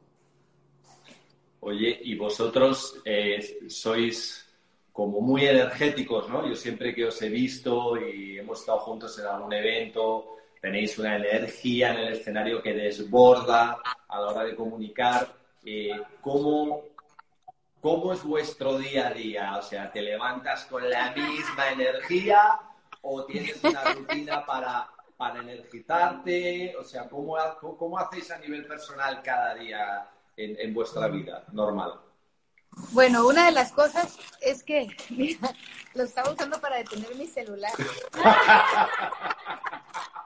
Oye, 1.60 1.98
y 2.02 2.14
vosotros 2.14 3.02
sois 3.68 4.46
como 4.96 5.20
muy 5.20 5.44
energéticos, 5.44 6.26
¿no? 6.30 6.48
Yo 6.48 6.56
siempre 6.56 6.94
que 6.94 7.04
os 7.04 7.20
he 7.20 7.28
visto 7.28 7.98
y 7.98 8.38
hemos 8.38 8.60
estado 8.60 8.78
juntos 8.78 9.18
en 9.18 9.26
algún 9.26 9.52
evento, 9.52 10.36
tenéis 10.58 10.98
una 10.98 11.16
energía 11.16 11.92
en 11.92 11.98
el 11.98 12.12
escenario 12.14 12.62
que 12.62 12.72
desborda 12.72 13.78
a 14.08 14.20
la 14.20 14.26
hora 14.28 14.44
de 14.44 14.56
comunicar. 14.56 15.36
Eh, 15.66 16.00
¿cómo, 16.22 16.82
¿cómo 17.86 18.12
es 18.12 18.24
vuestro 18.24 18.78
día 18.78 19.06
a 19.06 19.12
día? 19.12 19.56
O 19.56 19.62
sea, 19.62 19.92
¿te 19.92 20.02
levantas 20.02 20.64
con 20.64 20.90
la 20.90 21.12
misma 21.12 21.70
energía 21.70 22.58
o 23.00 23.24
tienes 23.24 23.62
una 23.62 23.94
rutina 23.94 24.44
para, 24.44 24.90
para 25.16 25.38
energizarte? 25.38 26.74
O 26.80 26.82
sea, 26.82 27.08
¿cómo, 27.08 27.36
¿cómo 27.78 27.96
hacéis 27.96 28.32
a 28.32 28.38
nivel 28.38 28.66
personal 28.66 29.22
cada 29.22 29.54
día 29.54 30.10
en, 30.36 30.56
en 30.58 30.74
vuestra 30.74 31.06
vida 31.06 31.44
normal? 31.52 32.00
Bueno, 32.90 33.24
una 33.24 33.46
de 33.46 33.52
las 33.52 33.70
cosas 33.70 34.18
es 34.40 34.64
que, 34.64 34.88
mira, 35.10 35.54
lo 35.94 36.02
estaba 36.02 36.32
usando 36.32 36.60
para 36.60 36.78
detener 36.78 37.14
mi 37.14 37.28
celular. 37.28 37.70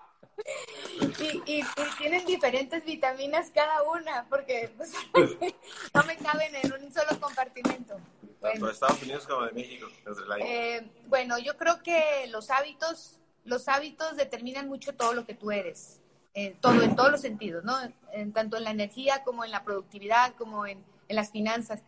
Y, 1.46 1.62
tienen 1.98 2.24
diferentes 2.26 2.84
vitaminas 2.84 3.50
cada 3.54 3.82
una, 3.82 4.26
porque 4.28 4.72
pues, 4.76 4.92
no 5.94 6.02
me 6.04 6.16
caben 6.16 6.54
en 6.54 6.72
un 6.72 6.92
solo 6.92 7.20
compartimento. 7.20 7.98
Tanto 8.40 8.66
de 8.66 8.72
Estados 8.72 9.02
Unidos 9.02 9.26
como 9.26 9.44
de 9.44 9.52
México, 9.52 9.86
eh, 10.40 10.88
bueno, 11.08 11.38
yo 11.38 11.56
creo 11.58 11.82
que 11.82 12.26
los 12.28 12.50
hábitos, 12.50 13.18
los 13.44 13.68
hábitos 13.68 14.16
determinan 14.16 14.66
mucho 14.66 14.94
todo 14.94 15.12
lo 15.12 15.26
que 15.26 15.34
tú 15.34 15.50
eres, 15.50 16.00
en 16.32 16.54
todo, 16.54 16.80
en 16.82 16.96
todos 16.96 17.10
los 17.10 17.20
sentidos, 17.20 17.64
¿no? 17.64 17.76
En, 18.12 18.32
tanto 18.32 18.56
en 18.56 18.64
la 18.64 18.70
energía 18.70 19.22
como 19.24 19.44
en 19.44 19.50
la 19.50 19.62
productividad, 19.62 20.34
como 20.36 20.66
en, 20.66 20.82
en 21.08 21.16
las 21.16 21.30
finanzas. 21.30 21.82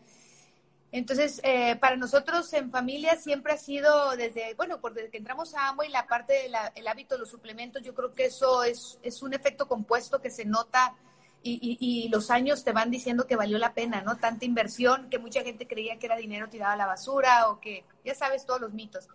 Entonces, 0.92 1.40
eh, 1.42 1.76
para 1.76 1.96
nosotros 1.96 2.52
en 2.52 2.70
familia 2.70 3.16
siempre 3.16 3.54
ha 3.54 3.56
sido 3.56 4.14
desde, 4.14 4.52
bueno, 4.54 4.78
por 4.78 4.92
desde 4.92 5.08
que 5.08 5.16
entramos 5.16 5.54
a 5.54 5.74
y 5.86 5.88
la 5.88 6.06
parte 6.06 6.34
del 6.74 6.86
hábito 6.86 7.14
de 7.14 7.20
los 7.20 7.30
suplementos, 7.30 7.82
yo 7.82 7.94
creo 7.94 8.12
que 8.12 8.26
eso 8.26 8.62
es, 8.62 8.98
es 9.02 9.22
un 9.22 9.32
efecto 9.32 9.66
compuesto 9.66 10.20
que 10.20 10.30
se 10.30 10.44
nota 10.44 10.94
y, 11.42 11.78
y, 11.80 12.08
los 12.08 12.30
años 12.30 12.62
te 12.62 12.72
van 12.72 12.90
diciendo 12.90 13.26
que 13.26 13.34
valió 13.34 13.58
la 13.58 13.74
pena, 13.74 14.00
¿no? 14.02 14.16
Tanta 14.16 14.44
inversión 14.44 15.08
que 15.10 15.18
mucha 15.18 15.42
gente 15.42 15.66
creía 15.66 15.98
que 15.98 16.06
era 16.06 16.16
dinero 16.16 16.48
tirado 16.48 16.74
a 16.74 16.76
la 16.76 16.86
basura 16.86 17.48
o 17.48 17.58
que, 17.58 17.84
ya 18.04 18.14
sabes, 18.14 18.46
todos 18.46 18.60
los 18.60 18.72
mitos. 18.72 19.08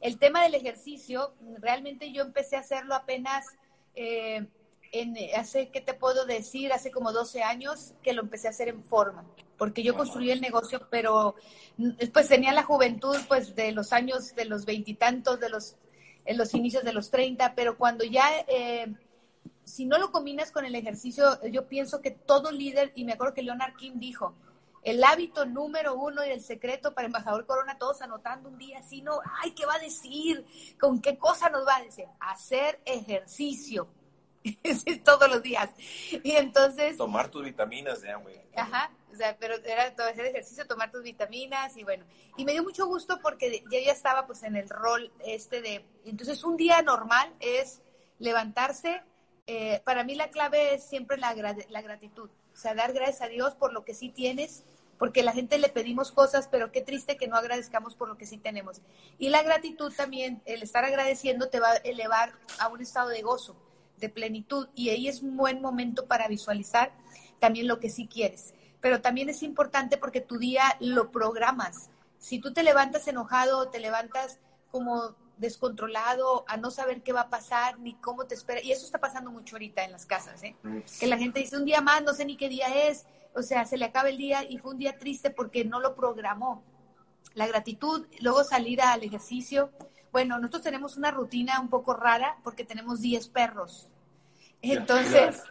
El 0.00 0.18
tema 0.18 0.42
del 0.42 0.54
ejercicio, 0.54 1.34
realmente 1.58 2.12
yo 2.12 2.22
empecé 2.22 2.56
a 2.56 2.60
hacerlo 2.60 2.94
apenas 2.94 3.44
eh, 3.94 4.46
en, 5.00 5.16
hace, 5.36 5.68
¿qué 5.70 5.80
te 5.80 5.94
puedo 5.94 6.26
decir? 6.26 6.72
Hace 6.72 6.90
como 6.90 7.12
12 7.12 7.42
años 7.42 7.94
que 8.02 8.12
lo 8.12 8.22
empecé 8.22 8.48
a 8.48 8.50
hacer 8.50 8.68
en 8.68 8.84
forma 8.84 9.24
porque 9.56 9.82
yo 9.82 9.96
construí 9.96 10.30
el 10.30 10.40
negocio, 10.40 10.86
pero 10.90 11.34
pues 12.12 12.28
tenía 12.28 12.52
la 12.52 12.62
juventud 12.62 13.16
pues 13.28 13.54
de 13.54 13.72
los 13.72 13.92
años 13.92 14.34
de 14.34 14.44
los 14.44 14.64
veintitantos, 14.64 15.40
de 15.40 15.48
los, 15.48 15.76
en 16.24 16.38
los 16.38 16.54
inicios 16.54 16.84
de 16.84 16.92
los 16.92 17.10
treinta, 17.10 17.54
pero 17.54 17.76
cuando 17.76 18.04
ya, 18.04 18.28
eh, 18.48 18.94
si 19.64 19.86
no 19.86 19.98
lo 19.98 20.12
combinas 20.12 20.52
con 20.52 20.64
el 20.64 20.74
ejercicio, 20.74 21.40
yo 21.50 21.66
pienso 21.66 22.00
que 22.00 22.10
todo 22.10 22.50
líder, 22.50 22.92
y 22.94 23.04
me 23.04 23.14
acuerdo 23.14 23.34
que 23.34 23.42
Leonard 23.42 23.74
Kim 23.76 23.98
dijo, 23.98 24.34
el 24.82 25.02
hábito 25.02 25.46
número 25.46 25.96
uno 25.96 26.24
y 26.24 26.30
el 26.30 26.40
secreto 26.40 26.94
para 26.94 27.06
embajador 27.06 27.44
Corona, 27.44 27.76
todos 27.76 28.02
anotando 28.02 28.48
un 28.48 28.58
día, 28.58 28.82
si 28.82 29.02
no, 29.02 29.18
ay, 29.42 29.50
¿qué 29.52 29.66
va 29.66 29.74
a 29.74 29.78
decir? 29.80 30.44
¿Con 30.78 31.00
qué 31.00 31.18
cosa 31.18 31.48
nos 31.48 31.66
va 31.66 31.76
a 31.76 31.82
decir? 31.82 32.04
Hacer 32.20 32.80
ejercicio. 32.84 33.88
todos 35.04 35.28
los 35.28 35.42
días. 35.42 35.70
Y 36.22 36.32
entonces... 36.32 36.96
Tomar 36.96 37.28
tus 37.28 37.44
vitaminas 37.44 38.02
de 38.02 38.10
agua. 38.10 38.30
Ajá, 38.54 38.90
o 39.12 39.16
sea, 39.16 39.36
pero 39.38 39.54
era 39.64 39.94
todo 39.94 40.08
hacer 40.08 40.26
ejercicio, 40.26 40.66
tomar 40.66 40.90
tus 40.90 41.02
vitaminas 41.02 41.76
y 41.76 41.84
bueno. 41.84 42.04
Y 42.36 42.44
me 42.44 42.52
dio 42.52 42.62
mucho 42.62 42.86
gusto 42.86 43.18
porque 43.22 43.64
yo 43.70 43.78
ya 43.78 43.92
estaba 43.92 44.26
pues 44.26 44.42
en 44.42 44.56
el 44.56 44.68
rol 44.68 45.12
este 45.24 45.60
de... 45.60 45.84
Entonces 46.04 46.44
un 46.44 46.56
día 46.56 46.82
normal 46.82 47.34
es 47.40 47.82
levantarse. 48.18 49.02
Eh, 49.46 49.80
para 49.84 50.04
mí 50.04 50.14
la 50.14 50.30
clave 50.30 50.74
es 50.74 50.84
siempre 50.84 51.18
la, 51.18 51.34
la 51.68 51.82
gratitud. 51.82 52.28
O 52.52 52.56
sea, 52.56 52.74
dar 52.74 52.92
gracias 52.92 53.22
a 53.22 53.28
Dios 53.28 53.54
por 53.54 53.72
lo 53.72 53.84
que 53.84 53.94
sí 53.94 54.08
tienes, 54.08 54.64
porque 54.98 55.22
la 55.22 55.32
gente 55.32 55.58
le 55.58 55.68
pedimos 55.68 56.10
cosas, 56.10 56.48
pero 56.48 56.72
qué 56.72 56.80
triste 56.80 57.18
que 57.18 57.28
no 57.28 57.36
agradezcamos 57.36 57.94
por 57.94 58.08
lo 58.08 58.16
que 58.16 58.24
sí 58.24 58.38
tenemos. 58.38 58.80
Y 59.18 59.28
la 59.28 59.42
gratitud 59.42 59.92
también, 59.94 60.40
el 60.46 60.62
estar 60.62 60.84
agradeciendo 60.84 61.50
te 61.50 61.60
va 61.60 61.72
a 61.72 61.76
elevar 61.76 62.32
a 62.58 62.68
un 62.68 62.80
estado 62.80 63.10
de 63.10 63.20
gozo 63.20 63.56
de 63.98 64.08
plenitud 64.08 64.68
y 64.74 64.90
ahí 64.90 65.08
es 65.08 65.22
un 65.22 65.36
buen 65.36 65.60
momento 65.60 66.06
para 66.06 66.28
visualizar 66.28 66.92
también 67.38 67.66
lo 67.66 67.80
que 67.80 67.90
sí 67.90 68.06
quieres. 68.06 68.54
Pero 68.80 69.00
también 69.00 69.28
es 69.28 69.42
importante 69.42 69.96
porque 69.96 70.20
tu 70.20 70.38
día 70.38 70.76
lo 70.80 71.10
programas. 71.10 71.90
Si 72.18 72.38
tú 72.38 72.52
te 72.52 72.62
levantas 72.62 73.08
enojado, 73.08 73.68
te 73.68 73.80
levantas 73.80 74.38
como 74.70 75.14
descontrolado, 75.36 76.44
a 76.48 76.56
no 76.56 76.70
saber 76.70 77.02
qué 77.02 77.12
va 77.12 77.22
a 77.22 77.30
pasar 77.30 77.78
ni 77.78 77.94
cómo 77.94 78.26
te 78.26 78.34
espera. 78.34 78.62
Y 78.62 78.72
eso 78.72 78.84
está 78.86 78.98
pasando 78.98 79.30
mucho 79.30 79.56
ahorita 79.56 79.84
en 79.84 79.92
las 79.92 80.06
casas, 80.06 80.42
¿eh? 80.42 80.56
Que 80.98 81.06
la 81.06 81.18
gente 81.18 81.40
dice 81.40 81.56
un 81.56 81.64
día 81.64 81.80
más, 81.80 82.02
no 82.02 82.14
sé 82.14 82.24
ni 82.24 82.36
qué 82.36 82.48
día 82.48 82.88
es, 82.88 83.06
o 83.34 83.42
sea, 83.42 83.64
se 83.66 83.76
le 83.76 83.84
acaba 83.84 84.08
el 84.08 84.16
día 84.16 84.44
y 84.48 84.58
fue 84.58 84.72
un 84.72 84.78
día 84.78 84.98
triste 84.98 85.30
porque 85.30 85.64
no 85.64 85.80
lo 85.80 85.94
programó. 85.94 86.62
La 87.34 87.46
gratitud, 87.46 88.06
luego 88.20 88.44
salir 88.44 88.80
al 88.80 89.02
ejercicio, 89.02 89.70
bueno, 90.12 90.38
nosotros 90.38 90.62
tenemos 90.62 90.96
una 90.96 91.10
rutina 91.10 91.60
un 91.60 91.68
poco 91.68 91.94
rara 91.94 92.38
porque 92.42 92.64
tenemos 92.64 93.00
10 93.00 93.28
perros. 93.28 93.88
Entonces, 94.62 95.42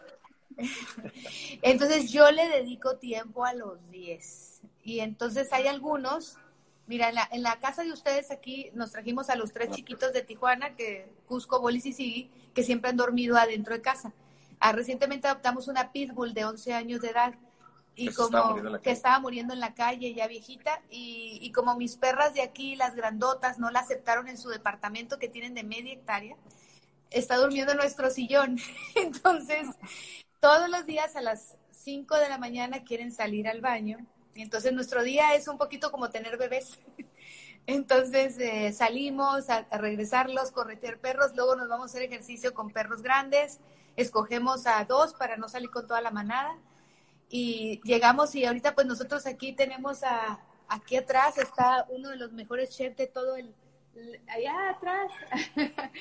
entonces 1.62 2.12
yo 2.12 2.32
le 2.32 2.48
dedico 2.50 2.98
tiempo 2.98 3.46
a 3.46 3.54
los 3.54 3.90
10. 3.90 4.62
Y 4.84 5.00
entonces 5.00 5.52
hay 5.54 5.68
algunos 5.68 6.38
Mira, 6.88 7.10
en 7.10 7.16
la, 7.16 7.28
en 7.32 7.42
la, 7.42 7.60
casa 7.60 7.84
de 7.84 7.92
ustedes 7.92 8.30
aquí 8.30 8.70
nos 8.76 8.92
trajimos 8.92 9.32
a 9.32 9.36
los 9.36 9.52
tres 9.52 9.72
chiquitos 9.72 10.14
de 10.14 10.22
Tijuana, 10.22 10.76
que 10.76 11.10
Cusco, 11.26 11.60
Bolis 11.60 11.88
y 11.88 11.94
Sigui, 11.94 12.30
que 12.54 12.62
siempre 12.62 12.92
han 12.92 12.98
dormido 12.98 13.38
adentro 13.38 13.74
de 13.74 13.82
casa. 13.82 14.14
Ah, 14.60 14.72
recientemente 14.72 15.28
adoptamos 15.28 15.68
una 15.68 15.92
pitbull 15.92 16.36
de 16.36 16.46
11 16.46 16.74
años 16.74 17.02
de 17.02 17.10
edad 17.10 17.34
y 17.96 18.12
como 18.12 18.82
que 18.82 18.92
estaba 18.92 19.20
muriendo 19.20 19.54
en 19.54 19.60
la 19.60 19.74
calle 19.74 20.14
ya 20.14 20.28
viejita 20.28 20.82
y, 20.90 21.40
y, 21.42 21.52
como 21.52 21.76
mis 21.76 21.96
perras 21.96 22.34
de 22.34 22.42
aquí, 22.42 22.76
las 22.76 22.96
grandotas, 22.96 23.58
no 23.58 23.72
la 23.72 23.80
aceptaron 23.80 24.28
en 24.28 24.38
su 24.38 24.50
departamento 24.50 25.18
que 25.18 25.30
tienen 25.30 25.54
de 25.54 25.64
media 25.64 25.94
hectárea, 25.94 26.36
está 27.10 27.38
durmiendo 27.38 27.72
en 27.72 27.78
nuestro 27.78 28.10
sillón. 28.10 28.58
Entonces, 28.96 29.68
todos 30.42 30.70
los 30.70 30.86
días 30.86 31.16
a 31.16 31.22
las 31.22 31.58
5 31.72 32.18
de 32.18 32.30
la 32.30 32.38
mañana 32.38 32.84
quieren 32.84 33.12
salir 33.12 33.48
al 33.48 33.62
baño 33.62 34.06
y 34.34 34.42
entonces 34.42 34.74
nuestro 34.74 35.02
día 35.02 35.34
es 35.34 35.48
un 35.48 35.58
poquito 35.58 35.92
como 35.92 36.10
tener 36.10 36.38
bebés. 36.38 36.80
Entonces 37.68 38.38
eh, 38.38 38.74
salimos 38.74 39.50
a, 39.50 39.66
a, 39.70 39.78
regresarlos, 39.78 40.52
corretear 40.52 41.00
perros, 41.00 41.36
luego 41.36 41.56
nos 41.56 41.70
vamos 41.70 41.86
a 41.86 41.90
hacer 41.92 42.04
ejercicio 42.04 42.54
con 42.54 42.70
perros 42.70 43.02
grandes, 43.02 43.60
escogemos 43.96 44.68
a 44.68 44.84
dos 44.86 45.14
para 45.14 45.38
no 45.38 45.48
salir 45.48 45.70
con 45.70 45.88
toda 45.88 46.02
la 46.02 46.12
manada 46.12 46.58
y 47.38 47.82
llegamos 47.84 48.34
y 48.36 48.46
ahorita 48.46 48.74
pues 48.76 48.88
nosotros 48.88 49.26
aquí 49.26 49.52
tenemos 49.52 50.04
a, 50.04 50.40
aquí 50.70 50.96
atrás 50.96 51.38
está 51.38 51.86
uno 51.90 52.10
de 52.10 52.16
los 52.16 52.32
mejores 52.32 52.70
chefs 52.70 52.96
de 52.96 53.08
todo 53.08 53.36
el, 53.36 53.54
allá 54.30 54.70
atrás 54.70 55.12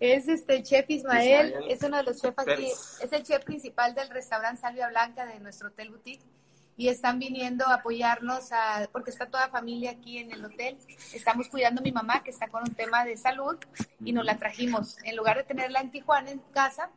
es 0.00 0.26
este 0.26 0.60
chef 0.64 0.90
Ismael, 0.90 1.54
es 1.68 1.84
uno 1.84 1.98
de 1.98 2.02
los 2.02 2.20
chefs 2.20 2.36
aquí, 2.36 2.66
es 2.66 3.12
el 3.12 3.22
chef 3.22 3.44
principal 3.44 3.94
del 3.94 4.10
restaurante 4.10 4.60
Salvia 4.60 4.88
Blanca 4.88 5.24
de 5.24 5.38
nuestro 5.38 5.68
hotel 5.68 5.90
boutique 5.90 6.24
y 6.76 6.88
están 6.88 7.20
viniendo 7.20 7.64
a 7.68 7.74
apoyarnos 7.74 8.50
a, 8.50 8.88
porque 8.90 9.10
está 9.10 9.26
toda 9.26 9.50
familia 9.50 9.90
aquí 9.90 10.18
en 10.18 10.32
el 10.32 10.42
hotel. 10.42 10.78
Estamos 11.12 11.48
cuidando 11.48 11.80
a 11.80 11.84
mi 11.84 11.92
mamá 11.92 12.22
que 12.24 12.30
está 12.30 12.48
con 12.48 12.62
un 12.62 12.74
tema 12.74 13.04
de 13.04 13.16
salud 13.18 13.56
y 14.02 14.12
nos 14.12 14.24
la 14.24 14.38
trajimos. 14.38 14.96
En 15.04 15.14
lugar 15.14 15.36
de 15.36 15.44
tenerla 15.44 15.80
en 15.80 15.90
Tijuana 15.90 16.30
en 16.30 16.38
casa, 16.52 16.90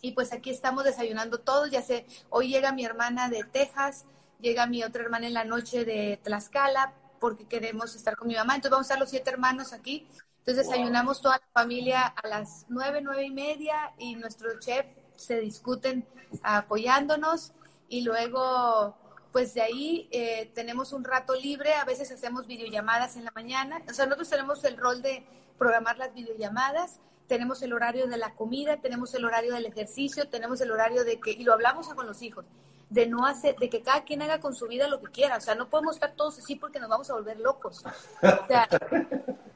y 0.00 0.12
pues 0.12 0.32
aquí 0.32 0.50
estamos 0.50 0.84
desayunando 0.84 1.40
todos, 1.40 1.70
ya 1.70 1.82
sé, 1.82 2.06
hoy 2.30 2.48
llega 2.48 2.72
mi 2.72 2.84
hermana 2.84 3.28
de 3.28 3.44
Texas, 3.44 4.04
llega 4.40 4.66
mi 4.66 4.82
otra 4.84 5.02
hermana 5.02 5.26
en 5.26 5.34
la 5.34 5.44
noche 5.44 5.84
de 5.84 6.20
Tlaxcala, 6.22 6.94
porque 7.20 7.46
queremos 7.46 7.96
estar 7.96 8.16
con 8.16 8.28
mi 8.28 8.34
mamá, 8.34 8.54
entonces 8.54 8.70
vamos 8.70 8.84
a 8.84 8.88
estar 8.88 9.00
los 9.00 9.10
siete 9.10 9.30
hermanos 9.30 9.72
aquí, 9.72 10.06
entonces 10.38 10.66
desayunamos 10.66 11.20
toda 11.20 11.38
la 11.38 11.48
familia 11.52 12.06
a 12.06 12.28
las 12.28 12.64
nueve, 12.68 13.00
nueve 13.02 13.24
y 13.24 13.30
media, 13.30 13.92
y 13.98 14.14
nuestro 14.14 14.58
chef 14.60 14.86
se 15.16 15.40
discuten 15.40 16.06
apoyándonos, 16.42 17.52
y 17.88 18.02
luego 18.02 18.96
pues 19.32 19.52
de 19.52 19.60
ahí 19.60 20.08
eh, 20.10 20.50
tenemos 20.54 20.92
un 20.92 21.04
rato 21.04 21.34
libre, 21.34 21.74
a 21.74 21.84
veces 21.84 22.10
hacemos 22.10 22.46
videollamadas 22.46 23.16
en 23.16 23.24
la 23.24 23.32
mañana, 23.34 23.82
o 23.88 23.92
sea, 23.92 24.06
nosotros 24.06 24.30
tenemos 24.30 24.64
el 24.64 24.76
rol 24.76 25.02
de 25.02 25.26
programar 25.58 25.98
las 25.98 26.14
videollamadas, 26.14 27.00
tenemos 27.28 27.62
el 27.62 27.72
horario 27.72 28.08
de 28.08 28.16
la 28.16 28.34
comida, 28.34 28.78
tenemos 28.78 29.14
el 29.14 29.24
horario 29.24 29.54
del 29.54 29.66
ejercicio, 29.66 30.28
tenemos 30.28 30.60
el 30.60 30.70
horario 30.72 31.04
de 31.04 31.20
que, 31.20 31.30
y 31.30 31.44
lo 31.44 31.52
hablamos 31.52 31.88
con 31.88 32.06
los 32.06 32.22
hijos, 32.22 32.46
de 32.90 33.06
no 33.06 33.26
hacer, 33.26 33.54
de 33.56 33.68
que 33.68 33.82
cada 33.82 34.02
quien 34.02 34.22
haga 34.22 34.40
con 34.40 34.54
su 34.54 34.66
vida 34.66 34.88
lo 34.88 35.00
que 35.00 35.12
quiera, 35.12 35.36
o 35.36 35.40
sea, 35.40 35.54
no 35.54 35.68
podemos 35.68 35.96
estar 35.96 36.14
todos 36.14 36.38
así 36.38 36.56
porque 36.56 36.80
nos 36.80 36.88
vamos 36.88 37.10
a 37.10 37.14
volver 37.14 37.38
locos. 37.38 37.84
O 37.84 38.46
sea, 38.48 38.66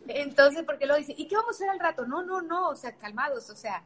entonces, 0.06 0.64
porque 0.64 0.86
luego 0.86 0.98
dice, 0.98 1.14
¿y 1.16 1.26
qué 1.26 1.34
vamos 1.34 1.54
a 1.54 1.56
hacer 1.56 1.70
al 1.70 1.80
rato? 1.80 2.06
No, 2.06 2.22
no, 2.22 2.42
no, 2.42 2.68
o 2.68 2.76
sea, 2.76 2.92
calmados, 2.92 3.48
o 3.48 3.56
sea, 3.56 3.82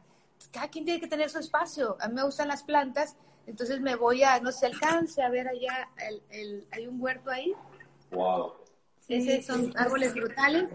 cada 0.51 0.67
quien 0.67 0.83
tiene 0.83 0.99
que 0.99 1.07
tener 1.07 1.29
su 1.29 1.39
espacio. 1.39 1.97
A 2.01 2.09
mí 2.09 2.15
me 2.15 2.23
gustan 2.23 2.49
las 2.49 2.63
plantas, 2.63 3.15
entonces 3.45 3.79
me 3.79 3.95
voy 3.95 4.23
a, 4.23 4.39
no 4.41 4.51
sé, 4.51 4.65
alcance 4.65 5.23
a 5.23 5.29
ver 5.29 5.47
allá, 5.47 5.89
el, 5.97 6.21
el, 6.29 6.67
hay 6.71 6.87
un 6.87 7.01
huerto 7.01 7.31
ahí. 7.31 7.53
Wow. 8.11 8.53
Ese 9.07 9.41
son 9.41 9.73
árboles 9.77 10.13
brutales. 10.13 10.69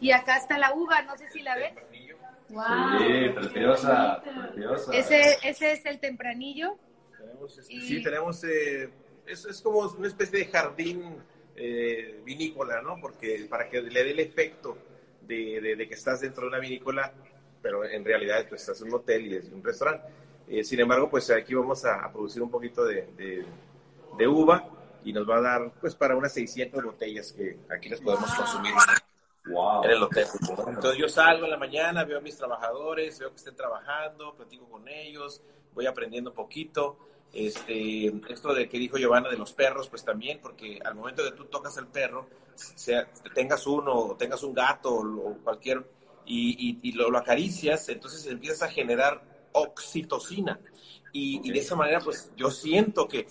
Y 0.00 0.10
acá 0.10 0.36
está 0.36 0.58
la 0.58 0.74
uva, 0.74 1.02
no 1.02 1.16
sé 1.16 1.30
si 1.30 1.40
la 1.40 1.54
ven. 1.54 1.74
Wow. 2.48 2.64
Sí, 2.98 3.28
preciosa, 3.34 4.22
preciosa. 4.22 4.94
Ese, 4.94 5.38
ese 5.42 5.72
es 5.72 5.86
el 5.86 5.98
tempranillo. 5.98 6.78
Tenemos 7.18 7.58
este, 7.58 7.74
y... 7.74 7.80
Sí, 7.80 8.02
tenemos, 8.02 8.44
eh, 8.44 8.90
es, 9.26 9.44
es, 9.44 9.60
como 9.60 9.80
una 9.80 10.08
especie 10.08 10.40
de 10.40 10.44
jardín 10.46 11.16
eh, 11.56 12.20
vinícola, 12.24 12.80
¿no? 12.82 12.96
Porque 13.00 13.46
para 13.48 13.68
que 13.68 13.82
le 13.82 14.04
dé 14.04 14.10
el 14.10 14.20
efecto 14.20 14.78
de, 15.22 15.60
de, 15.60 15.76
de, 15.76 15.88
que 15.88 15.94
estás 15.94 16.20
dentro 16.20 16.42
de 16.42 16.48
una 16.48 16.58
vinícola, 16.58 17.12
pero 17.60 17.84
en 17.84 18.04
realidad 18.04 18.46
pues, 18.48 18.60
estás 18.60 18.80
en 18.82 18.88
un 18.88 18.94
hotel 18.94 19.26
y 19.26 19.36
es 19.36 19.50
un 19.50 19.62
restaurante. 19.62 20.06
Eh, 20.48 20.62
sin 20.62 20.78
embargo, 20.78 21.10
pues 21.10 21.28
aquí 21.30 21.54
vamos 21.54 21.84
a, 21.84 22.04
a 22.04 22.12
producir 22.12 22.40
un 22.42 22.50
poquito 22.50 22.84
de, 22.84 23.08
de, 24.16 24.28
uva 24.28 24.68
y 25.04 25.12
nos 25.12 25.28
va 25.28 25.38
a 25.38 25.40
dar 25.40 25.72
pues 25.80 25.94
para 25.94 26.16
unas 26.16 26.32
600 26.32 26.84
botellas 26.84 27.32
que 27.32 27.58
aquí 27.68 27.88
les 27.88 28.00
podemos 28.00 28.28
wow. 28.28 28.38
consumir 28.38 28.72
Wow. 29.46 29.84
en 29.84 29.90
el 29.90 30.02
hotel. 30.02 30.26
Entonces 30.66 30.98
yo 30.98 31.08
salgo 31.08 31.44
en 31.44 31.50
la 31.52 31.56
mañana, 31.56 32.04
veo 32.04 32.18
a 32.18 32.20
mis 32.20 32.36
trabajadores, 32.36 33.18
veo 33.18 33.30
que 33.30 33.36
estén 33.36 33.54
trabajando, 33.54 34.34
platico 34.34 34.68
con 34.68 34.88
ellos, 34.88 35.40
voy 35.74 35.86
aprendiendo 35.86 36.30
un 36.30 36.36
poquito. 36.36 36.98
Este, 37.32 38.06
esto 38.28 38.54
de 38.54 38.68
que 38.68 38.78
dijo 38.78 38.96
Giovanna 38.96 39.28
de 39.28 39.36
los 39.36 39.52
perros, 39.52 39.88
pues 39.88 40.04
también, 40.04 40.40
porque 40.40 40.78
al 40.84 40.94
momento 40.94 41.22
de 41.22 41.32
tú 41.32 41.44
tocas 41.44 41.76
el 41.76 41.86
perro, 41.86 42.28
sea 42.54 43.08
tengas 43.34 43.66
uno, 43.66 43.94
o 43.94 44.16
tengas 44.16 44.42
un 44.42 44.54
gato 44.54 44.94
o 44.94 45.36
cualquier, 45.44 45.84
y, 46.24 46.78
y, 46.82 46.88
y 46.88 46.92
lo, 46.92 47.10
lo, 47.10 47.18
acaricias, 47.18 47.88
entonces 47.88 48.26
empiezas 48.26 48.62
a 48.62 48.68
generar 48.68 49.22
oxitocina. 49.52 50.58
Y, 51.12 51.38
okay. 51.38 51.50
y 51.50 51.52
de 51.52 51.60
esa 51.60 51.76
manera, 51.76 52.00
pues 52.00 52.32
yo 52.36 52.50
siento 52.50 53.06
que, 53.06 53.26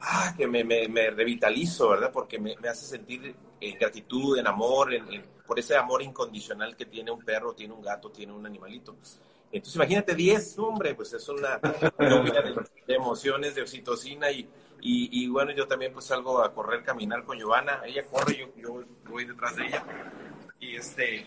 ah, 0.00 0.34
que 0.36 0.46
me, 0.46 0.64
me, 0.64 0.88
me 0.88 1.10
revitalizo, 1.10 1.90
¿verdad? 1.90 2.10
Porque 2.12 2.38
me, 2.38 2.56
me 2.56 2.68
hace 2.68 2.86
sentir 2.86 3.34
en 3.60 3.78
gratitud, 3.78 4.38
en 4.38 4.46
amor, 4.46 4.94
en, 4.94 5.12
en, 5.12 5.22
por 5.46 5.58
ese 5.58 5.76
amor 5.76 6.02
incondicional 6.02 6.76
que 6.76 6.86
tiene 6.86 7.10
un 7.10 7.22
perro, 7.24 7.54
tiene 7.54 7.74
un 7.74 7.82
gato, 7.82 8.10
tiene 8.10 8.32
un 8.32 8.46
animalito. 8.46 8.96
Entonces, 9.52 9.74
imagínate 9.74 10.14
10, 10.14 10.58
hombre, 10.60 10.94
pues 10.94 11.12
es 11.12 11.28
una 11.28 11.60
lluvia 11.98 12.40
de, 12.40 12.54
de, 12.86 12.94
emociones, 12.94 13.54
de 13.54 13.62
oxitocina 13.62 14.30
y, 14.30 14.48
y, 14.80 15.24
y, 15.24 15.28
bueno, 15.28 15.50
yo 15.52 15.66
también 15.66 15.92
pues 15.92 16.06
salgo 16.06 16.42
a 16.42 16.54
correr, 16.54 16.84
caminar 16.84 17.24
con 17.24 17.36
Giovanna. 17.36 17.82
Ella 17.84 18.04
corre, 18.04 18.38
yo, 18.38 18.46
yo 18.56 18.84
voy 19.08 19.24
detrás 19.24 19.56
de 19.56 19.66
ella. 19.66 19.84
Y 20.60 20.76
este... 20.76 21.26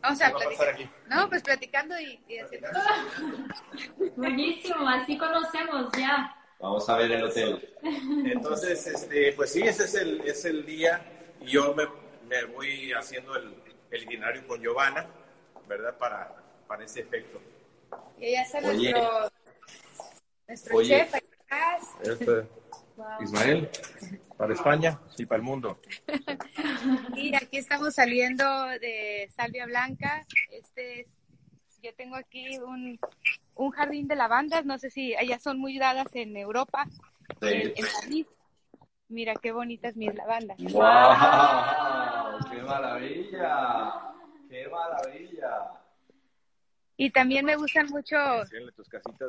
Vamos 0.00 0.22
a, 0.22 0.28
a 0.28 0.34
platicar. 0.34 0.76
No, 1.08 1.28
pues 1.28 1.42
platicando 1.42 2.00
y, 2.00 2.18
y 2.26 2.38
haciendo... 2.38 2.68
Buenísimo, 4.16 4.88
así 4.88 5.18
conocemos 5.18 5.92
ya. 5.98 6.34
Vamos 6.58 6.88
a 6.88 6.96
ver 6.96 7.12
el 7.12 7.24
hotel. 7.24 7.74
Entonces, 8.24 8.86
este, 8.86 9.32
pues 9.34 9.52
sí, 9.52 9.60
ese 9.62 9.84
es 9.84 9.94
el, 9.94 10.20
es 10.22 10.44
el 10.46 10.64
día 10.64 11.19
yo 11.46 11.74
me, 11.74 11.84
me 12.28 12.44
voy 12.44 12.92
haciendo 12.92 13.36
el, 13.36 13.54
el, 13.90 14.02
itinerario 14.04 14.46
con 14.46 14.60
Giovanna, 14.60 15.06
¿verdad? 15.68 15.96
Para, 15.98 16.34
para 16.66 16.84
ese 16.84 17.00
efecto. 17.00 17.40
Y 18.18 18.26
ella 18.26 18.42
está 18.42 18.58
Oye. 18.58 18.92
nuestro, 18.92 19.32
nuestro 20.46 20.76
Oye. 20.76 20.88
chef. 20.88 21.14
Este, 22.02 22.46
wow. 22.96 23.22
Ismael, 23.22 23.68
para 24.36 24.54
España 24.54 25.00
y 25.18 25.26
para 25.26 25.38
el 25.38 25.42
mundo. 25.42 25.80
y 27.16 27.34
aquí 27.34 27.58
estamos 27.58 27.94
saliendo 27.94 28.44
de 28.80 29.28
Salvia 29.34 29.66
Blanca. 29.66 30.24
Este 30.50 31.00
es, 31.00 31.06
yo 31.82 31.92
tengo 31.94 32.14
aquí 32.14 32.58
un, 32.58 33.00
un 33.54 33.70
jardín 33.70 34.06
de 34.06 34.14
lavandas, 34.14 34.64
no 34.64 34.78
sé 34.78 34.90
si 34.90 35.14
allá 35.14 35.40
son 35.40 35.58
muy 35.58 35.78
dadas 35.78 36.06
en 36.14 36.36
Europa, 36.36 36.86
sí. 37.40 37.48
en, 37.48 37.72
en 37.74 37.86
París. 38.00 38.26
Mira 39.10 39.34
qué 39.34 39.50
bonitas 39.50 39.96
mis 39.96 40.14
lavandas. 40.14 40.56
¡Wow! 40.72 42.38
¡Qué 42.48 42.62
maravilla! 42.62 43.92
¡Qué 44.48 44.68
maravilla! 44.68 45.72
Y 46.96 47.10
también 47.10 47.44
me 47.44 47.56
gustan 47.56 47.86
mucho 47.88 48.16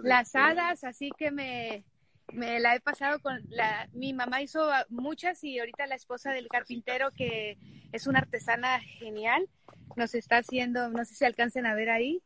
las 0.03 0.35
hadas, 0.35 0.83
así 0.83 1.09
que 1.17 1.31
me, 1.31 1.83
me 2.31 2.59
la 2.59 2.75
he 2.75 2.79
pasado 2.79 3.19
con 3.21 3.41
la, 3.49 3.87
mi 3.93 4.13
mamá 4.13 4.41
hizo 4.41 4.69
muchas 4.89 5.43
y 5.43 5.57
ahorita 5.57 5.87
la 5.87 5.95
esposa 5.95 6.31
del 6.31 6.47
carpintero 6.47 7.11
que 7.11 7.57
es 7.91 8.05
una 8.05 8.19
artesana 8.19 8.79
genial 8.81 9.47
nos 9.95 10.13
está 10.13 10.37
haciendo, 10.37 10.89
no 10.89 11.05
sé 11.05 11.15
si 11.15 11.25
alcancen 11.25 11.65
a 11.65 11.73
ver 11.73 11.89
ahí. 11.89 12.21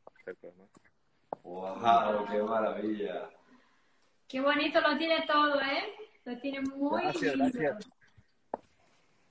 ¡Wow! 1.44 2.26
¡Qué 2.30 2.44
maravilla! 2.44 3.30
Qué 4.28 4.42
bonito 4.42 4.82
lo 4.82 4.98
tiene 4.98 5.26
todo, 5.26 5.62
¿eh? 5.62 6.05
Lo 6.26 6.40
tiene 6.40 6.62
muy 6.62 7.02
gracias, 7.02 7.36
lindo. 7.36 7.60
Gracias. 7.60 7.90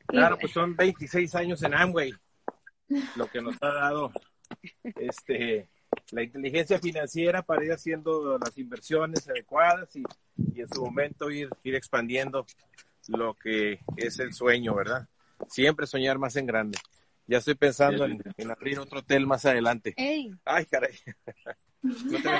Claro, 0.07 0.39
pues 0.39 0.53
son 0.53 0.77
26 0.77 1.35
años 1.35 1.63
en 1.63 1.75
Amway, 1.75 2.15
lo 3.17 3.27
que 3.27 3.41
nos 3.41 3.57
ha 3.63 3.73
dado 3.73 4.13
este, 4.97 5.69
la 6.13 6.23
inteligencia 6.23 6.79
financiera 6.79 7.43
para 7.43 7.65
ir 7.65 7.73
haciendo 7.73 8.39
las 8.39 8.57
inversiones 8.59 9.29
adecuadas 9.29 9.97
y, 9.97 10.05
y 10.37 10.61
en 10.61 10.69
su 10.69 10.85
momento 10.85 11.31
ir, 11.31 11.49
ir 11.63 11.75
expandiendo 11.75 12.47
lo 13.09 13.35
que 13.35 13.81
es 13.97 14.19
el 14.21 14.33
sueño, 14.33 14.75
¿verdad? 14.75 15.09
Siempre 15.49 15.87
soñar 15.87 16.19
más 16.19 16.37
en 16.37 16.47
grande. 16.47 16.79
Ya 17.27 17.39
estoy 17.39 17.55
pensando 17.55 18.05
en, 18.05 18.23
en 18.37 18.51
abrir 18.51 18.79
otro 18.79 19.01
hotel 19.01 19.27
más 19.27 19.45
adelante. 19.47 19.95
Ey. 19.97 20.33
Ay, 20.45 20.67
caray. 20.67 20.95
No 21.85 22.19
te 22.19 22.31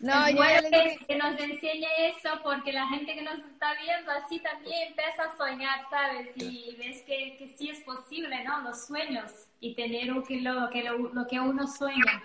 No, 0.00 0.26
es 0.26 0.36
bueno 0.36 0.68
que, 1.08 1.16
nos 1.16 1.40
enseñe 1.40 1.86
eso 2.06 2.28
porque 2.44 2.72
la 2.72 2.86
gente 2.88 3.14
que 3.14 3.22
nos 3.22 3.38
está 3.40 3.74
viendo 3.82 4.12
así 4.12 4.38
también 4.38 4.88
empieza 4.88 5.24
a 5.24 5.36
soñar, 5.36 5.80
¿sabes? 5.90 6.30
Y 6.36 6.76
ves 6.76 7.02
que, 7.02 7.36
que 7.36 7.48
sí 7.58 7.70
es 7.70 7.80
posible, 7.80 8.44
¿no? 8.44 8.62
Los 8.62 8.86
sueños 8.86 9.32
y 9.60 9.74
tener 9.74 10.06
lo 10.06 10.22
que, 10.22 10.40
lo, 10.40 10.70
que, 10.70 10.84
lo, 10.84 11.26
que 11.26 11.40
uno 11.40 11.66
sueña. 11.66 12.22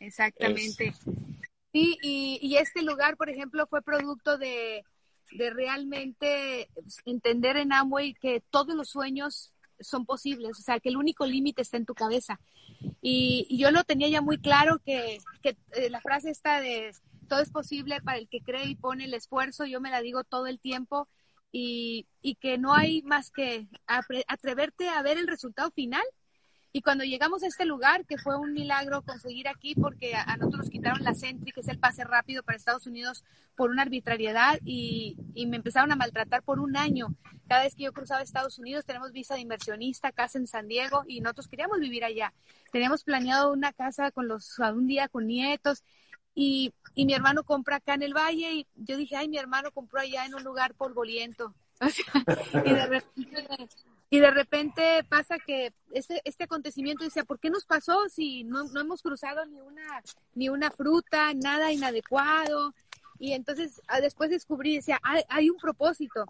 Exactamente. 0.00 0.92
Sí, 1.72 1.96
y, 2.02 2.40
y, 2.42 2.56
este 2.56 2.82
lugar, 2.82 3.16
por 3.16 3.30
ejemplo, 3.30 3.66
fue 3.68 3.80
producto 3.80 4.36
de, 4.36 4.84
de 5.32 5.50
realmente 5.50 6.68
entender 7.04 7.56
en 7.56 7.72
Amway 7.72 8.14
que 8.14 8.42
todos 8.50 8.74
los 8.74 8.88
sueños 8.88 9.52
son 9.80 10.06
posibles, 10.06 10.58
o 10.58 10.62
sea, 10.62 10.80
que 10.80 10.88
el 10.88 10.96
único 10.96 11.26
límite 11.26 11.62
está 11.62 11.76
en 11.76 11.86
tu 11.86 11.94
cabeza. 11.94 12.40
Y, 13.02 13.46
yo 13.56 13.70
lo 13.70 13.84
tenía 13.84 14.08
ya 14.08 14.20
muy 14.20 14.38
claro 14.38 14.80
que, 14.84 15.18
que 15.42 15.56
eh, 15.72 15.90
la 15.90 16.00
frase 16.00 16.30
está 16.30 16.60
de 16.60 16.92
todo 17.28 17.40
es 17.40 17.50
posible 17.50 18.00
para 18.00 18.18
el 18.18 18.28
que 18.28 18.40
cree 18.40 18.66
y 18.66 18.74
pone 18.74 19.04
el 19.04 19.14
esfuerzo, 19.14 19.66
yo 19.66 19.80
me 19.80 19.90
la 19.90 20.00
digo 20.00 20.24
todo 20.24 20.46
el 20.46 20.58
tiempo 20.58 21.08
y, 21.52 22.06
y 22.22 22.36
que 22.36 22.58
no 22.58 22.74
hay 22.74 23.02
más 23.02 23.30
que 23.30 23.68
atreverte 24.26 24.88
a 24.88 25.02
ver 25.02 25.18
el 25.18 25.26
resultado 25.26 25.70
final 25.70 26.02
y 26.78 26.80
cuando 26.80 27.02
llegamos 27.02 27.42
a 27.42 27.48
este 27.48 27.64
lugar, 27.64 28.06
que 28.06 28.18
fue 28.18 28.36
un 28.36 28.52
milagro 28.52 29.02
conseguir 29.02 29.48
aquí, 29.48 29.74
porque 29.74 30.14
a, 30.14 30.36
nosotros 30.36 30.58
nos 30.58 30.70
quitaron 30.70 31.02
la 31.02 31.12
Sentry, 31.12 31.50
que 31.50 31.62
es 31.62 31.66
el 31.66 31.80
pase 31.80 32.04
rápido 32.04 32.44
para 32.44 32.56
Estados 32.56 32.86
Unidos, 32.86 33.24
por 33.56 33.70
una 33.70 33.82
arbitrariedad 33.82 34.60
y, 34.64 35.16
y, 35.34 35.48
me 35.48 35.56
empezaron 35.56 35.90
a 35.90 35.96
maltratar 35.96 36.44
por 36.44 36.60
un 36.60 36.76
año. 36.76 37.16
Cada 37.48 37.64
vez 37.64 37.74
que 37.74 37.82
yo 37.82 37.92
cruzaba 37.92 38.22
Estados 38.22 38.60
Unidos, 38.60 38.84
tenemos 38.84 39.10
visa 39.10 39.34
de 39.34 39.40
inversionista, 39.40 40.12
casa 40.12 40.38
en 40.38 40.46
San 40.46 40.68
Diego 40.68 41.02
y 41.08 41.20
nosotros 41.20 41.48
queríamos 41.48 41.80
vivir 41.80 42.04
allá. 42.04 42.32
Teníamos 42.70 43.02
planeado 43.02 43.52
una 43.52 43.72
casa 43.72 44.12
con 44.12 44.28
los, 44.28 44.56
un 44.60 44.86
día 44.86 45.08
con 45.08 45.26
nietos 45.26 45.82
y, 46.32 46.72
y 46.94 47.06
mi 47.06 47.12
hermano 47.12 47.42
compra 47.42 47.78
acá 47.78 47.94
en 47.94 48.04
el 48.04 48.14
valle 48.14 48.52
y 48.52 48.66
yo 48.76 48.96
dije, 48.96 49.16
ay, 49.16 49.26
mi 49.26 49.38
hermano 49.38 49.72
compró 49.72 49.98
allá 49.98 50.26
en 50.26 50.36
un 50.36 50.44
lugar 50.44 50.74
polvoriento. 50.74 51.56
O 51.80 51.88
sea, 51.88 52.62
y 52.64 52.72
de 52.72 52.86
repente 52.86 53.46
y 54.10 54.20
de 54.20 54.30
repente 54.30 55.04
pasa 55.08 55.38
que 55.38 55.72
este, 55.92 56.22
este 56.24 56.44
acontecimiento 56.44 57.04
decía, 57.04 57.24
¿por 57.24 57.38
qué 57.38 57.50
nos 57.50 57.66
pasó 57.66 58.08
si 58.08 58.44
no, 58.44 58.64
no 58.64 58.80
hemos 58.80 59.02
cruzado 59.02 59.44
ni 59.44 59.60
una, 59.60 60.02
ni 60.34 60.48
una 60.48 60.70
fruta, 60.70 61.34
nada 61.34 61.72
inadecuado? 61.72 62.74
Y 63.18 63.32
entonces 63.32 63.82
ah, 63.86 64.00
después 64.00 64.30
descubrí, 64.30 64.76
decía, 64.76 64.98
hay, 65.02 65.22
hay 65.28 65.50
un 65.50 65.58
propósito. 65.58 66.24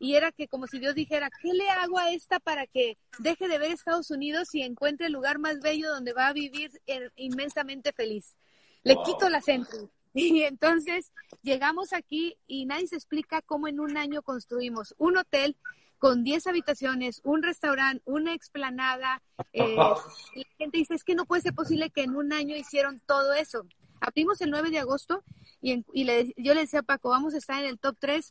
Y 0.00 0.14
era 0.14 0.32
que 0.32 0.48
como 0.48 0.66
si 0.66 0.78
Dios 0.78 0.94
dijera, 0.94 1.30
¿qué 1.42 1.52
le 1.52 1.68
hago 1.68 1.98
a 1.98 2.10
esta 2.10 2.40
para 2.40 2.66
que 2.66 2.96
deje 3.18 3.46
de 3.46 3.58
ver 3.58 3.70
Estados 3.70 4.10
Unidos 4.10 4.54
y 4.54 4.62
encuentre 4.62 5.06
el 5.06 5.12
lugar 5.12 5.38
más 5.38 5.60
bello 5.60 5.90
donde 5.90 6.14
va 6.14 6.28
a 6.28 6.32
vivir 6.32 6.70
inmensamente 7.16 7.92
feliz? 7.92 8.34
Le 8.82 8.96
quito 9.04 9.28
la 9.28 9.40
centro. 9.40 9.90
Y 10.12 10.42
entonces 10.42 11.12
llegamos 11.40 11.92
aquí 11.92 12.36
y 12.48 12.66
nadie 12.66 12.88
se 12.88 12.96
explica 12.96 13.42
cómo 13.42 13.68
en 13.68 13.78
un 13.78 13.96
año 13.96 14.22
construimos 14.22 14.92
un 14.98 15.18
hotel 15.18 15.56
con 16.00 16.24
10 16.24 16.46
habitaciones, 16.46 17.20
un 17.24 17.42
restaurante, 17.42 18.02
una 18.06 18.34
explanada. 18.34 19.22
Eh, 19.52 19.76
la 19.76 20.44
gente 20.58 20.78
dice, 20.78 20.94
es 20.94 21.04
que 21.04 21.14
no 21.14 21.26
puede 21.26 21.42
ser 21.42 21.54
posible 21.54 21.90
que 21.90 22.02
en 22.02 22.16
un 22.16 22.32
año 22.32 22.56
hicieron 22.56 23.00
todo 23.06 23.34
eso. 23.34 23.66
Abrimos 24.00 24.40
el 24.40 24.50
9 24.50 24.70
de 24.70 24.78
agosto 24.78 25.22
y, 25.60 25.84
yo 25.94 26.54
le 26.54 26.60
decía 26.62 26.80
a 26.80 26.84
Paco, 26.84 27.10
vamos 27.10 27.34
a 27.34 27.38
estar 27.38 27.62
en 27.62 27.68
el 27.68 27.78
top 27.78 27.96
3 28.00 28.30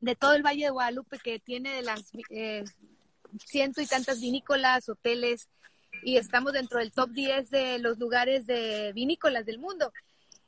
de 0.00 0.14
todo 0.14 0.34
el 0.34 0.44
Valle 0.44 0.64
de 0.64 0.70
Guadalupe 0.70 1.18
que 1.18 1.40
tiene 1.40 1.74
de 1.74 1.82
las 1.82 2.04
eh, 2.30 2.62
ciento 3.44 3.80
y 3.80 3.86
tantas 3.86 4.20
vinícolas, 4.20 4.88
hoteles, 4.88 5.48
y 6.04 6.18
estamos 6.18 6.52
dentro 6.52 6.78
del 6.78 6.92
top 6.92 7.10
10 7.10 7.50
de 7.50 7.78
los 7.80 7.98
lugares 7.98 8.46
de 8.46 8.92
vinícolas 8.94 9.44
del 9.44 9.58
mundo. 9.58 9.92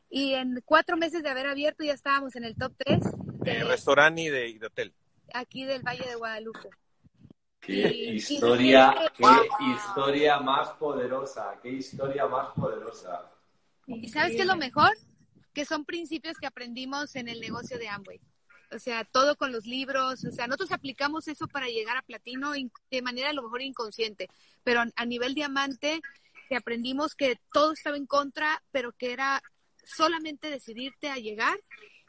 Y 0.09 0.35
en 0.35 0.63
cuatro 0.65 0.97
meses 0.97 1.25
de 1.25 1.31
haber 1.31 1.49
abierto 1.49 1.83
ya 1.83 1.95
estábamos 1.95 2.37
en 2.37 2.45
el 2.45 2.55
top 2.55 2.73
3. 2.79 3.01
De, 3.41 3.65
restaurante 3.65 4.23
y 4.23 4.29
de 4.29 4.67
hotel 4.67 4.95
aquí 5.35 5.65
del 5.65 5.83
Valle 5.83 6.09
de 6.09 6.15
Guadalupe. 6.15 6.71
Qué 7.61 8.15
historia, 8.15 8.95
qué 9.17 9.25
historia 9.75 10.39
más 10.39 10.71
poderosa, 10.73 11.59
qué 11.63 11.71
historia 11.71 12.27
más 12.27 12.53
poderosa. 12.55 13.31
¿Y 13.87 14.09
sabes 14.09 14.37
qué 14.37 14.43
es 14.43 14.47
lo 14.47 14.57
mejor? 14.57 14.97
Que 15.53 15.65
son 15.65 15.85
principios 15.85 16.37
que 16.39 16.47
aprendimos 16.47 17.17
en 17.17 17.29
el 17.29 17.41
negocio 17.41 17.79
de 17.79 17.89
Amway. 17.89 18.21
O 18.71 18.79
sea, 18.79 19.05
todo 19.05 19.37
con 19.37 19.53
los 19.53 19.67
libros, 19.67 20.25
o 20.25 20.31
sea, 20.31 20.47
nosotros 20.47 20.73
aplicamos 20.73 21.29
eso 21.29 21.47
para 21.47 21.69
llegar 21.69 21.97
a 21.97 22.03
platino 22.03 22.53
de 22.53 23.03
manera 23.03 23.31
a 23.31 23.33
lo 23.33 23.43
mejor 23.43 23.63
inconsciente, 23.63 24.29
pero 24.63 24.83
a 24.95 25.05
nivel 25.07 25.35
diamante 25.35 26.01
que 26.49 26.57
aprendimos 26.57 27.15
que 27.15 27.39
todo 27.53 27.73
estaba 27.73 27.97
en 27.97 28.07
contra, 28.07 28.63
pero 28.73 28.93
que 28.93 29.13
era 29.13 29.43
solamente 29.85 30.51
decidirte 30.51 31.09
a 31.09 31.17
llegar 31.17 31.57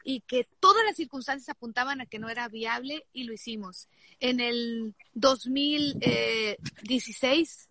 y 0.08 0.20
que 0.20 0.48
todas 0.60 0.84
las 0.86 0.94
circunstancias 0.94 1.48
apuntaban 1.48 2.00
a 2.00 2.06
que 2.06 2.20
no 2.20 2.28
era 2.28 2.48
viable 2.48 3.04
y 3.12 3.24
lo 3.24 3.32
hicimos. 3.32 3.88
En 4.20 4.38
el 4.38 4.94
2016 5.14 7.68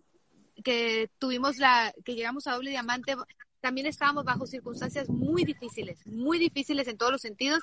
que 0.62 1.10
tuvimos 1.18 1.56
la 1.56 1.94
que 2.04 2.14
llegamos 2.14 2.46
a 2.46 2.52
doble 2.52 2.68
diamante 2.70 3.16
también 3.60 3.86
estábamos 3.86 4.26
bajo 4.26 4.46
circunstancias 4.46 5.08
muy 5.08 5.44
difíciles, 5.44 6.06
muy 6.06 6.38
difíciles 6.38 6.86
en 6.88 6.98
todos 6.98 7.12
los 7.12 7.22
sentidos 7.22 7.62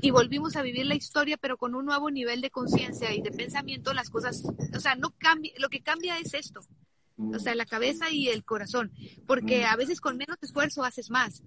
y 0.00 0.10
volvimos 0.10 0.56
a 0.56 0.62
vivir 0.62 0.86
la 0.86 0.96
historia 0.96 1.36
pero 1.36 1.56
con 1.56 1.76
un 1.76 1.86
nuevo 1.86 2.10
nivel 2.10 2.40
de 2.40 2.50
conciencia 2.50 3.14
y 3.14 3.22
de 3.22 3.30
pensamiento 3.30 3.94
las 3.94 4.10
cosas, 4.10 4.42
o 4.74 4.80
sea, 4.80 4.96
no 4.96 5.14
cambia, 5.16 5.52
lo 5.58 5.68
que 5.68 5.80
cambia 5.80 6.18
es 6.18 6.34
esto. 6.34 6.62
O 7.20 7.38
sea, 7.38 7.54
la 7.54 7.66
cabeza 7.66 8.10
y 8.10 8.28
el 8.28 8.44
corazón, 8.44 8.90
porque 9.26 9.64
a 9.64 9.76
veces 9.76 10.00
con 10.00 10.16
menos 10.16 10.38
esfuerzo 10.40 10.82
haces 10.84 11.10
más. 11.10 11.42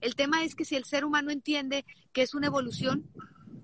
El 0.00 0.14
tema 0.14 0.44
es 0.44 0.54
que 0.54 0.64
si 0.64 0.76
el 0.76 0.84
ser 0.84 1.04
humano 1.04 1.30
entiende 1.30 1.84
que 2.12 2.22
es 2.22 2.34
una 2.34 2.46
evolución 2.46 3.08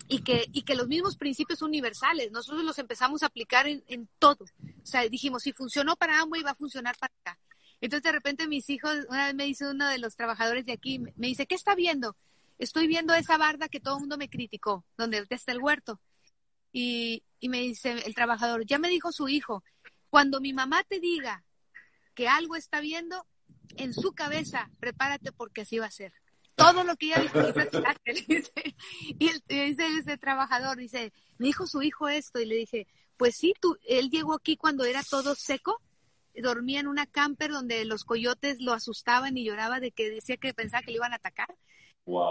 y 0.08 0.22
que, 0.22 0.74
los 0.74 0.88
mismos 0.88 1.16
principios 1.16 1.62
universales, 1.62 2.30
nosotros 2.30 2.64
los 2.64 2.78
empezamos 2.78 3.22
a 3.22 3.26
aplicar 3.26 3.66
en, 3.66 4.08
todo. 4.18 4.44
O 4.44 4.86
sea, 4.86 5.08
dijimos, 5.08 5.42
si 5.42 5.52
funcionó 5.52 5.96
para 5.96 6.22
y 6.36 6.42
va 6.42 6.50
a 6.50 6.54
funcionar 6.54 6.96
para 6.98 7.12
acá. 7.20 7.38
Entonces 7.80 8.04
de 8.04 8.12
repente 8.12 8.48
mis 8.48 8.70
hijos, 8.70 8.92
una 9.08 9.26
vez 9.26 9.34
me 9.34 9.44
dice 9.44 9.68
uno 9.68 9.88
de 9.88 9.98
los 9.98 10.16
trabajadores 10.16 10.64
de 10.64 10.72
aquí, 10.72 10.98
me 10.98 11.26
dice, 11.26 11.46
¿qué 11.46 11.54
está 11.54 11.74
viendo? 11.74 12.16
Estoy 12.58 12.86
viendo 12.86 13.14
esa 13.14 13.36
barda 13.36 13.68
que 13.68 13.80
todo 13.80 13.94
el 13.94 14.00
mundo 14.00 14.16
me 14.16 14.30
criticó, 14.30 14.84
donde 14.96 15.26
está 15.28 15.52
el 15.52 15.60
huerto. 15.60 16.00
Y 16.72 17.22
me 17.42 17.60
dice 17.60 17.92
el 17.92 18.14
trabajador, 18.14 18.66
ya 18.66 18.78
me 18.78 18.88
dijo 18.88 19.12
su 19.12 19.28
hijo, 19.28 19.64
cuando 20.10 20.40
mi 20.40 20.52
mamá 20.52 20.84
te 20.84 21.00
diga 21.00 21.44
que 22.14 22.28
algo 22.28 22.56
está 22.56 22.80
viendo, 22.80 23.26
en 23.76 23.92
su 23.92 24.12
cabeza, 24.12 24.70
prepárate 24.78 25.32
porque 25.32 25.62
así 25.62 25.78
va 25.78 25.86
a 25.86 25.90
ser 25.90 26.12
todo 26.56 26.84
lo 26.84 26.96
que 26.96 27.06
ella 27.06 27.20
dijo, 27.20 27.38
y 29.18 29.28
el, 29.28 29.42
dice 29.46 29.86
ese 29.98 30.18
trabajador, 30.18 30.76
dice, 30.76 31.12
me 31.38 31.46
dijo 31.46 31.66
su 31.66 31.82
hijo 31.82 32.08
esto, 32.08 32.40
y 32.40 32.46
le 32.46 32.56
dije, 32.56 32.86
pues 33.16 33.36
sí, 33.36 33.54
tú, 33.60 33.76
él 33.86 34.10
llegó 34.10 34.34
aquí 34.34 34.56
cuando 34.56 34.84
era 34.84 35.02
todo 35.02 35.34
seco, 35.34 35.80
dormía 36.34 36.80
en 36.80 36.88
una 36.88 37.06
camper 37.06 37.50
donde 37.50 37.84
los 37.84 38.04
coyotes 38.04 38.60
lo 38.60 38.72
asustaban 38.72 39.36
y 39.36 39.44
lloraba 39.44 39.80
de 39.80 39.92
que 39.92 40.10
decía 40.10 40.36
que 40.36 40.52
pensaba 40.54 40.82
que 40.82 40.90
le 40.90 40.96
iban 40.96 41.12
a 41.12 41.16
atacar. 41.16 41.54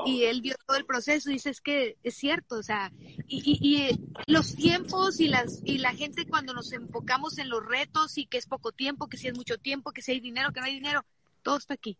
Y 0.05 0.23
él 0.23 0.41
vio 0.41 0.55
todo 0.65 0.77
el 0.77 0.85
proceso 0.85 1.29
y 1.29 1.33
dice, 1.33 1.49
es 1.49 1.59
que 1.59 1.97
es 2.01 2.15
cierto, 2.15 2.55
o 2.55 2.63
sea, 2.63 2.93
y, 3.27 3.41
y, 3.43 3.89
y, 3.89 3.99
los 4.25 4.55
tiempos 4.55 5.19
y, 5.19 5.27
las, 5.27 5.61
y 5.65 5.79
la 5.79 5.93
gente 5.93 6.25
cuando 6.25 6.53
nos 6.53 6.71
enfocamos 6.71 7.37
en 7.39 7.49
los 7.49 7.65
retos 7.65 8.17
y 8.17 8.25
que 8.25 8.37
es 8.37 8.47
poco 8.47 8.71
tiempo, 8.71 9.07
que 9.07 9.17
si 9.17 9.27
es 9.27 9.35
mucho 9.35 9.57
tiempo, 9.57 9.91
que 9.91 10.01
si 10.01 10.13
hay 10.13 10.21
dinero, 10.21 10.53
que 10.53 10.61
no 10.61 10.67
hay 10.67 10.75
dinero, 10.75 11.03
todo 11.43 11.57
está 11.57 11.73
aquí. 11.73 11.97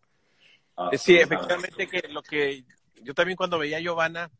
Ah, 0.76 0.90
sí, 0.96 1.16
efectivamente 1.16 1.86
que 1.86 2.08
lo 2.08 2.22
que 2.22 2.64
yo 3.02 3.14
también 3.14 3.36
cuando 3.36 3.58
veía 3.58 3.78
a 3.78 3.80
Giovanna 3.80 4.30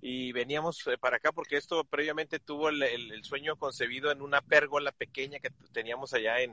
y 0.00 0.32
veníamos 0.32 0.86
eh, 0.86 0.96
para 0.98 1.16
acá 1.16 1.32
porque 1.32 1.56
esto 1.56 1.84
previamente 1.84 2.38
tuvo 2.38 2.70
el, 2.70 3.22
sueño 3.24 3.56
concebido 3.56 4.10
en 4.10 4.22
una 4.22 4.40
pérgola 4.40 4.90
pequeña 4.92 5.38
que 5.38 5.50
teníamos 5.72 6.14
allá 6.14 6.40
en, 6.40 6.52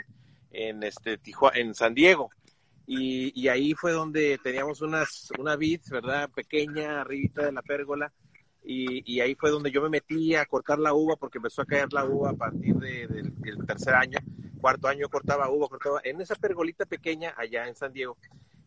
en 0.51 0.83
este 0.83 1.17
Tijuana, 1.17 1.57
en 1.57 1.73
San 1.73 1.93
Diego. 1.93 2.29
Y, 2.85 3.39
y, 3.39 3.49
ahí 3.49 3.75
fue 3.75 3.91
donde 3.91 4.39
teníamos 4.43 4.81
unas, 4.81 5.29
una 5.37 5.55
vid, 5.55 5.79
¿verdad? 5.91 6.27
Pequeña, 6.31 7.01
arribita 7.01 7.45
de 7.45 7.51
la 7.51 7.61
pérgola. 7.61 8.11
Y, 8.63 9.03
y, 9.05 9.19
ahí 9.19 9.35
fue 9.35 9.51
donde 9.51 9.71
yo 9.71 9.79
me 9.83 9.89
metí 9.89 10.33
a 10.33 10.45
cortar 10.47 10.79
la 10.79 10.93
uva 10.93 11.15
porque 11.15 11.37
empezó 11.37 11.61
a 11.61 11.65
caer 11.65 11.93
la 11.93 12.05
uva 12.05 12.31
a 12.31 12.33
partir 12.33 12.75
de, 12.77 13.05
del 13.07 13.65
tercer 13.67 13.93
año. 13.93 14.17
Cuarto 14.59 14.87
año 14.87 15.07
cortaba 15.07 15.49
uva, 15.51 15.67
cortaba 15.69 16.01
en 16.03 16.19
esa 16.19 16.33
pergolita 16.33 16.85
pequeña 16.87 17.35
allá 17.37 17.67
en 17.67 17.75
San 17.75 17.93
Diego. 17.93 18.17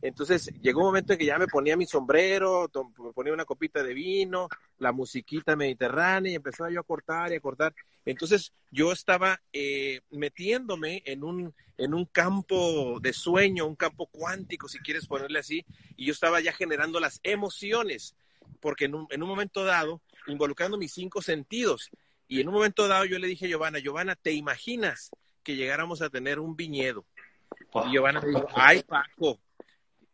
Entonces 0.02 0.52
llegó 0.60 0.80
un 0.80 0.86
momento 0.86 1.12
en 1.12 1.18
que 1.20 1.24
ya 1.24 1.38
me 1.38 1.46
ponía 1.46 1.76
mi 1.76 1.86
sombrero, 1.86 2.68
me 2.98 3.12
ponía 3.12 3.32
una 3.32 3.44
copita 3.44 3.84
de 3.84 3.94
vino, 3.94 4.48
la 4.78 4.90
musiquita 4.90 5.54
mediterránea 5.54 6.32
y 6.32 6.34
empezaba 6.34 6.70
yo 6.70 6.80
a 6.80 6.84
cortar 6.84 7.30
y 7.32 7.36
a 7.36 7.40
cortar. 7.40 7.72
Entonces 8.04 8.52
yo 8.72 8.90
estaba 8.90 9.40
eh, 9.52 10.00
metiéndome 10.10 11.02
en 11.06 11.22
un, 11.22 11.54
en 11.78 11.94
un 11.94 12.04
campo 12.06 12.98
de 13.00 13.12
sueño, 13.12 13.64
un 13.64 13.76
campo 13.76 14.06
cuántico, 14.06 14.68
si 14.68 14.80
quieres 14.80 15.06
ponerle 15.06 15.38
así, 15.38 15.64
y 15.96 16.06
yo 16.06 16.12
estaba 16.12 16.40
ya 16.40 16.52
generando 16.52 16.98
las 16.98 17.20
emociones, 17.22 18.16
porque 18.60 18.86
en 18.86 18.96
un, 18.96 19.06
en 19.10 19.22
un 19.22 19.28
momento 19.28 19.64
dado, 19.64 20.00
involucrando 20.26 20.78
mis 20.78 20.92
cinco 20.92 21.22
sentidos, 21.22 21.90
y 22.26 22.40
en 22.40 22.48
un 22.48 22.54
momento 22.54 22.88
dado 22.88 23.04
yo 23.04 23.20
le 23.20 23.28
dije 23.28 23.46
a 23.46 23.48
Giovanna, 23.48 23.78
Giovanna, 23.78 24.16
¿te 24.16 24.32
imaginas 24.32 25.10
que 25.44 25.54
llegáramos 25.54 26.02
a 26.02 26.10
tener 26.10 26.40
un 26.40 26.56
viñedo? 26.56 27.04
Y 27.86 27.92
Giovanna 27.92 28.20
me 28.20 28.28
dijo, 28.28 28.48
ay 28.54 28.82
Paco, 28.82 29.38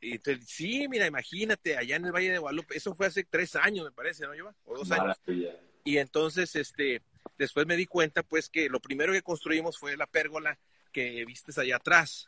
y 0.00 0.18
sí, 0.46 0.86
mira, 0.88 1.06
imagínate, 1.06 1.76
allá 1.76 1.96
en 1.96 2.04
el 2.06 2.12
Valle 2.12 2.32
de 2.32 2.38
Guadalupe, 2.38 2.76
eso 2.76 2.94
fue 2.94 3.06
hace 3.06 3.24
tres 3.24 3.56
años, 3.56 3.84
me 3.84 3.92
parece, 3.92 4.24
¿no, 4.24 4.34
Lleva? 4.34 4.54
O 4.64 4.76
dos 4.76 4.90
años. 4.90 5.16
Y 5.84 5.98
entonces, 5.98 6.54
este, 6.56 7.02
después 7.36 7.66
me 7.66 7.76
di 7.76 7.86
cuenta, 7.86 8.22
pues, 8.22 8.48
que 8.48 8.68
lo 8.68 8.80
primero 8.80 9.12
que 9.12 9.22
construimos 9.22 9.78
fue 9.78 9.96
la 9.96 10.06
pérgola 10.06 10.58
que 10.92 11.24
vistes 11.24 11.58
allá 11.58 11.76
atrás, 11.76 12.26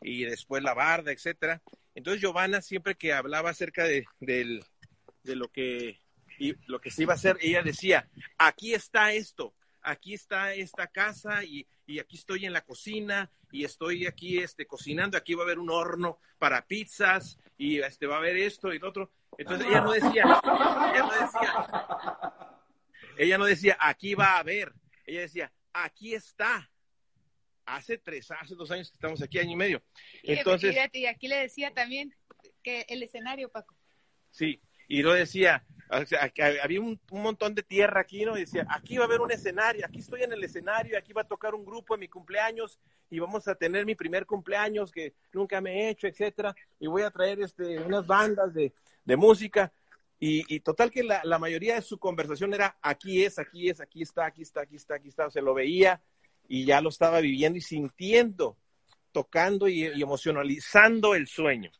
y 0.00 0.24
después 0.24 0.62
la 0.62 0.74
barda, 0.74 1.12
etcétera. 1.12 1.62
Entonces, 1.94 2.22
Giovanna, 2.22 2.62
siempre 2.62 2.94
que 2.94 3.12
hablaba 3.12 3.50
acerca 3.50 3.84
de, 3.84 4.06
de 4.20 5.36
lo 5.36 5.48
que 5.48 6.02
y 6.38 6.56
lo 6.66 6.80
que 6.80 6.90
se 6.90 7.02
iba 7.02 7.12
a 7.12 7.16
hacer, 7.16 7.38
ella 7.40 7.62
decía, 7.62 8.08
aquí 8.36 8.74
está 8.74 9.12
esto, 9.12 9.54
aquí 9.80 10.14
está 10.14 10.54
esta 10.54 10.88
casa 10.88 11.44
y, 11.44 11.66
y, 11.92 11.98
aquí 11.98 12.16
estoy 12.16 12.46
en 12.46 12.52
la 12.52 12.64
cocina 12.64 13.30
y 13.50 13.64
estoy 13.64 14.06
aquí 14.06 14.38
este, 14.38 14.66
cocinando, 14.66 15.16
aquí 15.16 15.34
va 15.34 15.42
a 15.42 15.46
haber 15.46 15.58
un 15.58 15.70
horno 15.70 16.18
para 16.38 16.66
pizzas 16.66 17.38
y 17.58 17.80
este, 17.80 18.06
va 18.06 18.16
a 18.16 18.18
haber 18.18 18.36
esto 18.36 18.72
y 18.72 18.78
lo 18.78 18.88
otro. 18.88 19.12
Entonces 19.38 19.66
ella 19.68 19.80
no 19.80 19.92
decía, 19.92 20.24
ella 20.92 21.02
no 21.02 21.12
decía, 21.12 21.54
ella 23.16 23.38
no 23.38 23.44
decía, 23.44 23.76
aquí 23.80 24.14
va 24.14 24.36
a 24.36 24.38
haber, 24.38 24.72
ella 25.06 25.20
decía, 25.20 25.52
aquí 25.72 26.14
está. 26.14 26.68
Hace 27.64 27.96
tres, 27.96 28.28
hace 28.32 28.56
dos 28.56 28.70
años 28.72 28.90
que 28.90 28.96
estamos 28.96 29.22
aquí, 29.22 29.38
año 29.38 29.52
y 29.52 29.56
medio. 29.56 29.82
Entonces, 30.24 30.76
y 30.92 31.06
aquí 31.06 31.28
le 31.28 31.36
decía 31.36 31.72
también 31.72 32.12
que 32.62 32.84
el 32.88 33.04
escenario, 33.04 33.50
Paco. 33.50 33.76
Sí, 34.30 34.60
y 34.92 35.00
lo 35.00 35.14
decía, 35.14 35.64
había 36.62 36.80
un, 36.82 37.00
montón 37.10 37.54
de 37.54 37.62
tierra 37.62 38.02
aquí, 38.02 38.26
¿no? 38.26 38.34
Decía, 38.34 38.66
aquí 38.68 38.98
va 38.98 39.04
a 39.04 39.06
haber 39.06 39.22
un 39.22 39.32
escenario, 39.32 39.86
aquí 39.86 40.00
estoy 40.00 40.22
en 40.22 40.34
el 40.34 40.44
escenario, 40.44 40.98
aquí 40.98 41.14
va 41.14 41.22
a 41.22 41.26
tocar 41.26 41.54
un 41.54 41.64
grupo 41.64 41.94
en 41.94 42.00
mi 42.00 42.08
cumpleaños 42.08 42.78
y 43.08 43.18
vamos 43.18 43.48
a 43.48 43.54
tener 43.54 43.86
mi 43.86 43.94
primer 43.94 44.26
cumpleaños 44.26 44.92
que 44.92 45.14
nunca 45.32 45.62
me 45.62 45.80
he 45.80 45.88
hecho, 45.88 46.06
etcétera, 46.08 46.54
y 46.78 46.88
voy 46.88 47.00
a 47.00 47.10
traer 47.10 47.40
este, 47.40 47.78
unas 47.78 48.06
bandas 48.06 48.52
de, 48.52 48.74
música. 49.16 49.72
Y, 50.20 50.60
total 50.60 50.90
que 50.90 51.02
la, 51.02 51.38
mayoría 51.38 51.76
de 51.76 51.82
su 51.82 51.98
conversación 51.98 52.52
era, 52.52 52.76
aquí 52.82 53.24
es, 53.24 53.38
aquí 53.38 53.70
es, 53.70 53.80
aquí 53.80 54.02
está, 54.02 54.26
aquí 54.26 54.42
está, 54.42 54.60
aquí 54.60 54.76
está, 54.76 54.96
aquí 54.96 55.08
está, 55.08 55.30
se 55.30 55.40
lo 55.40 55.54
veía 55.54 56.02
y 56.46 56.66
ya 56.66 56.82
lo 56.82 56.90
estaba 56.90 57.18
viviendo 57.20 57.56
y 57.56 57.62
sintiendo, 57.62 58.58
tocando 59.10 59.68
y, 59.68 59.86
y 59.86 60.02
emocionalizando 60.02 61.14
el 61.14 61.28
sueño. 61.28 61.72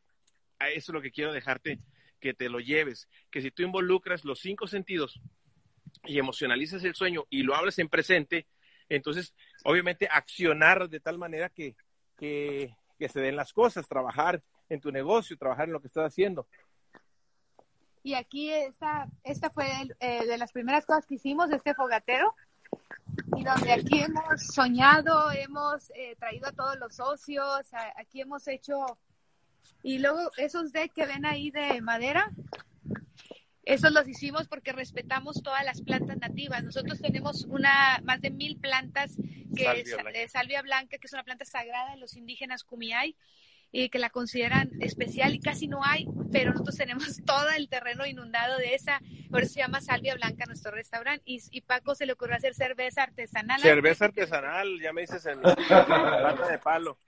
Eso 0.60 0.92
es 0.92 0.94
lo 0.94 1.02
que 1.02 1.10
quiero 1.10 1.30
dejarte 1.30 1.78
que 2.22 2.32
te 2.32 2.48
lo 2.48 2.60
lleves, 2.60 3.08
que 3.30 3.42
si 3.42 3.50
tú 3.50 3.64
involucras 3.64 4.24
los 4.24 4.38
cinco 4.38 4.68
sentidos 4.68 5.20
y 6.04 6.20
emocionalizas 6.20 6.84
el 6.84 6.94
sueño 6.94 7.26
y 7.28 7.42
lo 7.42 7.56
hablas 7.56 7.80
en 7.80 7.88
presente, 7.88 8.46
entonces 8.88 9.34
obviamente 9.64 10.08
accionar 10.10 10.88
de 10.88 11.00
tal 11.00 11.18
manera 11.18 11.48
que, 11.50 11.74
que, 12.16 12.72
se 13.08 13.20
den 13.20 13.34
las 13.34 13.52
cosas, 13.52 13.88
trabajar 13.88 14.40
en 14.68 14.80
tu 14.80 14.92
negocio, 14.92 15.36
trabajar 15.36 15.66
en 15.66 15.72
lo 15.72 15.80
que 15.80 15.88
estás 15.88 16.06
haciendo. 16.06 16.46
Y 18.04 18.14
aquí 18.14 18.52
esta, 18.52 19.08
esta 19.24 19.50
fue 19.50 19.66
eh, 19.98 20.24
de 20.24 20.38
las 20.38 20.52
primeras 20.52 20.86
cosas 20.86 21.04
que 21.04 21.16
hicimos, 21.16 21.50
este 21.50 21.74
fogatero, 21.74 22.36
y 23.36 23.42
donde 23.42 23.72
aquí 23.72 24.00
hemos 24.00 24.46
soñado, 24.46 25.32
hemos 25.32 25.90
eh, 25.90 26.14
traído 26.16 26.46
a 26.46 26.52
todos 26.52 26.78
los 26.78 26.94
socios, 26.94 27.66
aquí 27.96 28.20
hemos 28.20 28.46
hecho 28.46 28.98
y 29.82 29.98
luego 29.98 30.30
esos 30.36 30.72
decks 30.72 30.94
que 30.94 31.06
ven 31.06 31.26
ahí 31.26 31.50
de 31.50 31.80
madera, 31.80 32.30
esos 33.64 33.92
los 33.92 34.08
hicimos 34.08 34.48
porque 34.48 34.72
respetamos 34.72 35.42
todas 35.42 35.64
las 35.64 35.82
plantas 35.82 36.18
nativas. 36.18 36.64
Nosotros 36.64 37.00
tenemos 37.00 37.44
una 37.44 38.00
más 38.04 38.20
de 38.20 38.30
mil 38.30 38.56
plantas 38.58 39.16
que 39.54 39.84
es 40.14 40.32
salvia 40.32 40.62
blanca, 40.62 40.98
que 40.98 41.06
es 41.06 41.12
una 41.12 41.24
planta 41.24 41.44
sagrada 41.44 41.92
de 41.92 42.00
los 42.00 42.16
indígenas 42.16 42.64
Kumiai 42.64 43.16
y 43.74 43.88
que 43.88 43.98
la 43.98 44.10
consideran 44.10 44.70
especial 44.80 45.34
y 45.34 45.40
casi 45.40 45.66
no 45.66 45.82
hay, 45.82 46.06
pero 46.30 46.52
nosotros 46.52 46.76
tenemos 46.76 47.20
todo 47.26 47.50
el 47.50 47.68
terreno 47.68 48.06
inundado 48.06 48.58
de 48.58 48.74
esa, 48.74 49.00
por 49.30 49.42
eso 49.42 49.54
se 49.54 49.60
llama 49.60 49.80
salvia 49.80 50.14
blanca 50.14 50.44
nuestro 50.44 50.72
restaurante 50.72 51.22
y, 51.24 51.40
y 51.50 51.62
Paco 51.62 51.94
se 51.94 52.04
le 52.04 52.12
ocurrió 52.12 52.36
hacer 52.36 52.54
cerveza 52.54 53.02
artesanal. 53.02 53.60
Cerveza 53.60 54.04
artesanal, 54.06 54.78
ya 54.80 54.92
me 54.92 55.00
dices 55.02 55.24
en 55.24 55.40
planta 55.40 56.48
de 56.48 56.58
palo. 56.58 56.98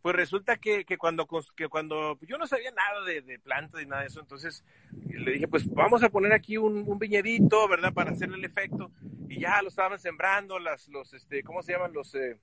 Pues 0.00 0.16
resulta 0.16 0.56
que, 0.56 0.84
que 0.84 0.96
cuando, 0.98 1.28
que 1.54 1.68
cuando 1.68 2.18
yo 2.22 2.38
no 2.38 2.46
sabía 2.46 2.70
nada 2.70 3.04
de, 3.04 3.22
de, 3.22 3.38
plantas 3.38 3.82
y 3.82 3.86
nada 3.86 4.02
de 4.02 4.08
eso, 4.08 4.20
entonces 4.20 4.64
le 5.06 5.32
dije, 5.32 5.48
pues 5.48 5.68
vamos 5.72 6.02
a 6.02 6.08
poner 6.08 6.32
aquí 6.32 6.56
un, 6.56 6.84
un, 6.88 6.98
viñedito, 6.98 7.68
¿verdad? 7.68 7.92
Para 7.92 8.12
hacerle 8.12 8.36
el 8.38 8.44
efecto. 8.44 8.90
Y 9.28 9.40
ya 9.40 9.62
lo 9.62 9.68
estaban 9.68 9.98
sembrando, 9.98 10.58
las, 10.58 10.88
los, 10.88 11.12
este, 11.14 11.42
¿cómo 11.42 11.62
se 11.62 11.72
llaman? 11.72 11.92
Los, 11.92 12.14
eh, 12.14 12.38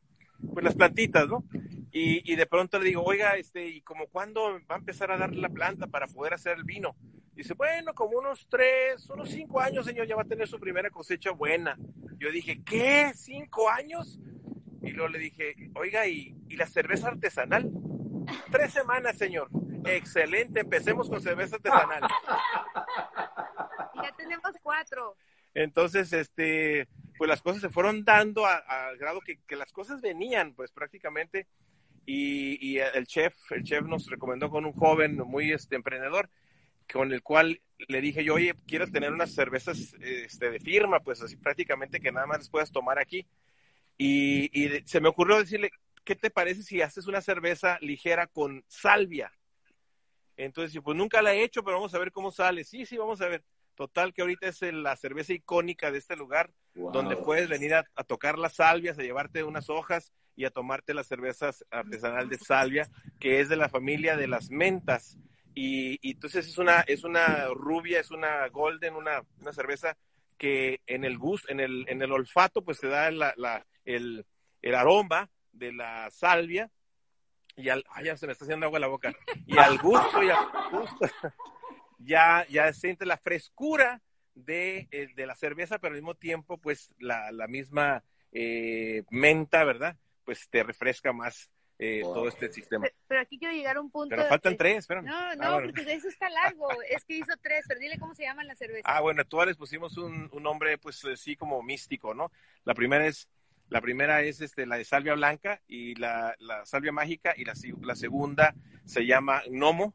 pues 0.54 0.64
las 0.64 0.76
plantitas, 0.76 1.28
¿no? 1.28 1.43
Y, 1.91 2.32
y, 2.32 2.36
de 2.36 2.45
pronto 2.45 2.78
le 2.80 2.86
digo, 2.86 3.04
oiga, 3.04 3.36
este, 3.36 3.68
¿y 3.68 3.82
como 3.82 4.08
cuándo 4.08 4.60
va 4.70 4.76
a 4.76 4.80
empezar 4.80 5.12
a 5.12 5.18
dar 5.18 5.36
la 5.36 5.50
planta 5.50 5.88
para 5.88 6.08
poder 6.08 6.36
hacer 6.36 6.58
el 6.58 6.64
vino? 6.64 6.95
Dice, 7.34 7.54
bueno, 7.54 7.93
como 7.93 8.20
unos 8.20 8.47
tres, 8.50 9.10
unos 9.10 9.30
cinco 9.30 9.60
años, 9.60 9.86
señor, 9.86 10.06
ya 10.06 10.16
va 10.16 10.24
a 10.24 10.28
tener 10.28 10.47
su 10.47 10.60
primera 10.60 10.89
cosecha 10.89 11.32
buena. 11.32 11.78
Yo 12.20 12.32
dije, 12.32 12.62
¿qué? 12.66 13.12
¿Cinco 13.16 13.70
años? 13.70 14.20
Y 14.82 14.91
luego 14.91 15.09
le 15.09 15.19
dije, 15.19 15.55
oiga, 15.75 16.07
¿y, 16.07 16.36
la 16.49 16.65
cerveza 16.67 17.09
artesanal? 17.09 17.69
Tres 18.51 18.73
semanas, 18.73 19.17
señor. 19.17 19.49
Excelente, 19.86 20.61
empecemos 20.61 21.09
con 21.09 21.21
cerveza 21.21 21.57
artesanal. 21.57 22.01
Ya 24.01 24.15
tenemos 24.15 24.55
cuatro. 24.63 25.17
Entonces, 25.53 26.13
este, 26.13 26.88
pues 27.17 27.27
las 27.27 27.41
cosas 27.41 27.61
se 27.61 27.69
fueron 27.69 28.05
dando 28.05 28.45
al 28.45 28.97
grado 28.97 29.19
que, 29.19 29.38
las 29.57 29.73
cosas 29.73 29.99
venían, 29.99 30.53
pues 30.53 30.71
prácticamente. 30.71 31.47
Y, 32.05 32.57
y, 32.65 32.80
el 32.80 33.05
chef, 33.07 33.36
el 33.51 33.63
chef 33.63 33.84
nos 33.84 34.09
recomendó 34.09 34.49
con 34.49 34.65
un 34.65 34.71
joven 34.71 35.17
muy 35.17 35.51
este, 35.51 35.75
emprendedor, 35.75 36.30
con 36.91 37.11
el 37.11 37.21
cual 37.21 37.61
le 37.88 38.01
dije 38.01 38.23
yo, 38.23 38.36
oye, 38.36 38.55
quiero 38.67 38.89
tener 38.89 39.11
unas 39.11 39.34
cervezas 39.34 39.93
este, 40.01 40.49
de 40.49 40.59
firma, 40.59 40.99
pues 40.99 41.21
así 41.21 41.36
prácticamente 41.38 41.99
que 41.99 42.11
nada 42.11 42.25
más 42.25 42.39
las 42.39 42.49
puedas 42.49 42.71
tomar 42.71 42.99
aquí. 42.99 43.25
Y, 44.02 44.82
se 44.86 45.02
me 45.02 45.10
ocurrió 45.10 45.38
decirle, 45.38 45.72
¿qué 46.06 46.16
te 46.16 46.32
parece 46.32 46.64
si 46.64 46.82
haces 46.82 47.06
una 47.08 47.22
cerveza 47.22 47.78
ligera 47.82 48.28
con 48.28 48.64
salvia? 48.68 49.32
Entonces, 50.38 50.80
pues 50.82 50.95
nunca 50.95 51.22
la 51.22 51.34
he 51.34 51.43
hecho, 51.43 51.64
pero 51.64 51.78
vamos 51.78 51.93
a 51.93 52.00
ver 52.00 52.14
cómo 52.14 52.32
sale. 52.32 52.64
Sí, 52.64 52.86
sí, 52.86 52.97
vamos 52.97 53.20
a 53.20 53.28
ver. 53.28 53.43
Total, 53.76 54.14
que 54.14 54.22
ahorita 54.22 54.47
es 54.47 54.62
la 54.62 54.95
cerveza 54.95 55.34
icónica 55.34 55.91
de 55.91 55.97
este 55.97 56.16
lugar, 56.16 56.52
donde 56.74 57.18
puedes 57.18 57.50
venir 57.50 57.74
a, 57.74 57.84
tocar 58.08 58.38
las 58.38 58.56
salvias, 58.56 58.97
a 58.97 59.04
llevarte 59.04 59.43
unas 59.43 59.70
hojas 59.70 60.12
y 60.36 60.45
a 60.45 60.50
tomarte 60.50 60.93
las 60.93 61.08
cervezas 61.08 61.66
artesanal 61.70 62.30
de 62.30 62.38
salvia, 62.38 62.89
que 63.20 63.41
es 63.41 63.50
de 63.50 63.58
la 63.58 63.70
familia 63.70 64.16
de 64.16 64.28
las 64.28 64.50
mentas. 64.50 65.18
Y, 65.56 66.00
entonces 66.10 66.47
es 66.47 66.58
una, 66.58 66.82
es 66.82 67.04
una 67.04 67.47
rubia, 67.54 68.00
es 68.00 68.12
una 68.12 68.47
golden, 68.47 68.95
una, 68.95 69.24
una 69.39 69.52
cerveza 69.54 69.97
que 70.39 70.81
en 70.87 71.03
el 71.03 71.19
gusto, 71.19 71.51
en 71.51 71.59
el, 71.59 71.85
en 71.87 72.01
el 72.01 72.11
olfato, 72.11 72.63
pues 72.63 72.79
te 72.79 72.87
da 72.87 73.11
la, 73.11 73.65
el, 73.85 74.25
aroma 74.73 75.29
de 75.51 75.73
la 75.73 76.09
salvia 76.09 76.71
y 77.55 77.69
al, 77.69 77.83
ya 78.03 78.17
se 78.17 78.25
me 78.25 78.31
está 78.31 78.45
haciendo 78.45 78.65
agua 78.65 78.79
la 78.79 78.87
boca, 78.87 79.13
y 79.45 79.57
al 79.57 79.77
gusto, 79.77 80.23
y 80.23 80.29
ya, 81.99 82.47
ya 82.49 82.71
siente 82.71 83.05
la 83.05 83.17
frescura 83.17 84.01
de, 84.33 84.87
eh, 84.91 85.09
de, 85.13 85.27
la 85.27 85.35
cerveza, 85.35 85.77
pero 85.77 85.93
al 85.93 86.01
mismo 86.01 86.15
tiempo, 86.15 86.57
pues 86.57 86.89
la, 86.99 87.31
la 87.33 87.47
misma 87.47 88.03
eh, 88.31 89.03
menta, 89.09 89.65
¿verdad? 89.65 89.97
Pues 90.23 90.47
te 90.49 90.63
refresca 90.63 91.11
más 91.11 91.51
eh, 91.80 92.01
todo 92.03 92.27
este 92.27 92.51
sistema. 92.51 92.88
Pero, 93.07 93.21
aquí 93.21 93.39
quiero 93.39 93.53
llegar 93.53 93.77
a 93.77 93.82
un 93.82 93.89
punto. 93.89 94.15
Pero 94.15 94.27
faltan 94.27 94.57
tres, 94.57 94.80
espérame. 94.80 95.05
No, 95.05 95.15
ah, 95.15 95.36
no, 95.36 95.61
porque 95.63 95.93
eso 95.93 96.09
está 96.09 96.30
largo. 96.30 96.67
es 96.89 97.05
que 97.05 97.15
hizo 97.15 97.34
tres, 97.41 97.63
pero 97.67 97.80
dile 97.80 97.97
cómo 97.97 98.13
se 98.13 98.23
llaman 98.23 98.47
las 98.47 98.57
cervezas. 98.57 98.84
Ah, 98.86 98.99
bueno, 98.99 99.23
tú 99.25 99.41
les 99.45 99.55
pusimos 99.55 99.97
un, 99.97 100.30
un 100.32 100.43
nombre, 100.43 100.77
pues 100.77 101.03
así 101.05 101.38
como 101.38 101.63
místico, 101.63 102.13
¿no? 102.13 102.32
La 102.65 102.73
primera 102.73 103.07
es 103.07 103.30
la 103.69 103.82
primera 103.82 104.21
es 104.23 104.41
este, 104.41 104.65
la 104.65 104.77
de 104.77 104.84
salvia 104.84 105.13
blanca 105.13 105.61
y 105.67 105.93
la, 105.95 106.36
la 106.39 106.65
salvia 106.65 106.91
mágica 106.91 107.36
y 107.38 107.45
la, 107.45 107.53
la, 107.82 107.95
segunda 107.95 108.55
se 108.86 109.05
llama 109.05 109.43
gnomo, 109.47 109.93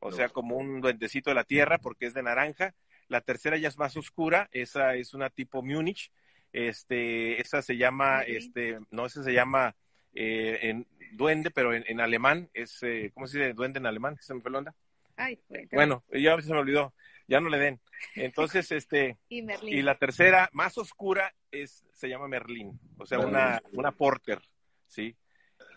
o 0.00 0.10
sea, 0.10 0.28
como 0.28 0.56
un 0.56 0.80
duendecito 0.80 1.30
de 1.30 1.36
la 1.36 1.44
tierra 1.44 1.78
porque 1.78 2.06
es 2.06 2.14
de 2.14 2.22
naranja. 2.24 2.74
La 3.06 3.20
tercera 3.20 3.56
ya 3.56 3.68
es 3.68 3.78
más 3.78 3.96
oscura, 3.96 4.48
esa 4.50 4.96
es 4.96 5.14
una 5.14 5.30
tipo 5.30 5.62
Múnich. 5.62 6.10
Este, 6.52 7.40
esa 7.40 7.62
se 7.62 7.76
llama, 7.76 8.22
este, 8.22 8.80
no, 8.90 9.06
esa 9.06 9.22
se 9.22 9.32
llama 9.32 9.68
eh, 9.68 9.81
en 10.14 10.86
duende, 11.12 11.50
pero 11.50 11.74
en, 11.74 12.00
alemán 12.00 12.50
es, 12.54 12.82
eh, 12.82 13.10
¿cómo 13.14 13.26
se 13.26 13.38
dice 13.38 13.52
duende 13.52 13.78
en 13.78 13.86
alemán? 13.86 14.16
¿Se 14.20 14.34
me 14.34 14.40
fue 14.40 14.50
la 14.50 14.58
onda? 14.58 14.74
Ay, 15.16 15.38
bueno, 15.72 16.04
ya 16.10 16.40
se 16.40 16.52
me 16.52 16.58
olvidó 16.58 16.92
ya 17.32 17.40
no 17.40 17.48
le 17.48 17.58
den. 17.58 17.80
Entonces, 18.14 18.70
este, 18.72 19.18
y, 19.28 19.82
la 19.82 19.96
tercera, 19.96 20.50
más 20.52 20.76
oscura, 20.78 21.34
es, 21.50 21.84
se 21.94 22.08
llama 22.08 22.28
Merlín, 22.28 22.78
o 22.98 23.06
sea, 23.06 23.18
una, 23.18 23.62
una 23.72 23.92
porter, 23.92 24.40
¿sí? 24.86 25.16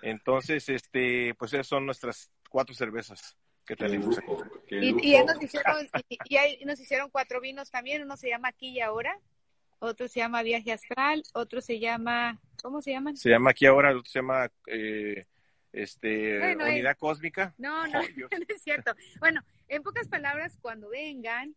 Entonces, 0.02 0.68
este, 0.70 1.34
pues 1.36 1.54
esas 1.54 1.68
son 1.68 1.86
nuestras 1.86 2.32
cuatro 2.50 2.76
cervezas 2.76 3.38
que 3.66 3.76
tenemos 3.76 4.18
aquí. 4.18 4.34
Y, 4.70 5.24
nos 5.24 5.42
hicieron, 5.42 5.88
y, 6.10 6.66
nos 6.66 6.80
hicieron 6.80 7.10
cuatro 7.10 7.42
vinos 7.42 7.72
también, 7.72 8.04
uno 8.04 8.18
se 8.18 8.30
llama 8.30 8.50
Aquí 8.50 8.70
y 8.70 8.82
Ahora, 8.82 9.18
otro 9.80 10.08
se 10.08 10.20
llama 10.20 10.44
Viaje 10.44 10.74
Astral, 10.74 11.24
otro 11.34 11.62
se 11.62 11.80
llama, 11.80 12.42
¿cómo 12.66 12.82
se 12.82 12.92
llaman? 12.92 13.16
Se 13.16 13.30
llama 13.30 13.52
Aquí 13.52 13.68
Ahora, 13.68 13.92
otro 13.92 14.06
se 14.06 14.18
llama 14.20 14.50
eh, 14.66 15.26
este, 15.72 16.56
unidad 16.56 16.98
cósmica. 16.98 17.54
No, 17.60 17.86
no, 17.86 18.02
no 18.18 18.28
es 18.48 18.64
cierto. 18.64 18.96
Bueno, 19.20 19.42
en 19.68 19.84
pocas 19.84 20.08
palabras, 20.08 20.58
cuando 20.60 20.90
vengan, 20.90 21.56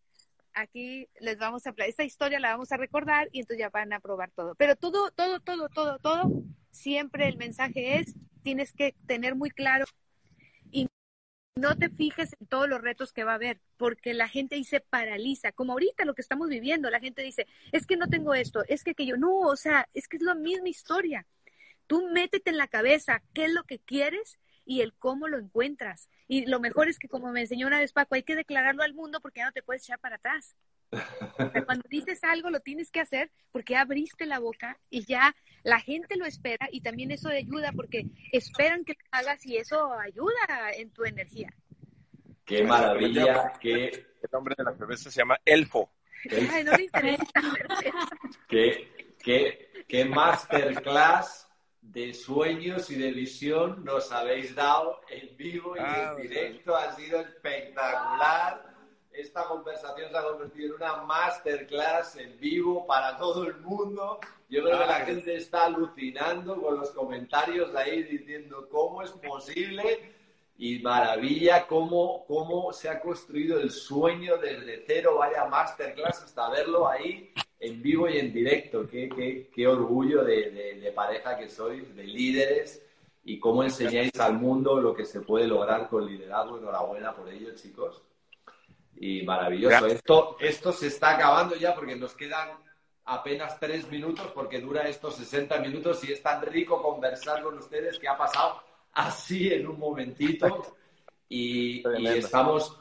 aquí 0.52 1.09
les 1.18 1.38
vamos 1.38 1.66
a 1.66 1.74
esta 1.78 2.04
historia 2.04 2.38
la 2.38 2.50
vamos 2.50 2.72
a 2.72 2.76
recordar 2.76 3.28
y 3.32 3.40
entonces 3.40 3.61
ya 3.61 3.70
van 3.70 3.94
a 3.94 4.00
probar 4.00 4.30
todo. 4.32 4.54
Pero 4.56 4.76
todo, 4.76 5.11
todo, 5.12 5.40
todo, 5.40 5.70
todo, 5.70 5.98
todo, 5.98 6.42
siempre 6.70 7.26
el 7.26 7.38
mensaje 7.38 8.00
es, 8.00 8.14
tienes 8.42 8.74
que 8.74 8.94
tener 9.06 9.34
muy 9.34 9.48
claro 9.48 9.86
no 11.59 11.76
te 11.76 11.90
fijes 11.90 12.34
en 12.40 12.46
todos 12.46 12.68
los 12.68 12.80
retos 12.80 13.12
que 13.12 13.24
va 13.24 13.32
a 13.32 13.36
haber, 13.36 13.61
porque 13.76 14.14
la 14.14 14.28
gente 14.28 14.62
se 14.64 14.80
paraliza, 14.80 15.52
como 15.52 15.72
ahorita 15.72 16.04
lo 16.04 16.14
que 16.14 16.22
estamos 16.22 16.48
viviendo, 16.48 16.90
la 16.90 17.00
gente 17.00 17.22
dice, 17.22 17.46
es 17.72 17.86
que 17.86 17.96
no 17.96 18.06
tengo 18.09 18.34
esto, 18.34 18.62
es 18.68 18.84
que, 18.84 18.94
que 18.94 19.06
yo, 19.06 19.16
no, 19.16 19.38
o 19.40 19.56
sea, 19.56 19.88
es 19.94 20.09
que 20.09 20.16
es 20.16 20.22
la 20.22 20.34
misma 20.34 20.68
historia. 20.68 21.26
Tú 21.86 22.09
métete 22.11 22.50
en 22.50 22.59
la 22.59 22.68
cabeza 22.68 23.22
qué 23.32 23.46
es 23.46 23.52
lo 23.52 23.64
que 23.64 23.78
quieres 23.78 24.38
y 24.69 24.83
el 24.83 24.93
cómo 24.93 25.29
lo 25.29 25.39
encuentras. 25.39 26.11
Y 26.29 26.45
lo 26.45 26.61
mejor 26.61 26.89
es 26.89 26.99
que, 26.99 27.09
como 27.09 27.33
me 27.33 27.41
enseñó 27.41 27.66
una 27.66 27.81
vez 27.81 27.95
Paco, 27.95 28.14
hay 28.14 28.23
que 28.23 28.37
declararlo 28.37 28.83
al 28.83 28.93
mundo 28.93 29.19
porque 29.21 29.41
ya 29.41 29.47
no 29.47 29.53
te 29.53 29.62
puedes 29.62 29.83
echar 29.83 29.99
para 29.99 30.16
atrás. 30.16 30.55
cuando 31.64 31.85
dices 31.89 32.23
algo 32.23 32.51
lo 32.51 32.61
tienes 32.61 32.91
que 32.91 33.01
hacer 33.01 33.31
porque 33.51 33.77
abriste 33.77 34.27
la 34.27 34.39
boca 34.39 34.79
y 34.91 35.05
ya 35.07 35.35
la 35.62 35.81
gente 35.81 36.16
lo 36.16 36.27
espera 36.27 36.69
y 36.71 36.83
también 36.83 37.11
eso 37.11 37.31
ayuda 37.31 37.73
porque 37.73 38.07
esperan 38.33 38.85
que 38.85 38.93
lo 38.93 39.19
hagas 39.19 39.45
y 39.47 39.57
eso 39.57 39.91
ayuda 39.95 40.71
en 40.77 40.91
tu 40.91 41.05
energía. 41.05 41.49
Qué 42.45 42.62
maravilla, 42.62 43.55
qué... 43.59 44.07
El 44.21 44.31
nombre 44.33 44.55
de 44.59 44.64
la 44.64 44.75
cerveza 44.75 45.11
se 45.11 45.21
llama 45.21 45.39
Elfo. 45.45 45.91
Ay, 46.53 46.64
no 46.64 46.73
le 46.73 46.83
interesa. 46.83 47.25
qué, 48.49 49.14
qué, 49.23 49.85
qué 49.89 50.05
masterclass 50.05 51.47
de 51.93 52.12
sueños 52.12 52.91
y 52.91 52.97
de 52.97 53.12
visión 53.12 53.82
nos 53.84 54.12
habéis 54.12 54.55
dado 54.55 55.01
en 55.09 55.34
vivo 55.36 55.74
y 55.74 55.78
en 55.78 55.84
ah, 55.86 56.14
directo. 56.14 56.76
Ha 56.76 56.95
sido 56.95 57.20
espectacular. 57.20 58.64
Esta 59.11 59.45
conversación 59.45 60.11
se 60.11 60.16
ha 60.16 60.22
convertido 60.22 60.76
en 60.76 60.82
una 60.82 61.03
masterclass 61.03 62.16
en 62.16 62.39
vivo 62.39 62.86
para 62.86 63.16
todo 63.16 63.45
el 63.45 63.57
mundo. 63.61 64.20
Yo 64.49 64.62
creo 64.62 64.78
que 64.78 64.86
la 64.86 65.01
gente 65.01 65.34
está 65.36 65.64
alucinando 65.64 66.61
con 66.61 66.76
los 66.78 66.91
comentarios 66.91 67.74
ahí 67.74 68.03
diciendo 68.03 68.68
cómo 68.70 69.03
es 69.03 69.11
posible 69.11 70.14
y 70.57 70.80
maravilla 70.80 71.66
cómo, 71.66 72.24
cómo 72.26 72.72
se 72.72 72.89
ha 72.89 73.01
construido 73.01 73.61
el 73.61 73.70
sueño 73.70 74.36
desde 74.39 74.84
cero, 74.86 75.16
vaya 75.18 75.47
masterclass, 75.47 76.22
hasta 76.22 76.51
verlo 76.51 76.89
ahí 76.89 77.32
en 77.61 77.82
vivo 77.82 78.09
y 78.09 78.18
en 78.18 78.32
directo. 78.32 78.86
Qué, 78.86 79.09
qué, 79.09 79.50
qué 79.54 79.66
orgullo 79.66 80.24
de, 80.24 80.80
de, 80.80 80.92
pareja 80.92 81.36
que 81.36 81.48
sois, 81.48 81.94
de 81.94 82.04
líderes, 82.04 82.82
y 83.24 83.38
cómo 83.38 83.62
enseñáis 83.62 84.18
al 84.18 84.34
mundo 84.34 84.80
lo 84.80 84.94
que 84.94 85.04
se 85.04 85.20
puede 85.20 85.46
lograr 85.46 85.88
con 85.88 86.06
liderazgo. 86.06 86.59
Enhorabuena 86.59 87.14
por 87.14 87.28
ello, 87.28 87.54
chicos. 87.54 88.02
Y 88.96 89.22
maravilloso. 89.22 89.86
Esto, 89.86 90.36
esto 90.40 90.72
se 90.72 90.88
está 90.88 91.14
acabando 91.14 91.54
ya 91.56 91.74
porque 91.74 91.94
nos 91.94 92.14
quedan 92.14 92.48
apenas 93.04 93.59
tres 93.59 93.90
minutos 93.90 94.30
porque 94.34 94.61
dura 94.61 94.88
estos 94.88 95.16
60 95.16 95.59
minutos 95.61 96.04
y 96.04 96.12
es 96.12 96.22
tan 96.22 96.42
rico 96.42 96.82
conversar 96.82 97.42
con 97.42 97.56
ustedes 97.56 97.98
que 97.98 98.06
ha 98.06 98.18
pasado 98.18 98.61
así 98.92 99.52
en 99.52 99.66
un 99.66 99.78
momentito 99.78 100.76
y, 101.28 101.82
y 101.98 102.06
estamos 102.06 102.78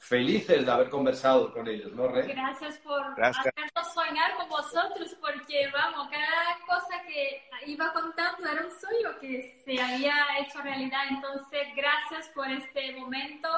felices 0.00 0.64
de 0.64 0.72
haber 0.72 0.88
conversado 0.88 1.52
con 1.52 1.68
ellos, 1.68 1.92
¿no, 1.92 2.08
Rey? 2.08 2.26
Gracias 2.28 2.78
por 2.78 3.02
hacernos 3.22 3.92
soñar 3.94 4.34
con 4.36 4.48
vosotros, 4.48 5.14
porque 5.20 5.68
vamos, 5.72 6.08
cada 6.08 6.58
cosa 6.66 7.02
que 7.06 7.42
iba 7.66 7.92
contando 7.92 8.48
era 8.48 8.64
un 8.64 8.72
sueño 8.72 9.18
que 9.20 9.60
se 9.62 9.80
había 9.80 10.14
hecho 10.38 10.62
realidad. 10.62 11.02
Entonces, 11.10 11.68
gracias 11.76 12.28
por 12.34 12.48
este 12.50 12.96
momento. 12.96 13.48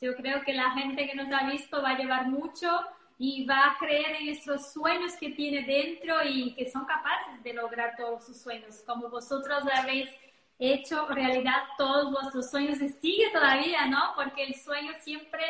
Yo 0.00 0.16
creo 0.16 0.40
que 0.40 0.54
la 0.54 0.70
gente 0.70 1.06
que 1.06 1.14
nos 1.14 1.30
ha 1.32 1.44
visto 1.46 1.82
va 1.82 1.90
a 1.90 1.98
llevar 1.98 2.28
mucho 2.28 2.80
y 3.18 3.44
va 3.44 3.66
a 3.66 3.78
creer 3.78 4.22
en 4.22 4.30
esos 4.30 4.72
sueños 4.72 5.12
que 5.20 5.30
tiene 5.30 5.62
dentro 5.66 6.24
y 6.24 6.54
que 6.54 6.70
son 6.70 6.86
capaces 6.86 7.42
de 7.42 7.52
lograr 7.52 7.94
todos 7.98 8.24
sus 8.24 8.40
sueños, 8.40 8.82
como 8.86 9.10
vosotros 9.10 9.64
habéis 9.74 10.08
hecho 10.58 11.06
realidad 11.08 11.62
todos 11.76 12.10
vuestros 12.10 12.50
sueños 12.50 12.80
y 12.80 12.88
sigue 12.88 13.30
todavía, 13.32 13.86
¿no? 13.86 14.12
Porque 14.16 14.44
el 14.44 14.54
sueño 14.54 14.92
siempre 15.00 15.44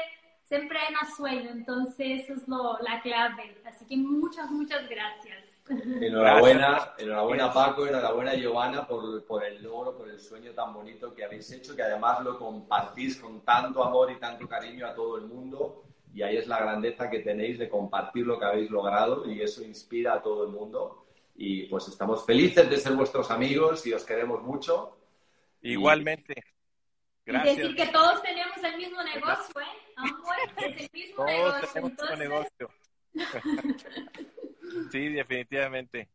siempre 0.50 0.78
hay 0.80 0.92
más 0.92 1.16
sueño, 1.16 1.50
entonces 1.52 2.24
eso 2.24 2.34
es 2.34 2.48
lo, 2.48 2.76
la 2.80 3.00
clave. 3.02 3.56
Así 3.64 3.86
que 3.86 3.96
muchas, 3.96 4.50
muchas 4.50 4.88
gracias. 4.88 5.44
Enhorabuena, 5.68 6.94
enhorabuena 6.98 7.52
Paco, 7.52 7.86
enhorabuena 7.86 8.34
Giovanna 8.34 8.84
por, 8.84 9.24
por 9.24 9.44
el 9.44 9.62
logro, 9.62 9.96
por 9.96 10.10
el 10.10 10.18
sueño 10.18 10.50
tan 10.50 10.74
bonito 10.74 11.14
que 11.14 11.24
habéis 11.24 11.52
hecho, 11.52 11.76
que 11.76 11.82
además 11.82 12.24
lo 12.24 12.36
compartís 12.36 13.16
con 13.20 13.42
tanto 13.42 13.84
amor 13.84 14.10
y 14.10 14.18
tanto 14.18 14.48
cariño 14.48 14.88
a 14.88 14.94
todo 14.94 15.18
el 15.18 15.26
mundo. 15.26 15.84
Y 16.12 16.22
ahí 16.22 16.36
es 16.36 16.48
la 16.48 16.58
grandeza 16.58 17.08
que 17.08 17.20
tenéis 17.20 17.56
de 17.60 17.68
compartir 17.68 18.26
lo 18.26 18.36
que 18.36 18.46
habéis 18.46 18.68
logrado 18.70 19.30
y 19.30 19.40
eso 19.40 19.62
inspira 19.62 20.14
a 20.14 20.22
todo 20.22 20.42
el 20.42 20.50
mundo. 20.50 21.06
Y 21.36 21.66
pues 21.66 21.86
estamos 21.86 22.26
felices 22.26 22.68
de 22.68 22.76
ser 22.76 22.94
vuestros 22.94 23.30
amigos 23.30 23.86
y 23.86 23.92
os 23.92 24.02
queremos 24.02 24.42
mucho. 24.42 24.96
Igualmente. 25.62 26.34
Gracias. 27.24 27.56
Y 27.56 27.60
decir 27.60 27.76
que 27.76 27.86
todos 27.86 28.22
tenemos 28.22 28.56
el 28.62 28.76
mismo 28.76 29.02
negocio, 29.02 29.60
¿eh? 29.60 29.80
es 30.56 30.76
el 30.76 30.90
mismo 30.92 31.26
todos 31.26 31.72
tenemos 31.72 32.18
negocio. 32.18 32.70
sí, 34.90 35.08
definitivamente. 35.08 36.08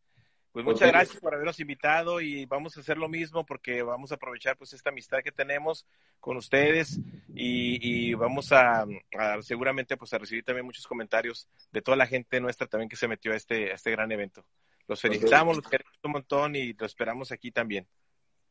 Pues 0.55 0.63
muchas 0.63 0.87
gracias 0.87 1.19
por 1.19 1.33
habernos 1.33 1.59
invitado 1.59 2.21
y 2.21 2.45
vamos 2.45 2.77
a 2.77 2.79
hacer 2.79 2.97
lo 2.97 3.09
mismo 3.09 3.45
porque 3.45 3.81
vamos 3.81 4.13
a 4.13 4.15
aprovechar 4.15 4.55
pues 4.55 4.71
esta 4.71 4.89
amistad 4.89 5.17
que 5.21 5.33
tenemos 5.33 5.85
con 6.21 6.37
ustedes 6.37 6.97
y, 7.27 8.13
vamos 8.13 8.53
a, 8.53 8.85
seguramente 9.41 9.97
pues 9.97 10.13
a 10.13 10.17
recibir 10.17 10.45
también 10.45 10.65
muchos 10.65 10.87
comentarios 10.87 11.49
de 11.73 11.81
toda 11.81 11.97
la 11.97 12.07
gente 12.07 12.39
nuestra 12.39 12.67
también 12.67 12.87
que 12.87 12.95
se 12.95 13.09
metió 13.09 13.33
a 13.33 13.35
este, 13.35 13.73
a 13.73 13.75
este 13.75 13.91
gran 13.91 14.09
evento. 14.13 14.45
Los 14.87 15.01
felicitamos, 15.01 15.57
los 15.57 15.67
queremos 15.67 15.93
un 16.01 16.11
montón 16.13 16.55
y 16.55 16.71
los 16.71 16.89
esperamos 16.89 17.33
aquí 17.33 17.51
también. 17.51 17.85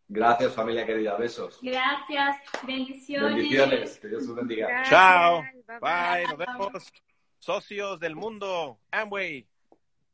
Gracias, 0.08 0.52
familia 0.52 0.84
querida. 0.84 1.16
Besos. 1.16 1.58
Gracias. 1.62 2.36
Bendiciones. 2.66 3.34
Bendiciones. 3.34 3.98
Que 3.98 4.08
Dios 4.08 4.26
los 4.26 4.36
bendiga. 4.36 4.82
Chao. 4.84 5.42
Bye. 5.80 6.26
Nos 6.28 6.38
vemos. 6.38 6.92
Socios 7.38 8.00
del 8.00 8.14
mundo. 8.14 8.78
Amway. 8.90 9.46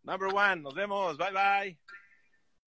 Number 0.05 0.34
one. 0.34 0.62
Nos 0.62 0.74
vemos. 0.74 1.16
Bye, 1.18 1.32
bye. 1.32 1.78